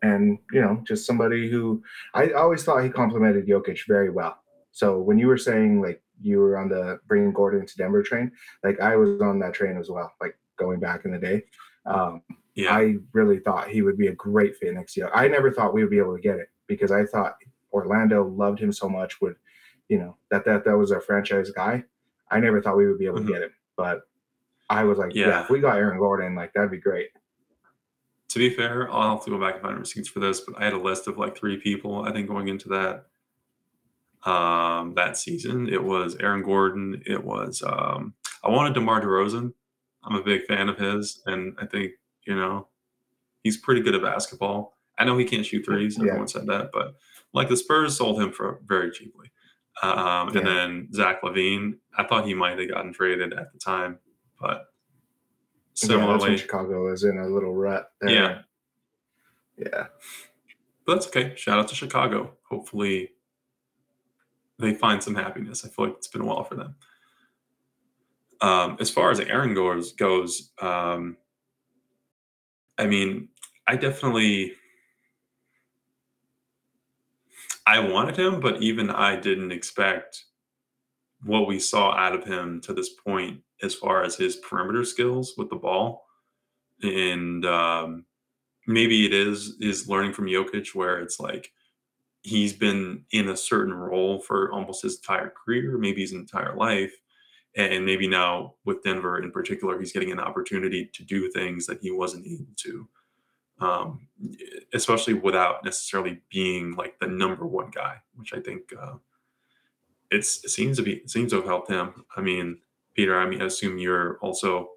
and 0.00 0.38
you 0.50 0.62
know, 0.62 0.82
just 0.88 1.06
somebody 1.06 1.50
who 1.50 1.82
I 2.14 2.30
always 2.30 2.64
thought 2.64 2.82
he 2.82 2.88
complemented 2.88 3.46
Jokic 3.46 3.80
very 3.86 4.08
well. 4.08 4.38
So 4.70 4.98
when 4.98 5.18
you 5.18 5.26
were 5.26 5.36
saying 5.36 5.82
like 5.82 6.02
you 6.22 6.38
were 6.38 6.56
on 6.56 6.70
the 6.70 7.00
bringing 7.06 7.34
Gordon 7.34 7.66
to 7.66 7.76
Denver 7.76 8.02
train, 8.02 8.32
like 8.64 8.80
I 8.80 8.96
was 8.96 9.20
on 9.20 9.40
that 9.40 9.52
train 9.52 9.76
as 9.76 9.90
well, 9.90 10.10
like 10.22 10.38
going 10.56 10.80
back 10.80 11.04
in 11.04 11.10
the 11.10 11.18
day. 11.18 11.42
Um, 11.84 12.22
yeah, 12.54 12.74
I 12.74 12.96
really 13.12 13.38
thought 13.38 13.68
he 13.68 13.82
would 13.82 13.96
be 13.98 14.08
a 14.08 14.14
great 14.14 14.56
fit 14.56 14.74
next 14.74 14.96
year. 14.96 15.10
I 15.14 15.28
never 15.28 15.50
thought 15.50 15.72
we 15.74 15.82
would 15.82 15.90
be 15.90 15.98
able 15.98 16.14
to 16.16 16.22
get 16.22 16.38
it 16.38 16.48
because 16.66 16.90
I 16.92 17.04
thought 17.04 17.36
Orlando 17.72 18.26
loved 18.28 18.58
him 18.60 18.72
so 18.72 18.88
much. 18.88 19.20
Would 19.20 19.36
you 19.88 19.98
know 19.98 20.16
that 20.30 20.44
that 20.44 20.64
that 20.64 20.76
was 20.76 20.92
our 20.92 21.00
franchise 21.00 21.50
guy? 21.50 21.84
I 22.30 22.40
never 22.40 22.60
thought 22.62 22.76
we 22.76 22.86
would 22.88 22.98
be 22.98 23.06
able 23.06 23.20
Mhm. 23.20 23.26
to 23.26 23.32
get 23.32 23.42
him, 23.42 23.50
but 23.76 24.02
I 24.70 24.84
was 24.84 24.96
like, 24.98 25.14
yeah. 25.14 25.28
Yeah. 25.28 25.42
if 25.42 25.50
we 25.50 25.60
got 25.60 25.76
Aaron 25.76 25.98
Gordon, 25.98 26.34
like 26.34 26.52
that'd 26.54 26.70
be 26.70 26.78
great. 26.78 27.10
to 28.28 28.38
be 28.38 28.48
fair, 28.48 28.90
I'll 28.90 29.16
have 29.16 29.24
to 29.26 29.30
go 29.30 29.38
back 29.38 29.54
and 29.56 29.62
find 29.62 29.78
receipts 29.78 30.08
for 30.08 30.18
this, 30.20 30.40
but 30.40 30.58
I 30.58 30.64
had 30.64 30.72
a 30.72 30.78
list 30.78 31.06
of 31.06 31.18
like 31.18 31.36
three 31.36 31.58
people. 31.58 32.04
I 32.06 32.12
think 32.12 32.28
going 32.28 32.48
into 32.48 32.70
that 32.70 33.06
um 34.24 34.94
that 34.94 35.16
season, 35.18 35.68
it 35.68 35.82
was 35.82 36.16
Aaron 36.16 36.42
Gordon. 36.42 37.02
It 37.06 37.22
was 37.22 37.62
um 37.62 38.14
I 38.42 38.48
wanted 38.50 38.72
DeMar 38.74 39.00
DeRozan. 39.02 39.52
I'm 40.04 40.16
a 40.16 40.22
big 40.22 40.46
fan 40.46 40.68
of 40.68 40.78
his, 40.78 41.22
and 41.26 41.54
I 41.60 41.66
think 41.66 41.92
you 42.26 42.34
know 42.34 42.68
he's 43.42 43.56
pretty 43.56 43.80
good 43.80 43.94
at 43.94 44.02
basketball. 44.02 44.76
I 44.98 45.04
know 45.04 45.16
he 45.18 45.24
can't 45.24 45.44
shoot 45.44 45.64
threes. 45.64 45.96
Yeah. 45.98 46.06
Everyone 46.08 46.28
said 46.28 46.46
that, 46.46 46.70
but 46.72 46.96
like 47.32 47.48
the 47.48 47.56
Spurs 47.56 47.96
sold 47.96 48.20
him 48.20 48.30
for 48.32 48.60
very 48.66 48.90
cheaply. 48.90 49.30
Um, 49.82 50.28
and 50.28 50.34
Yeah. 50.36 50.42
then 50.42 50.88
Zach 50.92 51.22
LaVine, 51.22 51.78
I 51.96 52.04
thought 52.04 52.26
he 52.26 52.34
might 52.34 52.58
have 52.58 52.68
gotten 52.68 52.92
traded 52.92 53.32
at 53.32 53.52
the 53.52 53.58
time, 53.58 53.98
but 54.38 54.66
similarly, 55.74 56.30
when 56.30 56.38
Chicago 56.38 56.92
is 56.92 57.04
in 57.04 57.18
a 57.18 57.26
little 57.26 57.54
rut. 57.54 57.90
There. 58.00 58.10
Yeah. 58.10 58.42
yeah, 59.56 59.86
But 60.86 60.94
that's 60.94 61.06
okay. 61.08 61.34
Shout 61.36 61.58
out 61.58 61.68
to 61.68 61.74
Chicago. 61.74 62.36
Hopefully, 62.48 63.10
they 64.58 64.74
find 64.74 65.02
some 65.02 65.14
happiness. 65.14 65.64
I 65.64 65.68
feel 65.68 65.86
like 65.86 65.94
it's 65.96 66.06
been 66.08 66.20
a 66.22 66.26
while 66.26 66.44
for 66.44 66.54
them. 66.54 66.76
Um, 68.42 68.76
as 68.78 68.90
far 68.90 69.10
as 69.10 69.20
Aaron 69.20 69.54
goes, 69.54 69.92
goes, 69.92 70.52
um, 70.60 71.16
I 72.78 72.86
mean, 72.86 73.28
I 73.66 73.76
definitely, 73.76 74.54
I 77.66 77.78
wanted 77.78 78.16
him, 78.16 78.40
but 78.40 78.62
even 78.62 78.90
I 78.90 79.16
didn't 79.16 79.52
expect 79.52 80.24
what 81.24 81.46
we 81.46 81.58
saw 81.60 81.92
out 81.92 82.14
of 82.14 82.24
him 82.24 82.60
to 82.62 82.72
this 82.72 82.90
point, 82.90 83.40
as 83.62 83.74
far 83.74 84.02
as 84.02 84.16
his 84.16 84.36
perimeter 84.36 84.84
skills 84.84 85.34
with 85.36 85.48
the 85.48 85.56
ball, 85.56 86.06
and 86.82 87.46
um, 87.46 88.04
maybe 88.66 89.06
it 89.06 89.14
is 89.14 89.56
is 89.60 89.88
learning 89.88 90.12
from 90.12 90.26
Jokic, 90.26 90.74
where 90.74 90.98
it's 90.98 91.20
like 91.20 91.52
he's 92.22 92.52
been 92.52 93.04
in 93.12 93.28
a 93.28 93.36
certain 93.36 93.74
role 93.74 94.20
for 94.20 94.50
almost 94.52 94.82
his 94.82 94.96
entire 94.96 95.30
career, 95.30 95.78
maybe 95.78 96.00
his 96.00 96.12
entire 96.12 96.56
life, 96.56 96.94
and 97.54 97.84
maybe 97.84 98.08
now 98.08 98.54
with 98.64 98.82
Denver 98.82 99.22
in 99.22 99.30
particular, 99.30 99.78
he's 99.78 99.92
getting 99.92 100.12
an 100.12 100.20
opportunity 100.20 100.88
to 100.92 101.04
do 101.04 101.30
things 101.30 101.66
that 101.66 101.80
he 101.82 101.90
wasn't 101.90 102.26
able 102.26 102.46
to, 102.56 102.88
um, 103.60 104.08
especially 104.72 105.14
without 105.14 105.64
necessarily 105.64 106.20
being 106.30 106.74
like 106.76 106.98
the 106.98 107.06
number 107.06 107.46
one 107.46 107.70
guy, 107.70 107.96
which 108.14 108.32
I 108.32 108.40
think 108.40 108.72
uh, 108.80 108.94
it 110.10 110.24
seems 110.24 110.76
to 110.78 110.82
be 110.82 110.94
it 110.94 111.10
seems 111.10 111.30
to 111.32 111.36
have 111.36 111.46
helped 111.46 111.70
him. 111.70 112.04
I 112.16 112.20
mean, 112.20 112.58
Peter, 112.94 113.18
I 113.18 113.26
mean, 113.26 113.42
I 113.42 113.46
assume 113.46 113.78
you're 113.78 114.18
also, 114.18 114.70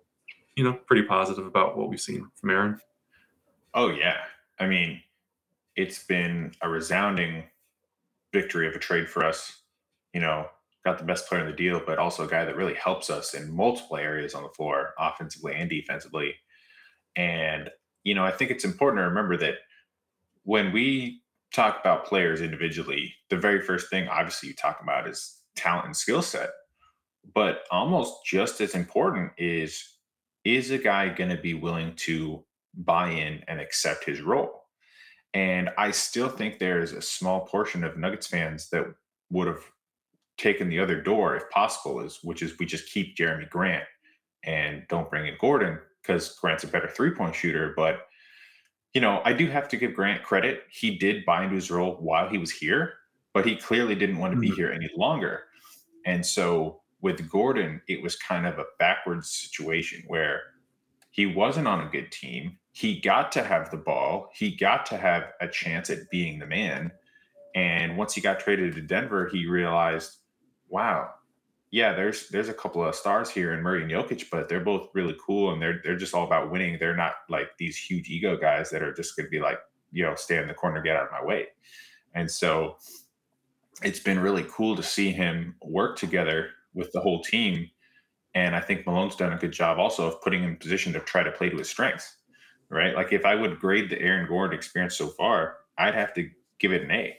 you 0.56 0.64
know, 0.64 0.74
pretty 0.74 1.04
positive 1.04 1.46
about 1.46 1.78
what 1.78 1.90
we've 1.90 2.02
seen 2.02 2.30
from 2.36 2.50
Aaron. 2.50 2.80
Oh 3.74 3.90
yeah. 3.90 4.18
I 4.60 4.68
mean, 4.68 5.02
it's 5.76 6.04
been 6.04 6.54
a 6.62 6.70
resounding 6.70 7.44
victory 8.32 8.68
of 8.68 8.76
a 8.76 8.80
trade 8.80 9.10
for 9.10 9.26
us. 9.26 9.62
You 10.14 10.22
know, 10.22 10.48
got 10.86 11.00
the 11.00 11.04
best 11.04 11.28
player 11.28 11.42
in 11.42 11.50
the 11.50 11.56
deal, 11.56 11.82
but 11.86 11.98
also 11.98 12.24
a 12.24 12.30
guy 12.30 12.46
that 12.46 12.56
really 12.56 12.76
helps 12.76 13.10
us 13.10 13.34
in 13.34 13.54
multiple 13.54 13.98
areas 13.98 14.36
on 14.36 14.44
the 14.44 14.50
floor, 14.50 14.94
offensively 15.00 15.56
and 15.56 15.70
defensively. 15.70 16.36
And, 17.16 17.72
you 18.04 18.14
know, 18.14 18.24
I 18.24 18.32
think 18.32 18.52
it's 18.52 18.66
important 18.66 19.00
to 19.02 19.08
remember 19.08 19.36
that 19.38 19.56
when 20.44 20.72
we 20.72 21.22
talk 21.52 21.80
about 21.80 22.06
players 22.06 22.42
individually, 22.42 23.14
the 23.30 23.38
very 23.38 23.62
first 23.62 23.90
thing 23.90 24.08
obviously 24.08 24.50
you 24.50 24.56
talk 24.56 24.80
about 24.82 25.10
is 25.10 25.42
talent 25.56 25.88
and 25.88 25.98
skill 25.98 26.22
set. 26.22 26.52
But 27.34 27.64
almost 27.72 28.24
just 28.26 28.62
as 28.62 28.76
important 28.76 29.32
is 29.38 29.84
is 30.44 30.70
a 30.70 30.78
guy 30.78 31.10
going 31.10 31.32
to 31.32 31.42
be 31.42 31.56
willing 31.56 31.96
to 31.96 32.46
buy 32.76 33.10
in 33.10 33.42
and 33.48 33.60
accept 33.60 34.06
his 34.06 34.22
role. 34.22 34.66
And 35.34 35.72
I 35.76 35.90
still 35.90 36.30
think 36.30 36.60
there's 36.60 36.94
a 36.94 37.02
small 37.02 37.48
portion 37.48 37.84
of 37.84 37.98
Nuggets 37.98 38.28
fans 38.28 38.70
that 38.70 38.86
would 39.32 39.48
have 39.48 39.64
taken 40.38 40.70
the 40.70 40.80
other 40.80 41.02
door 41.02 41.36
if 41.36 41.50
possible, 41.50 42.00
is 42.02 42.20
which 42.24 42.42
is 42.42 42.58
we 42.60 42.66
just 42.66 42.92
keep 42.92 43.16
Jerami 43.16 43.50
Grant 43.50 43.86
and 44.44 44.84
don't 44.90 45.10
bring 45.10 45.28
in 45.28 45.36
Gordon 45.40 45.80
because 46.02 46.38
Grant's 46.38 46.64
a 46.64 46.68
better 46.68 46.88
three 46.88 47.12
point 47.12 47.36
shooter. 47.36 47.74
But 47.76 48.08
you 48.94 49.02
know, 49.02 49.22
I 49.26 49.34
do 49.34 49.50
have 49.50 49.68
to 49.70 49.78
give 49.78 49.94
Grant 49.94 50.24
credit. 50.24 50.64
He 50.72 50.98
did 50.98 51.26
buy 51.26 51.44
into 51.44 51.56
his 51.56 51.70
role 51.70 51.98
while 52.00 52.30
he 52.30 52.38
was 52.38 52.52
here, 52.52 52.94
but 53.34 53.46
he 53.46 53.56
clearly 53.58 53.96
didn't 53.96 54.20
want 54.20 54.34
to 54.34 54.40
be 54.40 54.50
Mhm. 54.50 54.56
here 54.56 54.72
any 54.72 54.90
longer. 54.96 55.44
And 56.06 56.26
so 56.26 56.82
with 57.02 57.30
Gordon, 57.30 57.82
it 57.88 58.02
was 58.02 58.16
kind 58.16 58.46
of 58.48 58.58
a 58.58 58.66
backwards 58.80 59.30
situation 59.30 60.04
where 60.08 60.44
he 61.12 61.26
wasn't 61.26 61.68
on 61.68 61.86
a 61.86 61.90
good 61.90 62.12
team. 62.12 62.58
He 62.72 63.00
got 63.00 63.32
to 63.34 63.44
have 63.44 63.70
the 63.70 63.78
ball. 63.78 64.32
He 64.34 64.56
got 64.56 64.86
to 64.88 64.98
have 64.98 65.34
a 65.42 65.48
chance 65.48 65.90
at 65.90 66.10
being 66.10 66.40
the 66.40 66.46
man. 66.46 66.92
And 67.54 67.98
once 67.98 68.14
he 68.14 68.22
got 68.22 68.40
traded 68.40 68.76
to 68.76 68.82
Denver, 68.82 69.28
he 69.28 69.46
realized, 69.46 70.18
wow, 70.70 71.12
yeah, 71.72 71.94
there's 71.94 72.30
there's 72.30 72.50
a 72.50 72.54
couple 72.54 72.86
of 72.86 72.96
stars 72.96 73.30
here 73.30 73.54
in 73.54 73.62
Murray 73.62 73.82
and 73.82 73.92
Jokic, 73.92 74.30
but 74.32 74.48
they're 74.48 74.62
both 74.62 74.90
really 74.94 75.16
cool 75.26 75.52
and 75.52 75.62
they're 75.62 75.82
they're 75.84 75.98
just 75.98 76.14
all 76.14 76.26
about 76.26 76.52
winning. 76.52 76.78
They're 76.80 76.96
not 76.96 77.16
like 77.30 77.50
these 77.58 77.78
huge 77.78 78.10
ego 78.10 78.38
guys 78.38 78.70
that 78.70 78.82
are 78.82 78.94
just 78.94 79.18
gonna 79.18 79.30
be 79.30 79.40
like, 79.40 79.60
you 79.92 80.04
know, 80.04 80.16
stay 80.16 80.38
in 80.38 80.48
the 80.48 80.54
corner, 80.54 80.82
get 80.82 80.96
out 80.96 81.08
of 81.08 81.12
my 81.12 81.24
way. 81.24 81.48
And 82.14 82.32
so 82.32 82.78
it's 83.84 84.00
been 84.00 84.20
really 84.20 84.46
cool 84.50 84.76
to 84.76 84.84
see 84.84 85.12
him 85.12 85.56
work 85.62 85.98
together 85.98 86.52
with 86.74 86.92
the 86.94 87.02
whole 87.02 87.22
team. 87.22 87.70
And 88.36 88.56
I 88.56 88.62
think 88.62 88.86
Malone's 88.86 89.16
done 89.16 89.34
a 89.34 89.38
good 89.38 89.52
job 89.52 89.78
also 89.78 90.08
of 90.08 90.22
putting 90.22 90.44
him 90.44 90.52
in 90.52 90.58
position 90.58 90.94
to 90.94 91.00
try 91.02 91.24
to 91.24 91.32
play 91.32 91.50
to 91.50 91.58
his 91.58 91.70
strengths. 91.70 92.18
Right. 92.70 92.96
Like 92.96 93.12
if 93.12 93.26
I 93.26 93.36
would 93.36 93.60
grade 93.60 93.90
the 93.90 94.02
Aaron 94.02 94.28
Gordon 94.28 94.58
experience 94.58 94.98
so 94.98 95.08
far, 95.08 95.58
I'd 95.78 95.94
have 95.94 96.14
to 96.16 96.30
give 96.58 96.72
it 96.72 96.84
an 96.84 96.92
A. 96.92 97.18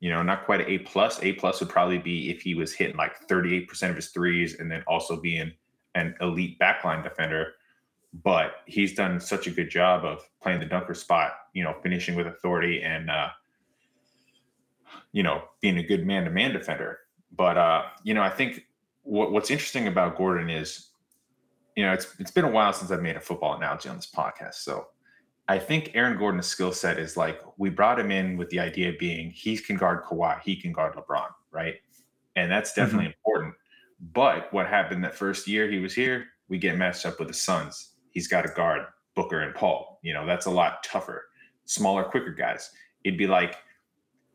You 0.00 0.10
know, 0.10 0.22
not 0.22 0.44
quite 0.44 0.60
an 0.60 0.68
A 0.68 0.78
plus. 0.78 1.22
A 1.22 1.32
plus 1.32 1.60
would 1.60 1.68
probably 1.68 1.98
be 1.98 2.30
if 2.30 2.40
he 2.40 2.54
was 2.54 2.72
hitting 2.72 2.96
like 2.96 3.26
38% 3.28 3.90
of 3.90 3.96
his 3.96 4.08
threes 4.08 4.60
and 4.60 4.70
then 4.70 4.84
also 4.86 5.20
being 5.20 5.52
an 5.94 6.14
elite 6.20 6.58
backline 6.58 7.02
defender. 7.02 7.54
But 8.22 8.52
he's 8.66 8.94
done 8.94 9.20
such 9.20 9.46
a 9.46 9.50
good 9.50 9.70
job 9.70 10.04
of 10.04 10.22
playing 10.42 10.60
the 10.60 10.66
dunker 10.66 10.94
spot, 10.94 11.32
you 11.52 11.64
know, 11.64 11.74
finishing 11.82 12.14
with 12.14 12.26
authority 12.26 12.82
and 12.82 13.10
uh, 13.10 13.28
you 15.12 15.22
know, 15.22 15.42
being 15.60 15.78
a 15.78 15.82
good 15.82 16.06
man-to-man 16.06 16.52
defender. 16.52 17.00
But 17.36 17.58
uh, 17.58 17.82
you 18.04 18.14
know, 18.14 18.22
I 18.22 18.30
think 18.30 18.66
what, 19.02 19.32
what's 19.32 19.50
interesting 19.50 19.88
about 19.88 20.16
Gordon 20.16 20.50
is, 20.50 20.88
you 21.76 21.84
know, 21.84 21.92
it's 21.92 22.14
it's 22.18 22.30
been 22.30 22.44
a 22.44 22.50
while 22.50 22.72
since 22.72 22.90
I've 22.90 23.02
made 23.02 23.16
a 23.16 23.20
football 23.20 23.54
analogy 23.54 23.88
on 23.88 23.96
this 23.96 24.10
podcast. 24.10 24.54
So 24.54 24.86
I 25.48 25.58
think 25.58 25.92
Aaron 25.94 26.18
Gordon's 26.18 26.46
skill 26.46 26.72
set 26.72 26.98
is 26.98 27.16
like 27.16 27.40
we 27.56 27.70
brought 27.70 27.98
him 27.98 28.10
in 28.10 28.36
with 28.36 28.50
the 28.50 28.60
idea 28.60 28.92
being 28.98 29.30
he 29.30 29.56
can 29.56 29.76
guard 29.76 30.04
Kawhi, 30.04 30.40
he 30.42 30.54
can 30.56 30.72
guard 30.72 30.94
LeBron, 30.94 31.28
right? 31.50 31.76
And 32.36 32.50
that's 32.50 32.74
definitely 32.74 33.06
important. 33.06 33.54
But 34.12 34.52
what 34.52 34.66
happened 34.66 35.02
that 35.04 35.14
first 35.14 35.48
year 35.48 35.68
he 35.70 35.78
was 35.78 35.94
here, 35.94 36.26
we 36.48 36.58
get 36.58 36.76
matched 36.76 37.06
up 37.06 37.18
with 37.18 37.28
the 37.28 37.34
Suns. 37.34 37.94
He's 38.10 38.28
got 38.28 38.42
to 38.42 38.48
guard 38.48 38.86
Booker 39.14 39.40
and 39.40 39.54
Paul. 39.54 39.98
You 40.02 40.12
know, 40.14 40.26
that's 40.26 40.46
a 40.46 40.50
lot 40.50 40.82
tougher. 40.84 41.24
Smaller, 41.64 42.04
quicker 42.04 42.32
guys. 42.32 42.70
It'd 43.04 43.18
be 43.18 43.26
like 43.26 43.56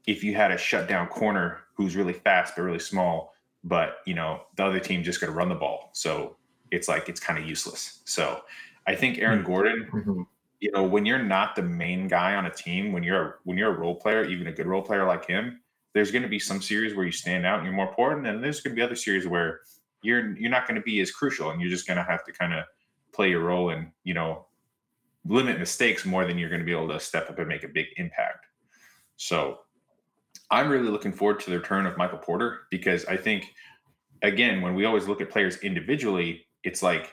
if 0.08 0.24
you 0.24 0.34
had 0.36 0.52
a 0.52 0.58
shutdown 0.58 1.08
corner 1.08 1.60
who's 1.76 1.96
really 1.96 2.14
fast 2.14 2.56
but 2.56 2.64
really 2.64 2.80
small, 2.80 3.34
but 3.64 3.98
you 4.06 4.14
know 4.16 4.42
the 4.58 4.66
other 4.66 4.80
team 4.80 5.04
just 5.04 5.22
going 5.22 5.32
to 5.32 5.38
run 5.38 5.48
the 5.50 5.56
ball, 5.56 5.92
so 5.94 6.36
it's 6.72 6.88
like 6.88 7.08
it's 7.08 7.20
kind 7.20 7.40
of 7.40 7.48
useless. 7.48 8.02
So 8.06 8.42
I 8.88 8.96
think 8.96 9.20
Aaron 9.20 9.40
Hmm. 9.40 9.46
Gordon, 9.46 9.88
Mhm. 9.94 10.26
You 10.64 10.72
know, 10.72 10.84
when 10.84 11.06
you're 11.06 11.22
not 11.22 11.58
the 11.58 11.62
main 11.62 12.08
guy 12.08 12.36
on 12.36 12.46
a 12.46 12.50
team, 12.50 12.94
when 12.94 13.04
you're 13.04 13.42
when 13.44 13.58
you're 13.58 13.76
a 13.76 13.78
role 13.78 13.96
player, 13.96 14.24
even 14.24 14.48
a 14.48 14.52
good 14.54 14.66
role 14.66 14.82
player 14.82 15.06
like 15.06 15.28
him, 15.28 15.60
there's 15.94 16.10
going 16.10 16.22
to 16.22 16.30
be 16.30 16.40
some 16.40 16.62
series 16.62 16.96
where 16.96 17.06
you 17.06 17.12
stand 17.12 17.46
out 17.46 17.58
and 17.58 17.66
you're 17.66 17.76
more 17.76 17.90
important, 17.90 18.26
and 18.26 18.42
there's 18.42 18.62
going 18.62 18.74
to 18.74 18.80
be 18.80 18.82
other 18.82 18.96
series 18.96 19.28
where 19.28 19.60
you're 20.04 20.38
you're 20.38 20.50
not 20.50 20.66
going 20.66 20.80
to 20.80 20.82
be 20.82 21.02
as 21.02 21.12
crucial, 21.12 21.50
and 21.50 21.60
you're 21.60 21.70
just 21.70 21.86
going 21.86 21.98
to 21.98 22.04
have 22.04 22.24
to 22.24 22.32
kind 22.32 22.54
of 22.54 22.64
play 23.12 23.30
your 23.30 23.42
role 23.42 23.72
and 23.72 23.92
you 24.06 24.14
know 24.14 24.46
limit 25.26 25.60
mistakes 25.60 26.06
more 26.06 26.26
than 26.26 26.38
you're 26.38 26.48
going 26.48 26.62
to 26.62 26.66
be 26.66 26.72
able 26.72 26.88
to 26.88 27.00
step 27.00 27.30
up 27.30 27.38
and 27.40 27.50
make 27.50 27.66
a 27.66 27.68
big 27.68 27.88
impact. 27.98 28.46
So 29.18 29.60
I'm 30.50 30.70
really 30.70 30.90
looking 30.90 31.12
forward 31.12 31.42
to 31.42 31.50
the 31.50 31.58
return 31.58 31.86
of 31.86 31.98
Michael 31.98 32.20
Porter 32.20 32.62
because 32.72 33.04
I 33.06 33.18
think, 33.18 33.54
again, 34.22 34.62
when 34.62 34.76
we 34.76 34.86
always 34.86 35.10
look 35.10 35.20
at 35.20 35.30
players 35.30 35.58
individually, 35.58 36.46
it's 36.64 36.82
like 36.82 37.12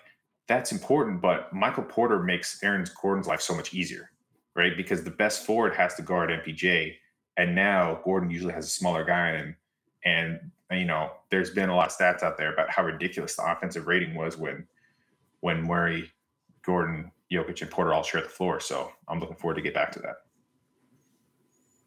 that's 0.51 0.72
important, 0.72 1.20
but 1.20 1.53
Michael 1.53 1.84
Porter 1.84 2.18
makes 2.18 2.61
Aaron 2.64 2.84
Gordon's 3.01 3.28
life 3.28 3.40
so 3.40 3.55
much 3.55 3.72
easier, 3.72 4.11
right? 4.57 4.76
Because 4.76 5.05
the 5.05 5.11
best 5.12 5.46
forward 5.46 5.76
has 5.76 5.94
to 5.94 6.03
guard 6.03 6.28
MPJ, 6.28 6.96
and 7.36 7.55
now 7.55 8.01
Gordon 8.05 8.30
usually 8.30 8.53
has 8.53 8.66
a 8.66 8.70
smaller 8.70 9.05
guy, 9.05 9.28
and 9.28 9.55
and 10.05 10.40
you 10.72 10.86
know, 10.86 11.12
there's 11.30 11.51
been 11.51 11.68
a 11.68 11.76
lot 11.76 11.86
of 11.86 11.96
stats 11.96 12.24
out 12.24 12.36
there 12.36 12.53
about 12.53 12.68
how 12.68 12.84
ridiculous 12.84 13.36
the 13.36 13.44
offensive 13.48 13.86
rating 13.86 14.16
was 14.16 14.36
when 14.36 14.66
when 15.38 15.62
Murray, 15.62 16.11
Gordon, 16.62 17.12
Jokic, 17.30 17.62
and 17.62 17.70
Porter 17.70 17.94
all 17.94 18.03
share 18.03 18.20
the 18.20 18.28
floor. 18.28 18.59
So 18.59 18.90
I'm 19.07 19.20
looking 19.20 19.36
forward 19.36 19.55
to 19.55 19.62
get 19.62 19.72
back 19.72 19.92
to 19.92 20.01
that. 20.01 20.16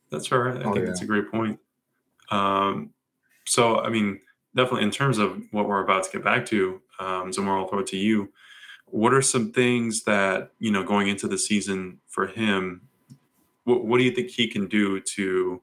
That's 0.10 0.26
fair. 0.28 0.48
I 0.48 0.62
Oh, 0.62 0.72
think 0.72 0.78
yeah. 0.78 0.86
that's 0.86 1.02
a 1.02 1.06
great 1.06 1.30
point. 1.30 1.60
Um, 2.32 2.94
so, 3.46 3.80
I 3.82 3.90
mean, 3.90 4.22
definitely 4.56 4.84
in 4.84 4.92
terms 4.92 5.18
of 5.18 5.44
what 5.52 5.68
we're 5.68 5.84
about 5.84 6.06
to 6.06 6.12
get 6.12 6.24
back 6.24 6.46
to, 6.46 6.82
um, 7.00 7.34
Zamora, 7.34 7.62
I'll 7.62 7.68
throw 7.68 7.80
it 7.80 7.88
to 7.88 7.98
you. 7.98 8.32
What 8.94 9.12
are 9.12 9.24
some 9.24 9.52
things 9.52 10.04
that, 10.04 10.52
you 10.60 10.70
know, 10.72 10.84
going 10.84 11.08
into 11.08 11.28
the 11.28 11.40
season 11.40 11.98
for 12.08 12.28
him, 12.28 12.82
what, 13.64 13.84
what 13.84 13.98
do 13.98 14.04
you 14.04 14.12
think 14.12 14.30
he 14.30 14.48
can 14.48 14.68
do 14.68 15.00
to, 15.16 15.60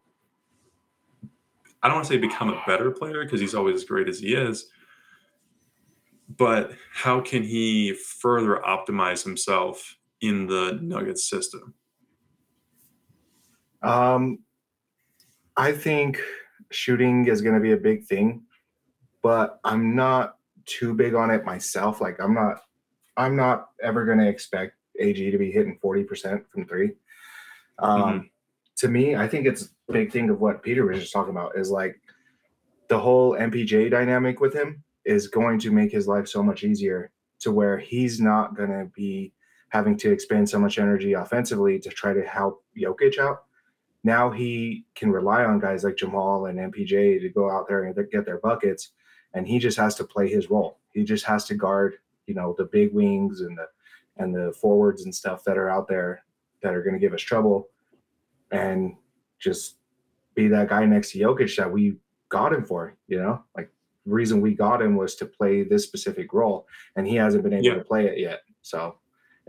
I 1.81 1.87
don't 1.87 1.99
want 1.99 2.09
to 2.09 2.13
say 2.13 2.19
become 2.19 2.49
a 2.49 2.61
better 2.67 2.91
player 2.91 3.23
because 3.23 3.41
he's 3.41 3.55
always 3.55 3.77
as 3.77 3.85
great 3.85 4.09
as 4.09 4.19
he 4.19 4.35
is, 4.35 4.67
but 6.37 6.73
how 6.93 7.21
can 7.21 7.45
he 7.45 7.95
further 7.95 8.61
optimize 8.67 9.23
himself 9.23 9.97
in 10.21 10.49
the 10.49 10.81
Nuggets 10.83 11.31
system? 11.31 11.75
Um, 13.81 14.41
I 15.57 15.71
think 15.71 16.21
shooting 16.73 17.29
is 17.29 17.43
going 17.43 17.55
to 17.55 17.61
be 17.61 17.75
a 17.75 17.77
big 17.77 18.07
thing, 18.07 18.43
but 19.23 19.61
I'm 19.63 19.95
not 19.95 20.35
too 20.67 20.95
big 20.95 21.15
on 21.15 21.31
it 21.31 21.45
myself. 21.45 22.01
Like 22.01 22.19
I'm 22.19 22.35
not, 22.35 22.63
I'm 23.21 23.37
not 23.37 23.71
ever 23.83 24.05
going 24.05 24.19
to 24.19 24.29
expect 24.29 24.75
AG 24.99 25.31
to 25.31 25.39
be 25.39 25.51
hitting 25.51 25.79
40% 25.83 26.45
from 26.51 26.67
three. 26.67 26.93
Um, 27.79 28.31
To 28.79 28.89
me, 28.89 29.15
I 29.15 29.29
think 29.29 29.47
it's 29.47 29.71
a 29.89 29.93
big 29.93 30.11
thing 30.11 30.31
of 30.31 30.41
what 30.41 30.63
Peter 30.63 30.87
was 30.87 31.01
just 31.01 31.13
talking 31.13 31.31
about 31.31 31.57
is 31.57 31.71
like 31.71 32.01
the 32.89 32.99
whole 32.99 33.35
MPJ 33.35 33.91
dynamic 33.91 34.41
with 34.41 34.55
him 34.55 34.83
is 35.05 35.29
going 35.29 35.59
to 35.61 35.71
make 35.71 35.93
his 35.93 36.09
life 36.09 36.29
so 36.29 36.43
much 36.43 36.65
easier 36.65 37.11
to 37.41 37.53
where 37.53 37.79
he's 37.79 38.21
not 38.21 38.57
going 38.57 38.71
to 38.71 38.87
be 38.95 39.33
having 39.69 39.97
to 39.99 40.11
expend 40.11 40.49
so 40.49 40.59
much 40.59 40.79
energy 40.79 41.13
offensively 41.13 41.79
to 41.79 41.91
try 41.91 42.13
to 42.13 42.23
help 42.23 42.65
Jokic 42.77 43.19
out 43.19 43.45
now 44.03 44.31
he 44.31 44.85
can 44.95 45.11
rely 45.11 45.45
on 45.45 45.59
guys 45.59 45.85
like 45.85 45.97
Jamal 45.97 46.47
and 46.47 46.59
MPJ 46.59 47.21
to 47.21 47.29
go 47.29 47.51
out 47.51 47.69
there 47.69 47.85
and 47.85 48.11
get 48.11 48.25
their 48.25 48.39
buckets, 48.39 48.93
and 49.35 49.47
he 49.47 49.59
just 49.59 49.77
has 49.77 49.95
to 49.97 50.05
play 50.05 50.29
his 50.29 50.51
role. 50.51 50.79
He 50.93 51.05
just 51.05 51.25
has 51.27 51.45
to 51.47 51.55
guard, 51.55 51.97
you 52.31 52.37
know, 52.37 52.55
the 52.57 52.67
big 52.67 52.95
wings 52.95 53.41
and 53.41 53.59
the 53.59 53.67
and 54.23 54.33
the 54.33 54.53
forwards 54.53 55.05
and 55.05 55.13
stuff 55.13 55.43
that 55.45 55.59
are 55.59 55.69
out 55.69 55.89
there 55.89 56.23
that 56.63 56.75
are 56.75 56.83
going 56.83 56.95
to 56.95 57.01
give 57.01 57.13
us 57.13 57.21
trouble, 57.23 57.69
and 58.53 58.95
just 59.41 59.77
be 60.37 60.47
that 60.47 60.69
guy 60.69 60.85
next 60.87 61.11
to 61.11 61.19
Jokic 61.19 61.57
that 61.57 61.71
we 61.73 61.97
got 62.29 62.53
him 62.53 62.65
for. 62.65 62.95
You 63.09 63.19
know, 63.21 63.43
like 63.57 63.69
reason 64.07 64.41
we 64.41 64.55
got 64.55 64.81
him 64.81 64.95
was 64.97 65.17
to 65.17 65.27
play 65.27 65.65
this 65.65 65.83
specific 65.85 66.33
role, 66.33 66.69
and 66.95 67.05
he 67.05 67.17
hasn't 67.17 67.43
been 67.43 67.53
able 67.53 67.65
Yeah. 67.65 67.75
to 67.75 67.85
play 67.85 68.07
it 68.07 68.19
yet. 68.19 68.41
So 68.63 68.97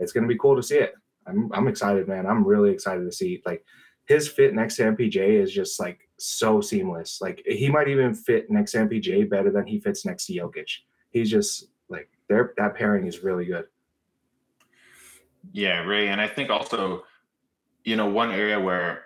it's 0.00 0.12
going 0.12 0.24
to 0.24 0.34
be 0.34 0.38
cool 0.38 0.56
to 0.56 0.62
see 0.62 0.78
it. 0.78 0.94
I'm 1.28 1.52
I'm 1.52 1.68
excited, 1.68 2.08
man. 2.08 2.26
I'm 2.26 2.44
really 2.44 2.70
excited 2.72 3.04
to 3.04 3.12
see 3.12 3.42
like 3.46 3.64
his 4.06 4.26
fit 4.26 4.54
next 4.54 4.74
to 4.76 4.82
MPJ 4.82 5.16
is 5.40 5.52
just 5.52 5.78
like 5.78 6.00
so 6.18 6.60
seamless. 6.60 7.20
Like 7.20 7.40
he 7.46 7.68
might 7.70 7.86
even 7.86 8.14
fit 8.14 8.50
next 8.50 8.72
to 8.72 8.78
MPJ 8.78 9.30
better 9.30 9.50
than 9.52 9.64
he 9.66 9.78
fits 9.78 10.04
next 10.04 10.26
to 10.26 10.32
Jokic. 10.34 10.70
He's 11.10 11.30
just 11.30 11.68
their 12.32 12.54
that 12.56 12.74
pairing 12.74 13.06
is 13.06 13.22
really 13.22 13.44
good. 13.44 13.66
Yeah, 15.52 15.80
Ray. 15.80 16.08
And 16.08 16.20
I 16.20 16.28
think 16.28 16.50
also, 16.50 17.04
you 17.84 17.96
know, 17.96 18.06
one 18.06 18.30
area 18.30 18.58
where 18.58 19.04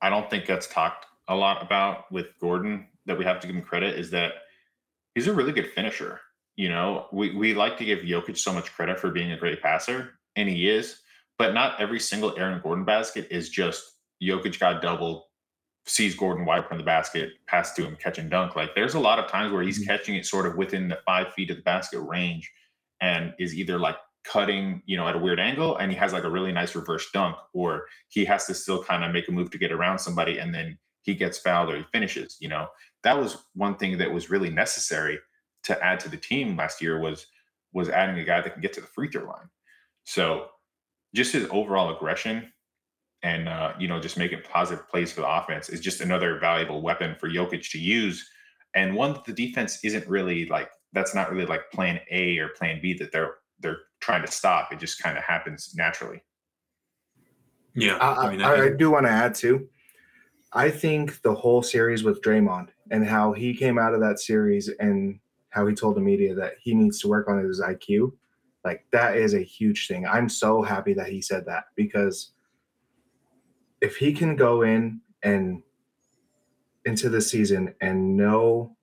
I 0.00 0.08
don't 0.08 0.30
think 0.30 0.46
gets 0.46 0.66
talked 0.66 1.06
a 1.28 1.34
lot 1.34 1.62
about 1.62 2.10
with 2.10 2.26
Gordon 2.40 2.86
that 3.04 3.18
we 3.18 3.24
have 3.24 3.40
to 3.40 3.46
give 3.46 3.56
him 3.56 3.62
credit 3.62 3.98
is 3.98 4.10
that 4.10 4.32
he's 5.14 5.26
a 5.26 5.32
really 5.32 5.52
good 5.52 5.70
finisher. 5.72 6.20
You 6.56 6.70
know, 6.70 7.06
we, 7.12 7.36
we 7.36 7.52
like 7.52 7.76
to 7.78 7.84
give 7.84 7.98
Jokic 8.00 8.38
so 8.38 8.52
much 8.52 8.72
credit 8.72 8.98
for 8.98 9.10
being 9.10 9.32
a 9.32 9.36
great 9.36 9.60
passer, 9.60 10.12
and 10.36 10.48
he 10.48 10.70
is, 10.70 11.00
but 11.36 11.52
not 11.52 11.78
every 11.78 12.00
single 12.00 12.38
Aaron 12.38 12.60
Gordon 12.62 12.84
basket 12.86 13.26
is 13.30 13.50
just 13.50 13.82
Jokic 14.22 14.58
got 14.58 14.80
doubled, 14.80 15.24
sees 15.86 16.16
Gordon 16.16 16.44
wide 16.44 16.66
from 16.66 16.78
the 16.78 16.84
basket, 16.84 17.34
pass 17.46 17.72
to 17.74 17.84
him, 17.86 17.96
catch 17.96 18.18
and 18.18 18.30
dunk. 18.30 18.56
Like 18.56 18.74
there's 18.74 18.94
a 18.94 19.00
lot 19.00 19.18
of 19.18 19.30
times 19.30 19.52
where 19.52 19.62
he's 19.62 19.78
Mhm. 19.80 19.86
catching 19.86 20.16
it 20.16 20.26
sort 20.26 20.46
of 20.46 20.56
within 20.56 20.88
the 20.88 21.00
five 21.06 21.32
feet 21.32 21.50
of 21.50 21.56
the 21.56 21.62
basket 21.62 22.00
range 22.00 22.52
and 23.00 23.34
is 23.38 23.54
either 23.54 23.78
like 23.78 23.96
cutting, 24.24 24.82
you 24.86 24.96
know, 24.96 25.06
at 25.06 25.14
a 25.14 25.18
weird 25.18 25.38
angle 25.38 25.76
and 25.76 25.92
he 25.92 25.96
has 25.98 26.12
like 26.12 26.24
a 26.24 26.30
really 26.30 26.50
nice 26.52 26.74
reverse 26.74 27.08
dunk, 27.12 27.36
or 27.52 27.86
he 28.08 28.24
has 28.24 28.46
to 28.46 28.54
still 28.54 28.82
kind 28.82 29.04
of 29.04 29.12
make 29.12 29.28
a 29.28 29.32
move 29.32 29.50
to 29.52 29.58
get 29.58 29.70
around 29.70 29.98
somebody 30.00 30.38
and 30.38 30.52
then 30.54 30.78
he 31.02 31.14
gets 31.14 31.38
fouled 31.38 31.70
or 31.70 31.76
he 31.76 31.84
finishes, 31.92 32.36
you 32.40 32.48
know. 32.48 32.68
That 33.04 33.18
was 33.18 33.46
one 33.54 33.76
thing 33.76 33.98
that 33.98 34.10
was 34.10 34.28
really 34.30 34.50
necessary 34.50 35.20
to 35.64 35.80
add 35.84 36.00
to 36.00 36.08
the 36.08 36.16
team 36.16 36.56
last 36.56 36.82
year 36.82 36.98
was 36.98 37.26
was 37.72 37.88
adding 37.88 38.18
a 38.18 38.24
guy 38.24 38.40
that 38.40 38.52
can 38.54 38.62
get 38.62 38.72
to 38.72 38.80
the 38.80 38.86
free 38.88 39.08
throw 39.08 39.24
line. 39.24 39.48
So 40.04 40.50
just 41.14 41.32
his 41.32 41.46
overall 41.50 41.94
aggression 41.94 42.52
and 43.22 43.48
uh, 43.48 43.72
you 43.78 43.88
know, 43.88 44.00
just 44.00 44.16
making 44.16 44.40
positive 44.50 44.88
plays 44.88 45.12
for 45.12 45.22
the 45.22 45.28
offense 45.28 45.68
is 45.68 45.80
just 45.80 46.00
another 46.00 46.38
valuable 46.38 46.82
weapon 46.82 47.16
for 47.18 47.28
Jokic 47.28 47.70
to 47.70 47.78
use. 47.78 48.28
And 48.74 48.94
one 48.94 49.14
that 49.14 49.24
the 49.24 49.32
defense 49.32 49.78
isn't 49.84 50.06
really 50.06 50.46
like 50.46 50.70
that's 50.92 51.14
not 51.14 51.30
really 51.30 51.46
like 51.46 51.70
plan 51.70 52.00
A 52.10 52.38
or 52.38 52.48
plan 52.50 52.80
B 52.80 52.94
that 52.94 53.12
they're 53.12 53.36
they're 53.60 53.78
trying 54.00 54.24
to 54.24 54.30
stop. 54.30 54.72
It 54.72 54.78
just 54.78 55.02
kind 55.02 55.16
of 55.16 55.24
happens 55.24 55.74
naturally. 55.76 56.22
Yeah, 57.74 57.96
I, 57.96 58.26
I, 58.26 58.30
mean, 58.30 58.42
I, 58.42 58.66
I 58.66 58.70
do 58.70 58.90
want 58.90 59.04
to 59.06 59.12
add 59.12 59.34
too. 59.34 59.68
I 60.52 60.70
think 60.70 61.20
the 61.22 61.34
whole 61.34 61.62
series 61.62 62.04
with 62.04 62.22
Draymond 62.22 62.68
and 62.90 63.06
how 63.06 63.32
he 63.32 63.54
came 63.54 63.78
out 63.78 63.92
of 63.92 64.00
that 64.00 64.18
series 64.18 64.70
and 64.80 65.18
how 65.50 65.66
he 65.66 65.74
told 65.74 65.96
the 65.96 66.00
media 66.00 66.34
that 66.34 66.54
he 66.60 66.74
needs 66.74 67.00
to 67.00 67.08
work 67.08 67.28
on 67.28 67.44
his 67.44 67.60
IQ, 67.60 68.12
like 68.64 68.86
that 68.92 69.16
is 69.16 69.34
a 69.34 69.42
huge 69.42 69.88
thing. 69.88 70.06
I'm 70.06 70.28
so 70.28 70.62
happy 70.62 70.94
that 70.94 71.08
he 71.08 71.20
said 71.20 71.44
that 71.46 71.64
because 71.76 72.32
if 73.80 73.96
he 73.96 74.12
can 74.12 74.36
go 74.36 74.62
in 74.62 75.00
and 75.22 75.62
into 76.84 77.08
the 77.08 77.20
season 77.20 77.74
and 77.80 78.16
know 78.16 78.76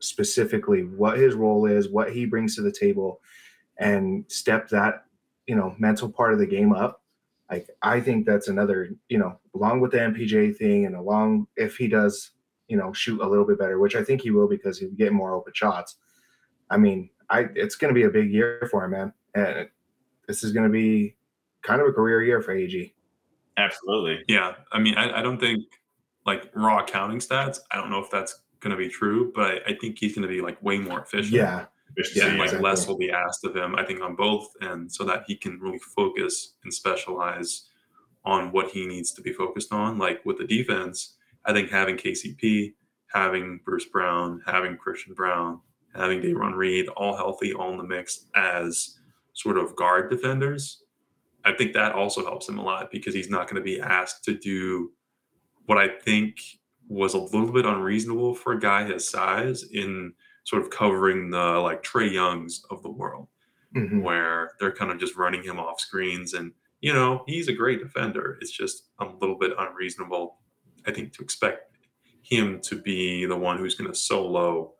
specifically 0.00 0.84
what 0.84 1.18
his 1.18 1.34
role 1.34 1.66
is, 1.66 1.88
what 1.88 2.12
he 2.12 2.24
brings 2.24 2.54
to 2.54 2.62
the 2.62 2.72
table, 2.72 3.20
and 3.78 4.24
step 4.28 4.68
that 4.68 5.04
you 5.46 5.54
know 5.54 5.74
mental 5.78 6.08
part 6.08 6.32
of 6.32 6.38
the 6.38 6.46
game 6.46 6.72
up, 6.72 7.02
like 7.50 7.68
I 7.82 8.00
think 8.00 8.26
that's 8.26 8.48
another 8.48 8.90
you 9.08 9.18
know 9.18 9.38
along 9.54 9.80
with 9.80 9.92
the 9.92 9.98
MPJ 9.98 10.56
thing 10.56 10.86
and 10.86 10.94
along 10.94 11.46
if 11.56 11.76
he 11.76 11.88
does 11.88 12.30
you 12.68 12.76
know 12.76 12.92
shoot 12.92 13.20
a 13.20 13.26
little 13.28 13.46
bit 13.46 13.58
better, 13.58 13.78
which 13.78 13.96
I 13.96 14.04
think 14.04 14.22
he 14.22 14.30
will 14.30 14.48
because 14.48 14.78
he'll 14.78 14.90
get 14.90 15.12
more 15.12 15.34
open 15.34 15.52
shots. 15.54 15.96
I 16.70 16.76
mean, 16.76 17.10
I 17.30 17.46
it's 17.54 17.74
going 17.74 17.92
to 17.92 17.98
be 17.98 18.06
a 18.06 18.10
big 18.10 18.30
year 18.30 18.68
for 18.70 18.84
him, 18.84 18.92
man, 18.92 19.12
and 19.34 19.68
this 20.26 20.44
is 20.44 20.52
going 20.52 20.66
to 20.66 20.72
be 20.72 21.16
kind 21.62 21.80
of 21.80 21.88
a 21.88 21.92
career 21.92 22.22
year 22.22 22.42
for 22.42 22.52
AG. 22.52 22.94
Absolutely. 23.58 24.24
Yeah, 24.28 24.54
I 24.72 24.78
mean, 24.78 24.94
I, 24.96 25.18
I 25.18 25.22
don't 25.22 25.38
think 25.38 25.64
like 26.24 26.50
raw 26.54 26.78
accounting 26.80 27.18
stats. 27.18 27.58
I 27.70 27.76
don't 27.76 27.90
know 27.90 27.98
if 28.00 28.10
that's 28.10 28.40
going 28.60 28.70
to 28.70 28.76
be 28.76 28.88
true, 28.88 29.32
but 29.34 29.44
I, 29.44 29.60
I 29.68 29.76
think 29.80 29.98
he's 29.98 30.14
going 30.14 30.26
to 30.26 30.28
be 30.28 30.40
like 30.40 30.62
way 30.62 30.78
more 30.78 31.00
efficient. 31.00 31.32
Yeah, 31.34 31.66
Efficiency, 31.96 32.20
and 32.20 32.32
Yeah, 32.34 32.38
like 32.38 32.46
exactly. 32.46 32.68
less 32.70 32.86
will 32.86 32.98
be 32.98 33.10
asked 33.10 33.44
of 33.44 33.56
him. 33.56 33.74
I 33.74 33.84
think 33.84 34.00
on 34.00 34.14
both, 34.14 34.48
and 34.60 34.90
so 34.90 35.04
that 35.04 35.24
he 35.26 35.34
can 35.36 35.58
really 35.60 35.78
focus 35.78 36.54
and 36.64 36.72
specialize 36.72 37.64
on 38.24 38.52
what 38.52 38.70
he 38.70 38.86
needs 38.86 39.12
to 39.12 39.22
be 39.22 39.32
focused 39.32 39.72
on. 39.72 39.98
Like 39.98 40.24
with 40.24 40.38
the 40.38 40.46
defense, 40.46 41.16
I 41.44 41.52
think 41.52 41.70
having 41.70 41.96
KCP, 41.96 42.74
having 43.12 43.60
Bruce 43.64 43.86
Brown, 43.86 44.42
having 44.46 44.76
Christian 44.76 45.14
Braun, 45.14 45.60
having 45.94 46.20
Davon 46.20 46.54
Reed, 46.54 46.88
all 46.88 47.16
healthy, 47.16 47.54
all 47.54 47.70
in 47.72 47.78
the 47.78 47.84
mix 47.84 48.26
as 48.36 48.98
sort 49.32 49.56
of 49.56 49.74
guard 49.76 50.10
defenders. 50.10 50.82
I 51.44 51.52
think 51.52 51.72
that 51.74 51.92
also 51.92 52.24
helps 52.24 52.48
him 52.48 52.58
a 52.58 52.62
lot 52.62 52.90
because 52.90 53.14
he's 53.14 53.30
not 53.30 53.48
going 53.48 53.56
to 53.56 53.64
be 53.64 53.80
asked 53.80 54.24
to 54.24 54.34
do 54.34 54.92
what 55.66 55.78
I 55.78 55.88
think 55.88 56.40
was 56.88 57.14
a 57.14 57.18
little 57.18 57.52
bit 57.52 57.66
unreasonable 57.66 58.34
for 58.34 58.52
a 58.54 58.60
guy 58.60 58.84
his 58.84 59.08
size 59.08 59.62
in 59.64 60.14
sort 60.44 60.62
of 60.62 60.70
covering 60.70 61.30
the 61.30 61.38
like 61.38 61.82
Trae 61.82 62.10
Youngs 62.12 62.64
of 62.70 62.82
the 62.82 62.90
world, 62.90 63.28
Mhm. 63.76 64.02
where 64.02 64.52
they're 64.58 64.72
kind 64.72 64.90
of 64.90 64.98
just 64.98 65.14
running 65.16 65.42
him 65.42 65.58
off 65.60 65.78
screens. 65.80 66.32
And, 66.34 66.52
you 66.80 66.92
know, 66.94 67.22
he's 67.26 67.48
a 67.48 67.52
great 67.52 67.80
defender. 67.80 68.38
It's 68.40 68.50
just 68.50 68.88
a 68.98 69.04
little 69.04 69.36
bit 69.36 69.52
unreasonable, 69.58 70.38
I 70.86 70.92
think, 70.92 71.12
to 71.14 71.22
expect 71.22 71.76
him 72.22 72.60
to 72.62 72.76
be 72.80 73.26
the 73.26 73.36
one 73.36 73.58
who's 73.58 73.74
going 73.74 73.90
to 73.90 73.96
solo 73.98 74.74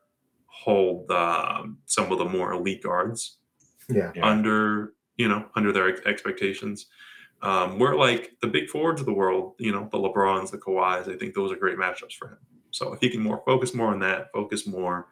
hold 0.46 1.10
um, 1.10 1.78
some 1.86 2.10
of 2.10 2.18
the 2.18 2.24
more 2.24 2.52
elite 2.52 2.82
guards 2.82 3.38
yeah, 3.88 4.10
Yeah. 4.14 4.26
under 4.26 4.94
you 5.18 5.28
know 5.28 5.44
under 5.54 5.72
their 5.72 5.90
ex- 5.90 6.00
expectations. 6.06 6.86
Um, 7.42 7.78
we're 7.78 7.94
like 7.94 8.32
the 8.40 8.48
big 8.48 8.68
forwards 8.68 9.00
of 9.00 9.06
the 9.06 9.12
world, 9.12 9.54
you 9.58 9.70
know, 9.70 9.88
the 9.92 9.98
LeBrons, 9.98 10.50
the 10.50 10.58
Kawhis. 10.58 11.08
I 11.08 11.16
think 11.16 11.34
those 11.34 11.52
are 11.52 11.56
great 11.56 11.76
matchups 11.76 12.14
for 12.14 12.28
him. 12.28 12.38
So 12.70 12.92
if 12.92 13.00
he 13.00 13.08
can 13.08 13.20
more 13.20 13.42
focus 13.46 13.74
more 13.74 13.88
on 13.88 14.00
that, 14.00 14.32
focus 14.32 14.66
more 14.66 15.06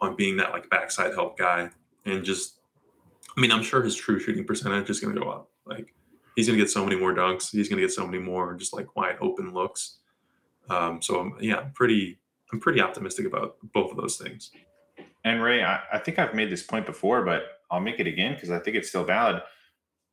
on 0.00 0.14
being 0.16 0.36
that 0.36 0.50
like 0.50 0.68
backside 0.68 1.14
help 1.14 1.38
guy, 1.38 1.70
and 2.04 2.24
just, 2.24 2.58
I 3.36 3.40
mean, 3.40 3.50
I'm 3.50 3.62
sure 3.62 3.82
his 3.82 3.94
true 3.94 4.18
shooting 4.18 4.44
percentage 4.44 4.90
is 4.90 5.00
going 5.00 5.14
to 5.14 5.20
go 5.20 5.30
up. 5.30 5.48
Like 5.64 5.94
he's 6.36 6.46
going 6.46 6.58
to 6.58 6.64
get 6.64 6.70
so 6.70 6.84
many 6.84 6.96
more 6.96 7.14
dunks. 7.14 7.50
He's 7.50 7.68
going 7.68 7.80
to 7.80 7.86
get 7.86 7.92
so 7.92 8.06
many 8.06 8.18
more 8.18 8.54
just 8.54 8.74
like 8.74 8.94
wide 8.94 9.16
open 9.20 9.54
looks. 9.54 9.98
Um, 10.68 11.00
so 11.00 11.20
I'm, 11.20 11.36
yeah, 11.40 11.56
I'm 11.56 11.72
pretty, 11.72 12.18
I'm 12.52 12.60
pretty 12.60 12.80
optimistic 12.80 13.26
about 13.26 13.56
both 13.72 13.90
of 13.90 13.96
those 13.96 14.16
things. 14.16 14.50
And 15.24 15.42
Ray, 15.42 15.62
I, 15.62 15.80
I 15.92 15.98
think 15.98 16.18
I've 16.18 16.34
made 16.34 16.50
this 16.50 16.62
point 16.62 16.86
before, 16.86 17.22
but 17.22 17.44
I'll 17.70 17.80
make 17.80 18.00
it 18.00 18.06
again 18.06 18.34
because 18.34 18.50
I 18.50 18.58
think 18.58 18.76
it's 18.76 18.88
still 18.88 19.04
valid. 19.04 19.42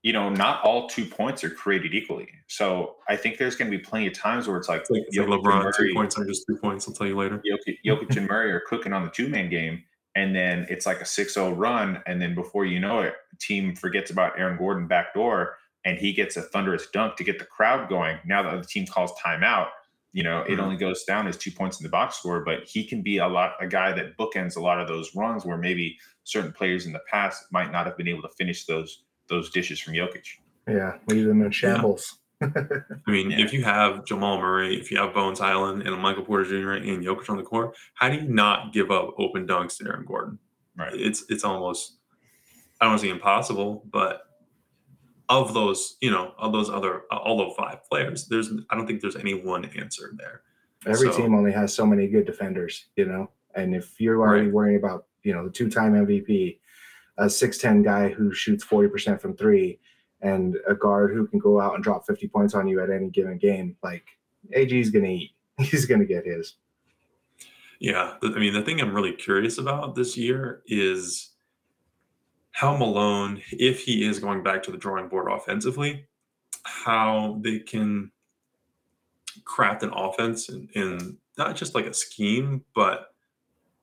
You 0.01 0.14
know, 0.14 0.30
not 0.30 0.64
all 0.64 0.88
two 0.88 1.05
points 1.05 1.43
are 1.43 1.49
created 1.49 1.93
equally. 1.93 2.30
So 2.47 2.95
I 3.10 3.18
think 3.18 3.38
there's 3.38 3.55
going 3.55 3.70
to 3.70 3.78
be 3.78 3.84
plenty 3.84 4.07
of 4.07 4.14
times 4.14 4.47
where 4.47 4.57
it's 4.57 4.70
like, 4.70 4.82
It's 4.82 4.89
like, 4.89 5.03
it's 5.07 5.18
like 5.18 5.28
LeBron, 5.28 5.76
two 5.76 5.93
points 5.93 6.18
are 6.18 6.26
just 6.26 6.45
two 6.47 6.55
points. 6.55 6.88
I'll 6.88 6.93
tell 6.93 7.07
you 7.07 7.18
later. 7.18 7.39
Jokic, 7.39 7.78
Jokic 7.86 8.16
and 8.16 8.28
Murray 8.28 8.51
are 8.51 8.62
cooking 8.62 8.93
on 8.93 9.03
the 9.03 9.12
two 9.12 9.28
man 9.28 9.49
game, 9.49 9.84
and 10.16 10.34
then 10.34 10.66
it's 10.70 10.86
like 10.86 11.01
a 11.01 11.05
6-0 11.05 11.57
run, 11.57 12.01
and 12.05 12.22
then 12.22 12.34
before 12.34 12.66
you 12.66 12.80
know 12.80 13.01
it, 13.01 13.16
the 13.32 13.38
team 13.38 13.76
forgets 13.76 14.10
about 14.10 14.39
Aaron 14.39 14.57
Gordon 14.57 14.88
backdoor, 14.88 15.55
and 15.84 15.97
he 15.97 16.14
gets 16.14 16.38
a 16.38 16.43
thunderous 16.43 16.88
dunk 16.93 17.18
to 17.18 17.26
get 17.26 17.39
the 17.39 17.45
crowd 17.45 17.89
going. 17.89 18.20
Now 18.26 18.43
that 18.43 18.62
the 18.62 18.68
team 18.68 18.86
calls 18.86 19.12
timeout, 19.24 19.68
you 20.14 20.24
know 20.24 20.41
it 20.41 20.57
Mhm. 20.57 20.60
only 20.60 20.76
goes 20.78 21.03
down 21.03 21.28
as 21.28 21.38
two 21.38 21.51
points 21.51 21.80
in 21.80 21.84
the 21.84 21.89
box 21.89 22.18
score, 22.18 22.43
but 22.43 22.64
he 22.68 22.84
can 22.84 23.01
be 23.01 23.18
a 23.18 23.28
lot 23.28 23.53
a 23.60 23.68
guy 23.68 23.91
that 23.93 24.18
bookends 24.18 24.57
a 24.57 24.60
lot 24.60 24.80
of 24.80 24.88
those 24.88 25.16
runs 25.16 25.45
where 25.45 25.57
maybe 25.57 25.97
certain 26.24 26.51
players 26.51 26.86
in 26.86 26.93
the 26.93 27.01
past 27.12 27.45
might 27.51 27.72
not 27.72 27.86
have 27.86 27.97
been 27.97 28.07
able 28.07 28.22
to 28.24 28.30
finish 28.38 28.66
those 28.66 29.03
those 29.28 29.49
dishes 29.51 29.80
from 29.80 29.93
Jokic. 29.93 30.26
yeah. 30.68 30.97
Leave 31.07 31.26
them 31.28 31.41
in 31.43 31.51
shambles. 31.51 32.18
I 32.41 33.12
mean, 33.12 33.32
Yeah. 33.32 33.41
if 33.45 33.53
you 33.53 33.64
have 33.64 34.05
Jamal 34.05 34.39
Murray, 34.39 34.80
if 34.80 34.89
you 34.91 34.97
have 34.97 35.14
Bones 35.14 35.39
Hyland 35.39 35.84
and 35.84 35.95
Michael 36.01 36.24
Porter 36.24 36.45
Jr. 36.45 36.72
and 36.72 37.03
Jokic 37.03 37.30
on 37.30 37.38
the 37.38 37.43
court, 37.43 37.76
how 37.95 38.10
do 38.10 38.16
you 38.16 38.22
not 38.28 38.72
give 38.74 38.89
up 38.91 39.14
open 39.20 39.45
dunks 39.45 39.78
to 39.78 39.86
Aaron 39.86 40.05
Gordon? 40.05 40.39
Right. 40.76 40.93
It's 40.95 41.26
it's 41.30 41.43
almost 41.43 41.97
I 42.82 42.86
don't 42.86 42.91
want 42.93 43.01
to 43.01 43.07
say 43.07 43.12
impossible, 43.12 43.84
but 43.91 44.22
of 45.30 45.53
those, 45.53 45.97
you 46.01 46.09
know, 46.11 46.34
of 46.38 46.51
those 46.51 46.69
other 46.69 47.03
uh, 47.11 47.17
all 47.17 47.38
those 47.38 47.53
five 47.55 47.84
players, 47.89 48.27
there's 48.27 48.51
I 48.69 48.75
don't 48.75 48.88
think 48.88 49.01
there's 49.01 49.15
any 49.15 49.34
one 49.36 49.65
answer 49.65 50.11
there. 50.17 50.41
Every 50.86 51.11
So- 51.11 51.17
team 51.17 51.36
only 51.36 51.51
has 51.51 51.73
so 51.73 51.86
many 51.86 52.07
good 52.07 52.25
defenders, 52.25 52.86
you 52.95 53.05
know. 53.05 53.32
And 53.55 53.75
if 53.75 53.99
you're 53.99 54.19
already 54.19 54.45
Right. 54.45 54.53
worrying 54.53 54.77
about, 54.77 55.05
you 55.23 55.34
know, 55.34 55.43
the 55.45 55.51
two-time 55.51 55.93
MVP, 55.95 56.59
a 57.17 57.30
six-ten 57.30 57.82
guy 57.84 58.09
who 58.09 58.32
shoots 58.34 58.63
forty 58.63 58.88
percent 58.89 59.21
from 59.21 59.36
three, 59.36 59.80
and 60.21 60.57
a 60.67 60.73
guard 60.75 61.13
who 61.13 61.27
can 61.27 61.39
go 61.39 61.59
out 61.59 61.75
and 61.75 61.84
drop 61.84 62.05
fifty 62.07 62.27
points 62.27 62.53
on 62.55 62.67
you 62.67 62.82
at 62.82 62.89
any 62.89 63.09
given 63.09 63.38
game, 63.38 63.75
like 63.84 64.05
AG's 64.53 64.89
gonna 64.89 65.07
eat. 65.07 65.32
He's 65.59 65.86
gonna 65.86 66.05
get 66.05 66.25
his. 66.25 66.55
Yeah, 67.80 68.15
I 68.21 68.39
mean, 68.39 68.53
the 68.53 68.61
thing 68.61 68.82
I'm 68.82 68.93
really 68.93 69.13
curious 69.13 69.57
about 69.57 69.95
this 69.95 70.17
year 70.17 70.61
is 70.65 71.28
how 72.60 72.76
Malone, 72.76 73.41
if 73.53 73.86
he 73.86 74.05
is 74.05 74.20
going 74.20 74.43
back 74.43 74.62
to 74.62 74.70
the 74.70 74.78
drawing 74.78 75.07
board 75.07 75.32
offensively, 75.32 76.05
how 76.66 77.39
they 77.41 77.57
can 77.57 78.12
craft 79.45 79.82
an 79.82 79.91
offense 79.93 80.49
in, 80.49 80.68
in 80.76 81.18
not 81.38 81.55
just 81.55 81.74
like 81.74 81.86
a 81.86 81.93
scheme, 81.93 82.62
but 82.76 83.14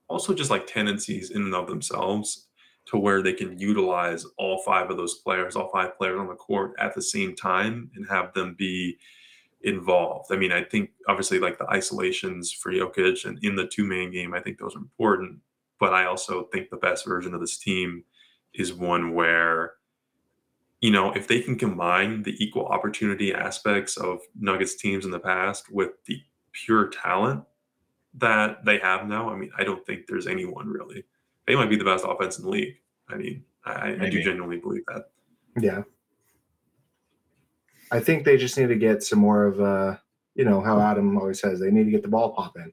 also 0.09 0.35
just 0.35 0.51
like 0.51 0.67
tendencies 0.67 1.31
in 1.31 1.41
and 1.41 1.55
of 1.55 1.69
themselves 1.69 2.49
to 2.85 2.99
where 2.99 3.23
they 3.23 3.33
can 3.33 3.59
utilize 3.59 4.27
all 4.37 4.63
five 4.63 4.91
of 4.91 4.99
those 4.99 5.15
players, 5.15 5.57
all 5.57 5.71
five 5.73 5.97
players 5.97 6.21
on 6.21 6.29
the 6.29 6.35
court 6.35 6.75
at 6.79 6.95
the 6.95 7.01
same 7.01 7.35
time 7.35 7.91
and 7.95 8.07
have 8.07 8.35
them 8.35 8.55
be 8.59 8.99
involved. 9.63 10.31
I 10.31 10.37
mean, 10.37 10.53
I 10.53 10.63
think 10.63 10.91
obviously 11.09 11.39
like 11.39 11.57
the 11.57 11.71
isolations 11.71 12.53
for 12.53 12.71
Jokic 12.71 13.25
and 13.25 13.43
in 13.43 13.57
the 13.57 13.69
two 13.69 13.87
man 13.87 14.11
game, 14.11 14.35
I 14.35 14.41
think 14.41 14.59
those 14.59 14.77
are 14.77 14.81
important. 14.81 15.39
But 15.81 15.95
I 15.95 16.05
also 16.05 16.51
think 16.53 16.69
the 16.69 16.77
best 16.77 17.07
version 17.07 17.33
of 17.33 17.41
this 17.41 17.57
team 17.57 18.05
is 18.59 18.73
one 18.73 19.15
where, 19.15 19.75
you 20.81 20.91
know, 20.91 21.13
if 21.13 21.27
they 21.29 21.41
can 21.41 21.57
combine 21.59 22.23
the 22.23 22.35
equal 22.43 22.67
opportunity 22.67 23.33
aspects 23.35 23.97
of 23.97 24.21
Nuggets 24.39 24.75
teams 24.77 25.05
in 25.05 25.11
the 25.11 25.19
past 25.19 25.71
with 25.73 25.91
the 26.07 26.21
pure 26.53 26.89
talent 26.89 27.45
that 28.15 28.65
they 28.65 28.79
have 28.79 29.07
now, 29.09 29.31
I 29.31 29.37
mean, 29.37 29.51
I 29.59 29.65
don't 29.65 29.85
think 29.87 30.07
there's 30.07 30.27
anyone 30.27 30.69
really. 30.69 31.05
They 31.47 31.55
might 31.55 31.71
be 31.71 31.77
the 31.77 31.85
best 31.85 32.05
offense 32.07 32.39
in 32.39 32.45
the 32.45 32.51
league. 32.51 32.75
I 33.09 33.17
mean, 33.17 33.45
I, 33.65 33.97
I 34.01 34.11
do 34.11 34.23
genuinely 34.23 34.59
believe 34.59 34.83
that. 34.89 35.05
Yeah. 35.61 35.83
I 37.93 38.01
think 38.01 38.25
they 38.25 38.37
just 38.37 38.59
need 38.59 38.69
to 38.69 38.77
get 38.77 39.03
some 39.03 39.21
more 39.21 39.45
of 39.45 39.61
uh, 39.61 39.97
you 40.35 40.45
know, 40.45 40.61
how 40.61 40.81
Adam 40.81 41.17
always 41.17 41.41
says 41.41 41.59
they 41.59 41.71
need 41.71 41.85
to 41.85 41.91
get 41.91 42.03
the 42.03 42.09
ball 42.09 42.35
popping. 42.35 42.73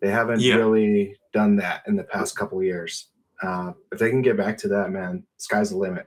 They 0.00 0.10
haven't 0.10 0.40
Yeah. 0.40 0.54
really 0.56 1.16
done 1.32 1.56
that 1.56 1.82
in 1.86 1.96
the 1.96 2.04
past 2.04 2.36
couple 2.36 2.58
of 2.58 2.64
years. 2.64 3.08
Uh, 3.42 3.72
if 3.90 3.98
they 3.98 4.08
can 4.10 4.22
get 4.22 4.36
back 4.36 4.56
to 4.58 4.68
that, 4.68 4.90
man, 4.90 5.24
sky's 5.36 5.70
the 5.70 5.76
limit. 5.76 6.06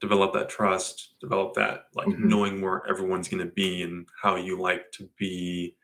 develop 0.00 0.32
that 0.32 0.48
trust, 0.48 1.14
develop 1.20 1.54
that 1.54 1.86
like 1.94 2.08
Mhm. 2.08 2.24
knowing 2.24 2.60
where 2.60 2.84
everyone's 2.88 3.28
going 3.28 3.38
to 3.46 3.52
be 3.54 3.82
and 3.84 4.08
how 4.20 4.34
you 4.34 4.58
like 4.60 4.90
to 4.90 5.08
be 5.16 5.76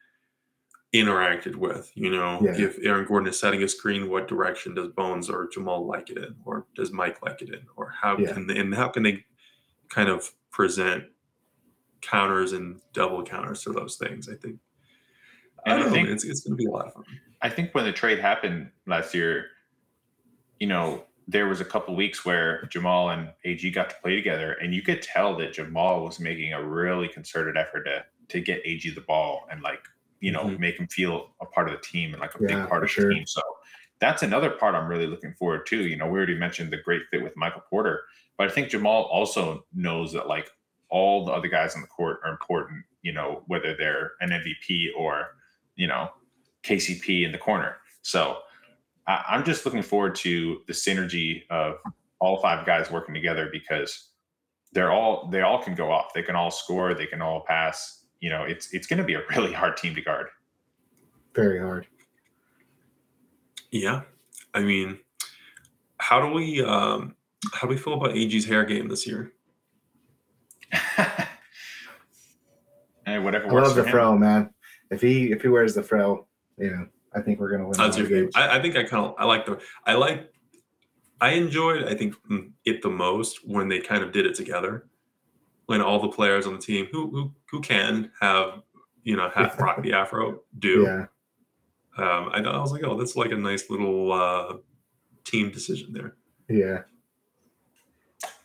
interacted 0.92 1.55
with. 1.55 1.92
You 1.94 2.11
know, 2.11 2.40
Yeah. 2.42 2.59
if 2.61 2.78
Aaron 2.82 3.05
Gordon 3.07 3.28
is 3.28 3.38
setting 3.38 3.62
a 3.62 3.68
screen, 3.68 4.09
what 4.09 4.26
direction 4.26 4.74
does 4.74 4.88
Bones 4.88 5.30
or 5.30 5.46
Jamal 5.46 5.86
like 5.86 6.11
it 6.11 6.18
in, 6.18 6.34
or 6.44 6.66
does 6.74 6.90
Mike 6.90 7.22
like 7.22 7.42
it 7.42 7.51
in, 7.55 7.64
or 7.76 7.90
how 7.90 8.18
Yeah. 8.18 8.32
can 8.32 8.49
they, 8.49 8.59
and 8.59 8.74
how 8.74 8.88
can 8.88 9.05
they 9.05 9.24
kind 9.88 10.09
of 10.09 10.32
present 10.51 11.05
counters 12.01 12.53
and 12.53 12.80
double 12.92 13.22
counters 13.22 13.62
to 13.62 13.70
those 13.72 13.96
things? 13.99 14.28
I 14.28 14.34
think. 14.34 14.59
I 15.64 15.70
And 15.70 15.72
I 15.74 15.76
don't 15.76 15.86
know, 15.90 15.92
think- 15.94 16.09
it's 16.09 16.24
it's 16.24 16.40
going 16.40 16.57
to 16.57 16.61
be 16.61 16.66
a 16.66 16.70
lot 16.72 16.86
of 16.88 16.94
fun. 16.94 17.05
I 17.40 17.51
think 17.51 17.72
when 17.72 17.84
the 17.84 17.92
trade 17.92 18.18
happened 18.18 18.72
last 18.86 19.14
year, 19.14 19.46
you 20.61 20.66
know, 20.66 21.04
there 21.26 21.46
was 21.46 21.61
a 21.61 21.64
couple 21.64 21.94
weeks 21.94 22.24
where 22.24 22.64
Jamal 22.70 23.11
and 23.11 23.32
AG 23.44 23.68
got 23.70 23.90
to 23.90 23.96
play 24.02 24.14
together, 24.16 24.52
and 24.54 24.74
you 24.74 24.82
could 24.82 25.02
tell 25.02 25.36
that 25.36 25.52
Jamal 25.52 26.04
was 26.04 26.18
making 26.18 26.52
a 26.52 26.62
really 26.62 27.09
concerted 27.09 27.56
effort 27.56 27.84
to 27.84 28.04
to 28.28 28.40
get 28.40 28.61
AG 28.64 28.88
the 28.90 29.00
ball 29.02 29.46
and 29.50 29.62
like 29.62 29.80
you 30.20 30.30
know 30.32 30.44
Mhm. 30.44 30.59
make 30.59 30.78
him 30.78 30.86
feel 30.88 31.34
a 31.40 31.46
part 31.46 31.68
of 31.68 31.74
the 31.74 31.80
team 31.86 32.12
and 32.12 32.20
like 32.20 32.34
a 32.34 32.38
Yeah, 32.42 32.61
big 32.61 32.68
part 32.68 32.82
of 32.84 32.90
sure. 32.90 33.09
the 33.09 33.14
team. 33.14 33.26
So 33.26 33.40
that's 34.00 34.22
another 34.22 34.50
part 34.50 34.74
I'm 34.74 34.88
really 34.88 35.06
looking 35.06 35.34
forward 35.34 35.66
to. 35.66 35.76
You 35.86 35.96
know, 35.96 36.06
we 36.06 36.16
already 36.18 36.34
mentioned 36.34 36.70
the 36.72 36.76
great 36.76 37.02
fit 37.11 37.22
with 37.22 37.36
Michael 37.36 37.62
Porter, 37.68 38.04
but 38.36 38.46
I 38.48 38.50
think 38.50 38.68
Jamal 38.68 39.04
also 39.04 39.64
knows 39.72 40.12
that 40.12 40.26
like 40.28 40.50
all 40.90 41.24
the 41.24 41.32
other 41.32 41.48
guys 41.48 41.74
on 41.74 41.80
the 41.82 41.86
court 41.88 42.20
are 42.24 42.30
important. 42.30 42.84
You 43.02 43.12
know, 43.12 43.44
whether 43.46 43.74
they're 43.76 44.12
an 44.20 44.30
MVP 44.32 44.90
or 44.96 45.36
you 45.76 45.86
know 45.86 46.11
KCP 46.64 47.24
in 47.24 47.32
the 47.32 47.38
corner. 47.38 47.76
So 48.02 48.42
I, 49.09 49.24
I'm 49.30 49.44
just 49.44 49.64
looking 49.64 49.82
forward 49.82 50.14
to 50.16 50.61
the 50.68 50.72
synergy 50.72 51.42
of 51.50 51.78
all 52.20 52.40
five 52.40 52.64
guys 52.66 52.90
working 52.90 53.14
together 53.14 53.48
because 53.50 54.11
they're 54.72 54.92
all 54.92 55.28
they 55.30 55.40
all 55.40 55.62
can 55.62 55.74
go 55.74 55.90
off. 55.90 56.12
They 56.14 56.22
can 56.22 56.36
all 56.36 56.50
score. 56.50 56.94
They 56.94 57.06
can 57.06 57.22
all 57.22 57.44
pass. 57.46 58.04
You 58.20 58.30
know, 58.30 58.44
it's 58.44 58.72
it's 58.72 58.86
going 58.86 58.98
to 58.98 59.04
be 59.04 59.14
a 59.14 59.22
really 59.30 59.52
hard 59.52 59.76
team 59.76 59.94
to 59.94 60.02
guard. 60.02 60.26
Very 61.34 61.59
hard. 61.59 61.86
Yeah, 63.70 64.02
I 64.54 64.61
mean, 64.61 64.98
how 65.98 66.20
do 66.20 66.32
we 66.32 66.62
um, 66.62 67.14
how 67.52 67.66
do 67.66 67.74
we 67.74 67.76
feel 67.76 67.94
about 67.94 68.16
AG's 68.16 68.44
hair 68.44 68.64
game 68.64 68.88
this 68.88 69.06
year? 69.06 69.32
and 73.06 73.24
whatever 73.24 73.48
I 73.48 73.52
works 73.52 73.68
love 73.68 73.76
the 73.76 73.82
for 73.82 73.88
him. 73.88 73.92
fro, 73.92 74.18
man. 74.18 74.50
If 74.90 75.00
he 75.00 75.32
if 75.32 75.42
he 75.42 75.48
wears 75.48 75.74
the 75.74 75.82
fro, 75.82 76.26
yeah, 76.59 76.84
I 77.14 77.20
think 77.20 77.40
we're 77.40 77.50
gonna 77.50 77.64
win. 77.64 77.76
That's 77.76 77.96
the 77.96 78.02
your 78.02 78.11
favorite. 78.11 78.36
I, 78.36 78.59
I 78.59 78.62
think 78.62 78.76
I 78.76 78.84
kind 78.84 79.04
of 79.06 79.14
I 79.18 79.24
like 79.24 79.46
the 79.46 79.61
I 79.86 79.94
like 79.94 80.32
I 81.20 81.30
enjoyed 81.30 81.84
I 81.84 81.94
think 81.94 82.14
mm, 82.30 82.50
it 82.64 82.82
the 82.82 82.90
most 82.90 83.46
when 83.46 83.68
they 83.68 83.80
kind 83.80 84.02
of 84.02 84.12
did 84.12 84.26
it 84.26 84.34
together. 84.34 84.86
When 85.66 85.82
all 85.82 86.00
the 86.00 86.09
players 86.09 86.46
on 86.46 86.54
the 86.54 86.59
team 86.61 86.88
who 86.92 87.11
who 87.11 87.32
who 87.50 87.61
can 87.61 88.11
have 88.20 88.62
you 89.02 89.16
know 89.16 89.30
half 89.34 89.59
rock 89.61 89.82
the 89.82 89.92
afro 89.92 90.40
do. 90.59 90.82
Yeah, 90.82 91.06
Um, 92.02 92.30
I, 92.32 92.40
I 92.40 92.59
was 92.59 92.72
like, 92.72 92.84
oh, 92.84 92.96
that's 92.96 93.16
like 93.16 93.32
a 93.32 93.36
nice 93.36 93.68
little 93.70 94.12
uh, 94.12 94.56
team 95.24 95.50
decision 95.50 95.92
there. 95.92 96.16
yeah, 96.48 96.82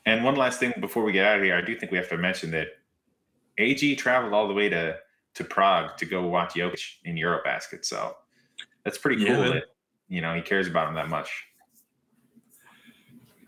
And 0.05 0.23
one 0.23 0.35
last 0.35 0.59
thing 0.59 0.73
before 0.79 1.03
we 1.03 1.11
get 1.11 1.25
out 1.25 1.37
of 1.37 1.43
here, 1.43 1.55
I 1.55 1.61
do 1.61 1.77
think 1.77 1.91
we 1.91 1.97
have 1.97 2.09
to 2.09 2.17
mention 2.17 2.51
that 2.51 2.67
AG 3.57 3.95
traveled 3.95 4.33
all 4.33 4.47
the 4.47 4.53
way 4.53 4.69
to 4.69 4.97
to 5.35 5.43
Prague 5.43 5.97
to 5.97 6.05
go 6.05 6.27
watch 6.27 6.53
Jokic 6.53 6.97
in 7.05 7.15
Eurobasket. 7.15 7.85
So 7.85 8.15
that's 8.83 8.97
pretty 8.97 9.23
cool 9.25 9.37
man. 9.37 9.51
that 9.51 9.63
you 10.07 10.21
know 10.21 10.33
he 10.33 10.41
cares 10.41 10.67
about 10.67 10.89
him 10.89 10.95
that 10.95 11.09
much. 11.09 11.29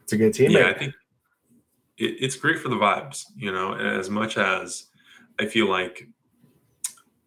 it's 0.04 0.14
a 0.14 0.18
good 0.18 0.34
team. 0.34 0.52
Yeah, 0.52 0.70
I 0.70 0.74
think 0.78 0.94
it, 1.98 2.18
it's 2.20 2.36
great 2.36 2.60
for 2.60 2.70
the 2.70 2.76
vibes. 2.76 3.24
You 3.36 3.52
know, 3.52 3.74
as 3.74 4.10
much 4.10 4.38
as 4.38 4.88
I 5.40 5.46
feel 5.46 5.70
like 5.70 6.08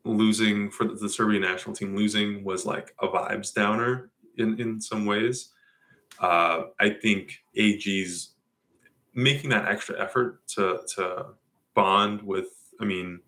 losing 0.04 0.70
for 0.70 0.84
the, 0.84 0.94
the 0.94 1.08
Serbian 1.08 1.42
national 1.42 1.74
team, 1.74 1.94
losing 1.96 2.44
was 2.44 2.64
like 2.64 2.94
a 3.00 3.08
vibes 3.08 3.52
downer 3.52 4.10
in 4.36 4.60
in 4.60 4.80
some 4.80 5.06
ways. 5.06 5.50
Uh, 6.20 6.64
I 6.80 6.90
think 6.90 7.38
AG's 7.56 8.34
making 9.14 9.50
that 9.50 9.68
extra 9.68 10.00
effort 10.00 10.46
to 10.48 10.80
to 10.96 11.26
bond 11.74 12.22
with. 12.22 12.48
I 12.80 12.84
mean, 12.84 13.20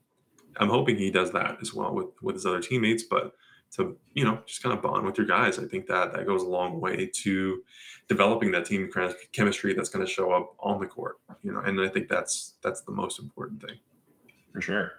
I'm 0.56 0.68
hoping 0.68 0.96
he 0.96 1.10
does 1.10 1.32
that 1.32 1.58
as 1.60 1.74
well 1.74 1.94
with 1.94 2.08
with 2.22 2.34
his 2.36 2.46
other 2.46 2.60
teammates, 2.60 3.04
but 3.04 3.32
to 3.76 3.96
you 4.14 4.24
know 4.24 4.40
just 4.46 4.62
kind 4.62 4.76
of 4.76 4.82
bond 4.82 5.06
with 5.06 5.16
your 5.16 5.26
guys. 5.26 5.58
I 5.58 5.64
think 5.64 5.86
that 5.86 6.12
that 6.12 6.26
goes 6.26 6.42
a 6.42 6.48
long 6.48 6.80
way 6.80 7.06
to 7.06 7.62
developing 8.08 8.50
that 8.52 8.66
team 8.66 8.90
chemistry 9.32 9.74
that's 9.74 9.88
going 9.88 10.04
to 10.04 10.10
show 10.10 10.32
up 10.32 10.54
on 10.58 10.80
the 10.80 10.86
court. 10.86 11.16
You 11.42 11.52
know, 11.52 11.60
and 11.60 11.80
I 11.80 11.88
think 11.88 12.08
that's 12.08 12.54
that's 12.62 12.82
the 12.82 12.92
most 12.92 13.20
important 13.20 13.62
thing. 13.62 13.78
For 14.52 14.60
sure. 14.60 14.92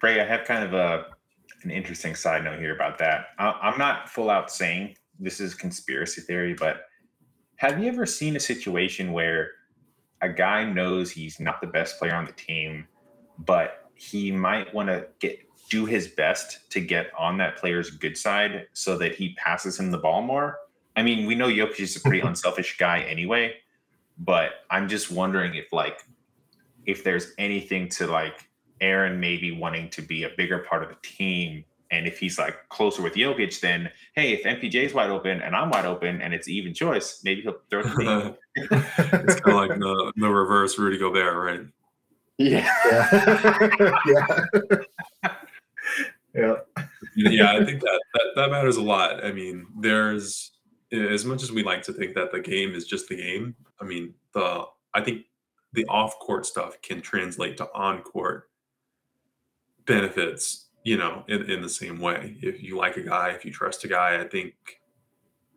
Bray, 0.00 0.20
I 0.20 0.24
have 0.24 0.44
kind 0.44 0.64
of 0.64 0.74
a 0.74 1.06
an 1.62 1.70
interesting 1.70 2.14
side 2.14 2.44
note 2.44 2.58
here 2.58 2.74
about 2.74 2.98
that. 2.98 3.26
I, 3.38 3.50
I'm 3.62 3.78
not 3.78 4.08
full 4.08 4.30
out 4.30 4.50
saying 4.50 4.96
this 5.20 5.38
is 5.40 5.54
conspiracy 5.54 6.20
theory, 6.20 6.54
but 6.54 6.86
have 7.56 7.78
you 7.78 7.86
ever 7.88 8.06
seen 8.06 8.34
a 8.34 8.40
situation 8.40 9.12
where 9.12 9.52
a 10.22 10.28
guy 10.28 10.64
knows 10.64 11.10
he's 11.10 11.38
not 11.38 11.60
the 11.60 11.66
best 11.66 11.98
player 11.98 12.14
on 12.14 12.24
the 12.24 12.32
team, 12.32 12.86
but 13.38 13.90
he 13.94 14.32
might 14.32 14.72
want 14.74 14.88
to 14.88 15.06
get 15.20 15.38
do 15.72 15.86
his 15.86 16.08
best 16.08 16.70
to 16.70 16.80
get 16.80 17.10
on 17.18 17.38
that 17.38 17.56
player's 17.56 17.88
good 17.88 18.14
side 18.14 18.66
so 18.74 18.98
that 18.98 19.14
he 19.14 19.32
passes 19.36 19.80
him 19.80 19.90
the 19.90 19.96
ball 19.96 20.20
more? 20.20 20.58
I 20.96 21.02
mean, 21.02 21.26
we 21.26 21.34
know 21.34 21.48
Jokic 21.48 21.80
is 21.80 21.96
a 21.96 22.00
pretty 22.00 22.20
unselfish 22.28 22.76
guy 22.76 23.00
anyway, 23.00 23.54
but 24.18 24.66
I'm 24.70 24.86
just 24.86 25.10
wondering 25.10 25.54
if 25.54 25.72
like 25.72 26.04
if 26.84 27.02
there's 27.02 27.32
anything 27.38 27.88
to 27.88 28.06
like 28.06 28.50
Aaron 28.82 29.18
maybe 29.18 29.50
wanting 29.50 29.88
to 29.90 30.02
be 30.02 30.24
a 30.24 30.30
bigger 30.36 30.58
part 30.58 30.82
of 30.82 30.90
the 30.90 30.96
team. 31.02 31.64
And 31.90 32.06
if 32.06 32.18
he's 32.18 32.38
like 32.38 32.68
closer 32.68 33.00
with 33.00 33.14
Jokic, 33.14 33.58
then 33.60 33.90
hey, 34.14 34.34
if 34.34 34.44
MPJ's 34.44 34.92
wide 34.92 35.08
open 35.08 35.40
and 35.40 35.56
I'm 35.56 35.70
wide 35.70 35.86
open 35.86 36.20
and 36.20 36.34
it's 36.34 36.48
even 36.48 36.74
choice, 36.74 37.22
maybe 37.24 37.40
he'll 37.40 37.56
throw 37.70 37.80
it 37.80 37.84
to 37.84 37.98
me. 37.98 38.34
it's 38.56 39.40
kind 39.40 39.56
of 39.56 39.70
like 39.70 39.78
the, 39.78 40.12
the 40.16 40.28
reverse 40.28 40.78
Rudy 40.78 40.98
Gobert, 40.98 41.34
right? 41.34 41.66
yeah. 42.38 42.68
yeah, 44.06 44.40
yeah, 45.22 45.28
yeah. 46.34 46.54
yeah, 47.16 47.52
I 47.52 47.64
think 47.64 47.80
that, 47.80 48.00
that 48.14 48.26
that 48.36 48.50
matters 48.50 48.76
a 48.76 48.82
lot. 48.82 49.24
I 49.24 49.32
mean, 49.32 49.66
there's 49.78 50.52
as 50.92 51.24
much 51.24 51.42
as 51.42 51.52
we 51.52 51.62
like 51.62 51.82
to 51.82 51.92
think 51.92 52.14
that 52.14 52.32
the 52.32 52.40
game 52.40 52.74
is 52.74 52.86
just 52.86 53.08
the 53.08 53.16
game. 53.16 53.54
I 53.80 53.84
mean, 53.84 54.14
the 54.34 54.64
I 54.94 55.00
think 55.02 55.26
the 55.72 55.84
off 55.86 56.18
court 56.18 56.46
stuff 56.46 56.80
can 56.82 57.00
translate 57.00 57.56
to 57.58 57.68
on 57.74 58.02
court 58.02 58.50
benefits. 59.86 60.68
You 60.84 60.96
know, 60.96 61.22
in, 61.28 61.48
in 61.48 61.62
the 61.62 61.68
same 61.68 62.00
way. 62.00 62.36
If 62.42 62.60
you 62.60 62.76
like 62.76 62.96
a 62.96 63.02
guy, 63.02 63.28
if 63.30 63.44
you 63.44 63.52
trust 63.52 63.84
a 63.84 63.88
guy, 63.88 64.20
I 64.20 64.26
think 64.26 64.54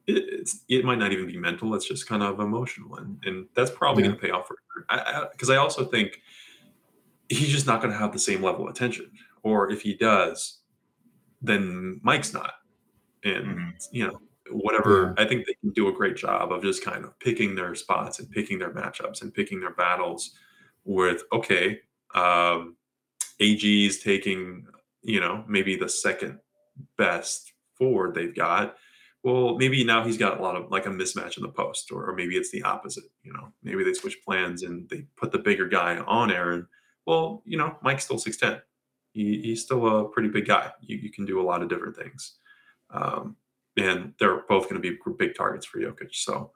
it, 0.06 0.18
it's 0.18 0.64
it 0.70 0.86
might 0.86 1.00
not 1.00 1.12
even 1.14 1.26
be 1.26 1.36
mental. 1.36 1.74
It's 1.74 1.88
just 1.88 2.08
kind 2.08 2.22
of 2.22 2.40
emotional, 2.40 2.98
and 2.98 3.18
and 3.26 3.48
that's 3.56 3.72
probably 3.72 4.04
Yeah. 4.04 4.10
going 4.10 4.20
to 4.20 4.26
pay 4.28 4.32
off 4.32 4.48
for. 4.48 4.58
Because 5.32 5.50
I, 5.50 5.56
I 5.56 5.58
also 5.58 5.84
think 5.84 6.22
he's 7.28 7.50
just 7.50 7.66
not 7.66 7.82
going 7.82 7.92
to 7.92 7.98
have 7.98 8.14
the 8.14 8.20
same 8.20 8.44
level 8.44 8.66
of 8.66 8.70
attention, 8.70 9.10
or 9.42 9.72
if 9.72 9.82
he 9.82 9.96
does, 9.96 10.60
then 11.46 12.00
Mike's 12.04 12.34
not. 12.34 12.54
And 13.24 13.46
Mhm. 13.46 13.88
you 13.92 14.08
know, 14.08 14.22
whatever. 14.52 15.14
I 15.18 15.26
think 15.26 15.46
they 15.46 15.56
can 15.56 15.72
do 15.72 15.88
a 15.88 15.92
great 15.92 16.16
job 16.16 16.52
of 16.52 16.62
just 16.62 16.84
kind 16.84 17.04
of 17.06 17.18
picking 17.20 17.56
their 17.56 17.74
spots 17.76 18.20
and 18.20 18.30
picking 18.30 18.60
their 18.60 18.72
matchups 18.72 19.22
and 19.22 19.34
picking 19.34 19.60
their 19.60 19.74
battles. 19.74 20.38
With 20.84 21.24
okay, 21.32 21.82
um, 22.14 22.78
AG 23.40 23.86
is 23.86 24.04
taking 24.04 24.68
you 25.02 25.20
know 25.20 25.44
maybe 25.48 25.76
the 25.76 25.90
second 25.90 26.40
best 26.98 27.54
forward 27.78 28.14
they've 28.14 28.36
got. 28.36 28.78
Well, 29.24 29.58
maybe 29.58 29.84
now 29.84 30.04
he's 30.06 30.20
got 30.20 30.38
a 30.40 30.42
lot 30.44 30.56
of 30.56 30.70
like 30.70 30.86
a 30.86 30.90
mismatch 30.90 31.38
in 31.38 31.44
the 31.44 31.50
post, 31.50 31.92
or, 31.92 32.08
or 32.08 32.14
maybe 32.14 32.38
it's 32.38 32.52
the 32.52 32.62
opposite. 32.62 33.06
You 33.24 33.34
know, 33.34 33.52
maybe 33.64 33.84
they 33.84 33.94
switch 33.94 34.22
plans 34.24 34.62
and 34.62 34.88
they 34.90 35.08
put 35.18 35.32
the 35.32 35.40
bigger 35.40 35.68
guy 35.68 35.98
on 35.98 36.32
Aaron. 36.32 36.68
Well, 37.08 37.42
you 37.46 37.58
know, 37.58 37.76
Mike's 37.82 38.06
still 38.06 38.20
six 38.20 38.38
ten. 38.38 38.62
He, 39.16 39.42
he's 39.42 39.64
still 39.64 39.88
a 39.88 40.10
pretty 40.10 40.28
big 40.28 40.46
guy. 40.46 40.72
You, 40.82 40.98
you 40.98 41.10
can 41.10 41.26
do 41.26 41.40
a 41.40 41.46
lot 41.50 41.64
of 41.64 41.70
different 41.70 41.96
things, 41.96 42.36
um, 42.92 43.38
and 43.78 44.14
they're 44.20 44.42
both 44.50 44.64
going 44.70 44.82
to 44.82 44.92
be 44.92 44.98
big 45.18 45.36
targets 45.36 45.66
for 45.66 45.80
Jokic. 45.80 46.14
So 46.14 46.52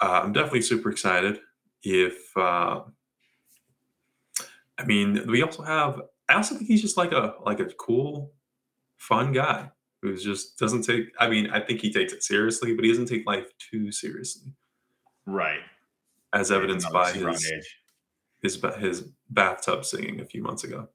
uh, 0.00 0.20
I'm 0.22 0.34
definitely 0.34 0.60
super 0.60 0.90
excited. 0.90 1.40
If 1.82 2.36
uh, 2.36 2.82
I 4.78 4.84
mean, 4.84 5.24
we 5.26 5.42
also 5.42 5.62
have. 5.62 6.02
I 6.28 6.34
also 6.34 6.56
think 6.56 6.66
he's 6.68 6.82
just 6.82 6.98
like 6.98 7.12
a 7.12 7.36
like 7.44 7.60
a 7.60 7.66
cool, 7.66 8.32
fun 8.98 9.32
guy 9.32 9.70
who 10.02 10.14
just 10.14 10.58
doesn't 10.58 10.82
take. 10.82 11.06
I 11.18 11.28
mean, 11.28 11.48
I 11.50 11.60
think 11.60 11.80
he 11.80 11.90
takes 11.90 12.12
it 12.12 12.22
seriously, 12.22 12.74
but 12.74 12.84
he 12.84 12.90
doesn't 12.90 13.06
take 13.06 13.26
life 13.26 13.46
too 13.58 13.90
seriously, 13.90 14.52
Right. 15.24 15.60
as 16.34 16.52
evidenced 16.52 16.92
by 16.92 17.12
his 17.12 17.50
his 18.42 18.62
his 18.78 19.04
bathtub 19.30 19.86
singing 19.86 20.20
a 20.20 20.26
few 20.26 20.42
months 20.42 20.64
ago. 20.64 20.88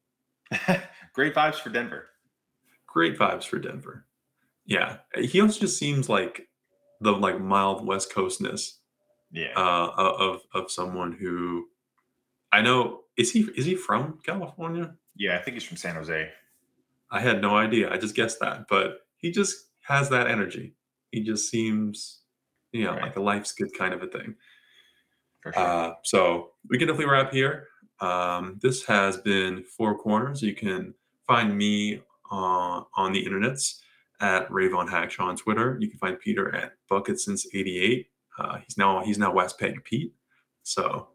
Great 1.13 1.33
vibes 1.35 1.55
for 1.55 1.69
Denver. 1.69 2.07
Great 2.87 3.17
vibes 3.17 3.45
for 3.45 3.59
Denver. 3.59 4.05
Yeah, 4.65 4.97
he 5.15 5.41
also 5.41 5.59
just 5.59 5.77
seems 5.77 6.07
like 6.09 6.47
the 7.01 7.11
like 7.11 7.39
mild 7.39 7.85
West 7.85 8.13
Coastness 8.13 8.79
Yeah. 9.31 9.51
uh, 9.57 9.91
of 9.97 10.41
of 10.53 10.71
someone 10.71 11.11
who 11.11 11.65
I 12.51 12.61
know 12.61 13.01
is 13.17 13.31
he 13.31 13.41
is 13.57 13.65
he 13.65 13.75
from 13.75 14.19
California? 14.25 14.95
Yeah, 15.15 15.37
I 15.37 15.41
think 15.41 15.55
he's 15.55 15.63
from 15.65 15.77
San 15.77 15.95
Jose. 15.95 16.29
I 17.11 17.19
had 17.19 17.41
no 17.41 17.55
idea. 17.57 17.91
I 17.91 17.97
just 17.97 18.15
guessed 18.15 18.39
that, 18.39 18.65
but 18.69 18.99
he 19.17 19.31
just 19.31 19.55
has 19.81 20.09
that 20.09 20.27
energy. 20.27 20.75
He 21.11 21.21
just 21.21 21.49
seems, 21.49 22.21
you 22.71 22.85
know, 22.85 22.93
Right. 22.93 23.03
like 23.03 23.15
a 23.17 23.21
life's 23.21 23.51
good 23.51 23.69
kind 23.77 23.93
of 23.93 24.01
a 24.01 24.07
thing. 24.07 24.35
Sure. 25.43 25.53
Uh, 25.59 25.93
so 26.03 26.53
we 26.69 26.77
can 26.79 26.87
definitely 26.87 27.11
wrap 27.11 27.31
here. 27.33 27.67
Um, 27.99 28.59
this 28.61 28.83
has 28.85 29.17
been 29.17 29.63
Four 29.63 29.97
Corners. 29.97 30.41
You 30.41 30.55
can 30.55 30.93
find 31.25 31.57
me 31.57 32.01
uh, 32.31 32.83
on 32.95 33.13
the 33.13 33.25
internets 33.25 33.79
at 34.19 34.47
Rayvone 34.49 34.89
Hackshaw 34.89 35.25
on 35.25 35.37
Twitter. 35.37 35.77
You 35.79 35.89
can 35.89 35.99
find 35.99 36.19
Peter 36.19 36.53
at 36.55 36.73
Bucket 36.89 37.19
since 37.19 37.45
'88. 37.53 38.07
Uh, 38.37 38.57
he's 38.65 38.77
now 38.77 39.03
he's 39.03 39.17
now 39.17 39.31
West 39.33 39.59
Peg 39.59 39.83
Pete. 39.83 40.13
So 40.63 41.09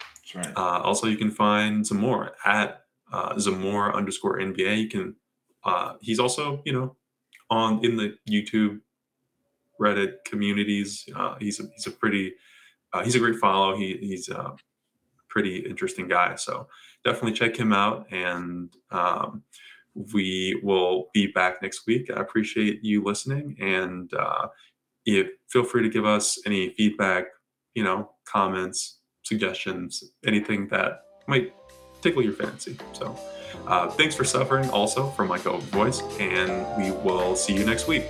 That's 0.00 0.34
right. 0.34 0.56
uh, 0.56 0.80
also, 0.82 1.06
you 1.06 1.16
can 1.16 1.30
find 1.30 1.86
Zamora 1.86 2.32
at 2.44 2.82
uh, 3.12 3.38
Zamora 3.38 3.94
underscore 3.94 4.38
NBA. 4.38 4.82
You 4.82 4.88
can. 4.88 5.16
Uh, 5.64 5.94
he's 6.00 6.18
also, 6.18 6.62
you 6.64 6.72
know, 6.72 6.96
on 7.50 7.84
in 7.84 7.96
the 7.96 8.16
YouTube, 8.28 8.80
Reddit 9.80 10.24
communities. 10.24 11.08
Uh, 11.14 11.36
he's 11.38 11.60
a, 11.60 11.64
he's 11.74 11.86
a 11.86 11.90
pretty 11.90 12.34
uh, 12.92 13.02
he's 13.04 13.14
a 13.14 13.18
great 13.18 13.36
follow. 13.36 13.76
He 13.76 13.96
he's 14.00 14.28
a 14.28 14.54
pretty 15.36 15.58
interesting 15.58 16.08
guy. 16.08 16.34
So 16.34 16.66
definitely 17.04 17.34
check 17.34 17.54
him 17.54 17.70
out. 17.70 18.06
And 18.10 18.74
um, 18.90 19.42
we 20.14 20.58
will 20.62 21.08
be 21.12 21.26
back 21.26 21.60
next 21.60 21.86
week. 21.86 22.10
I 22.10 22.20
appreciate 22.20 22.82
you 22.82 23.04
listening, 23.04 23.54
and 23.60 24.12
uh, 24.14 24.48
if, 25.04 25.26
feel 25.50 25.64
free 25.64 25.82
to 25.82 25.90
give 25.90 26.06
us 26.06 26.38
any 26.46 26.70
feedback. 26.70 27.24
You 27.74 27.84
know, 27.84 28.12
comments, 28.24 29.00
suggestions, 29.24 30.02
anything 30.24 30.68
that 30.68 31.02
might 31.26 31.52
tickle 32.00 32.22
your 32.22 32.32
fancy. 32.32 32.78
So, 32.94 33.18
uh, 33.66 33.90
thanks 33.90 34.14
for 34.14 34.24
suffering 34.24 34.70
also 34.70 35.10
from 35.10 35.28
my 35.28 35.38
COVID 35.38 35.68
voice, 35.80 36.00
and 36.18 36.50
we 36.78 36.92
will 36.92 37.36
see 37.36 37.54
you 37.54 37.66
next 37.66 37.86
week. 37.86 38.04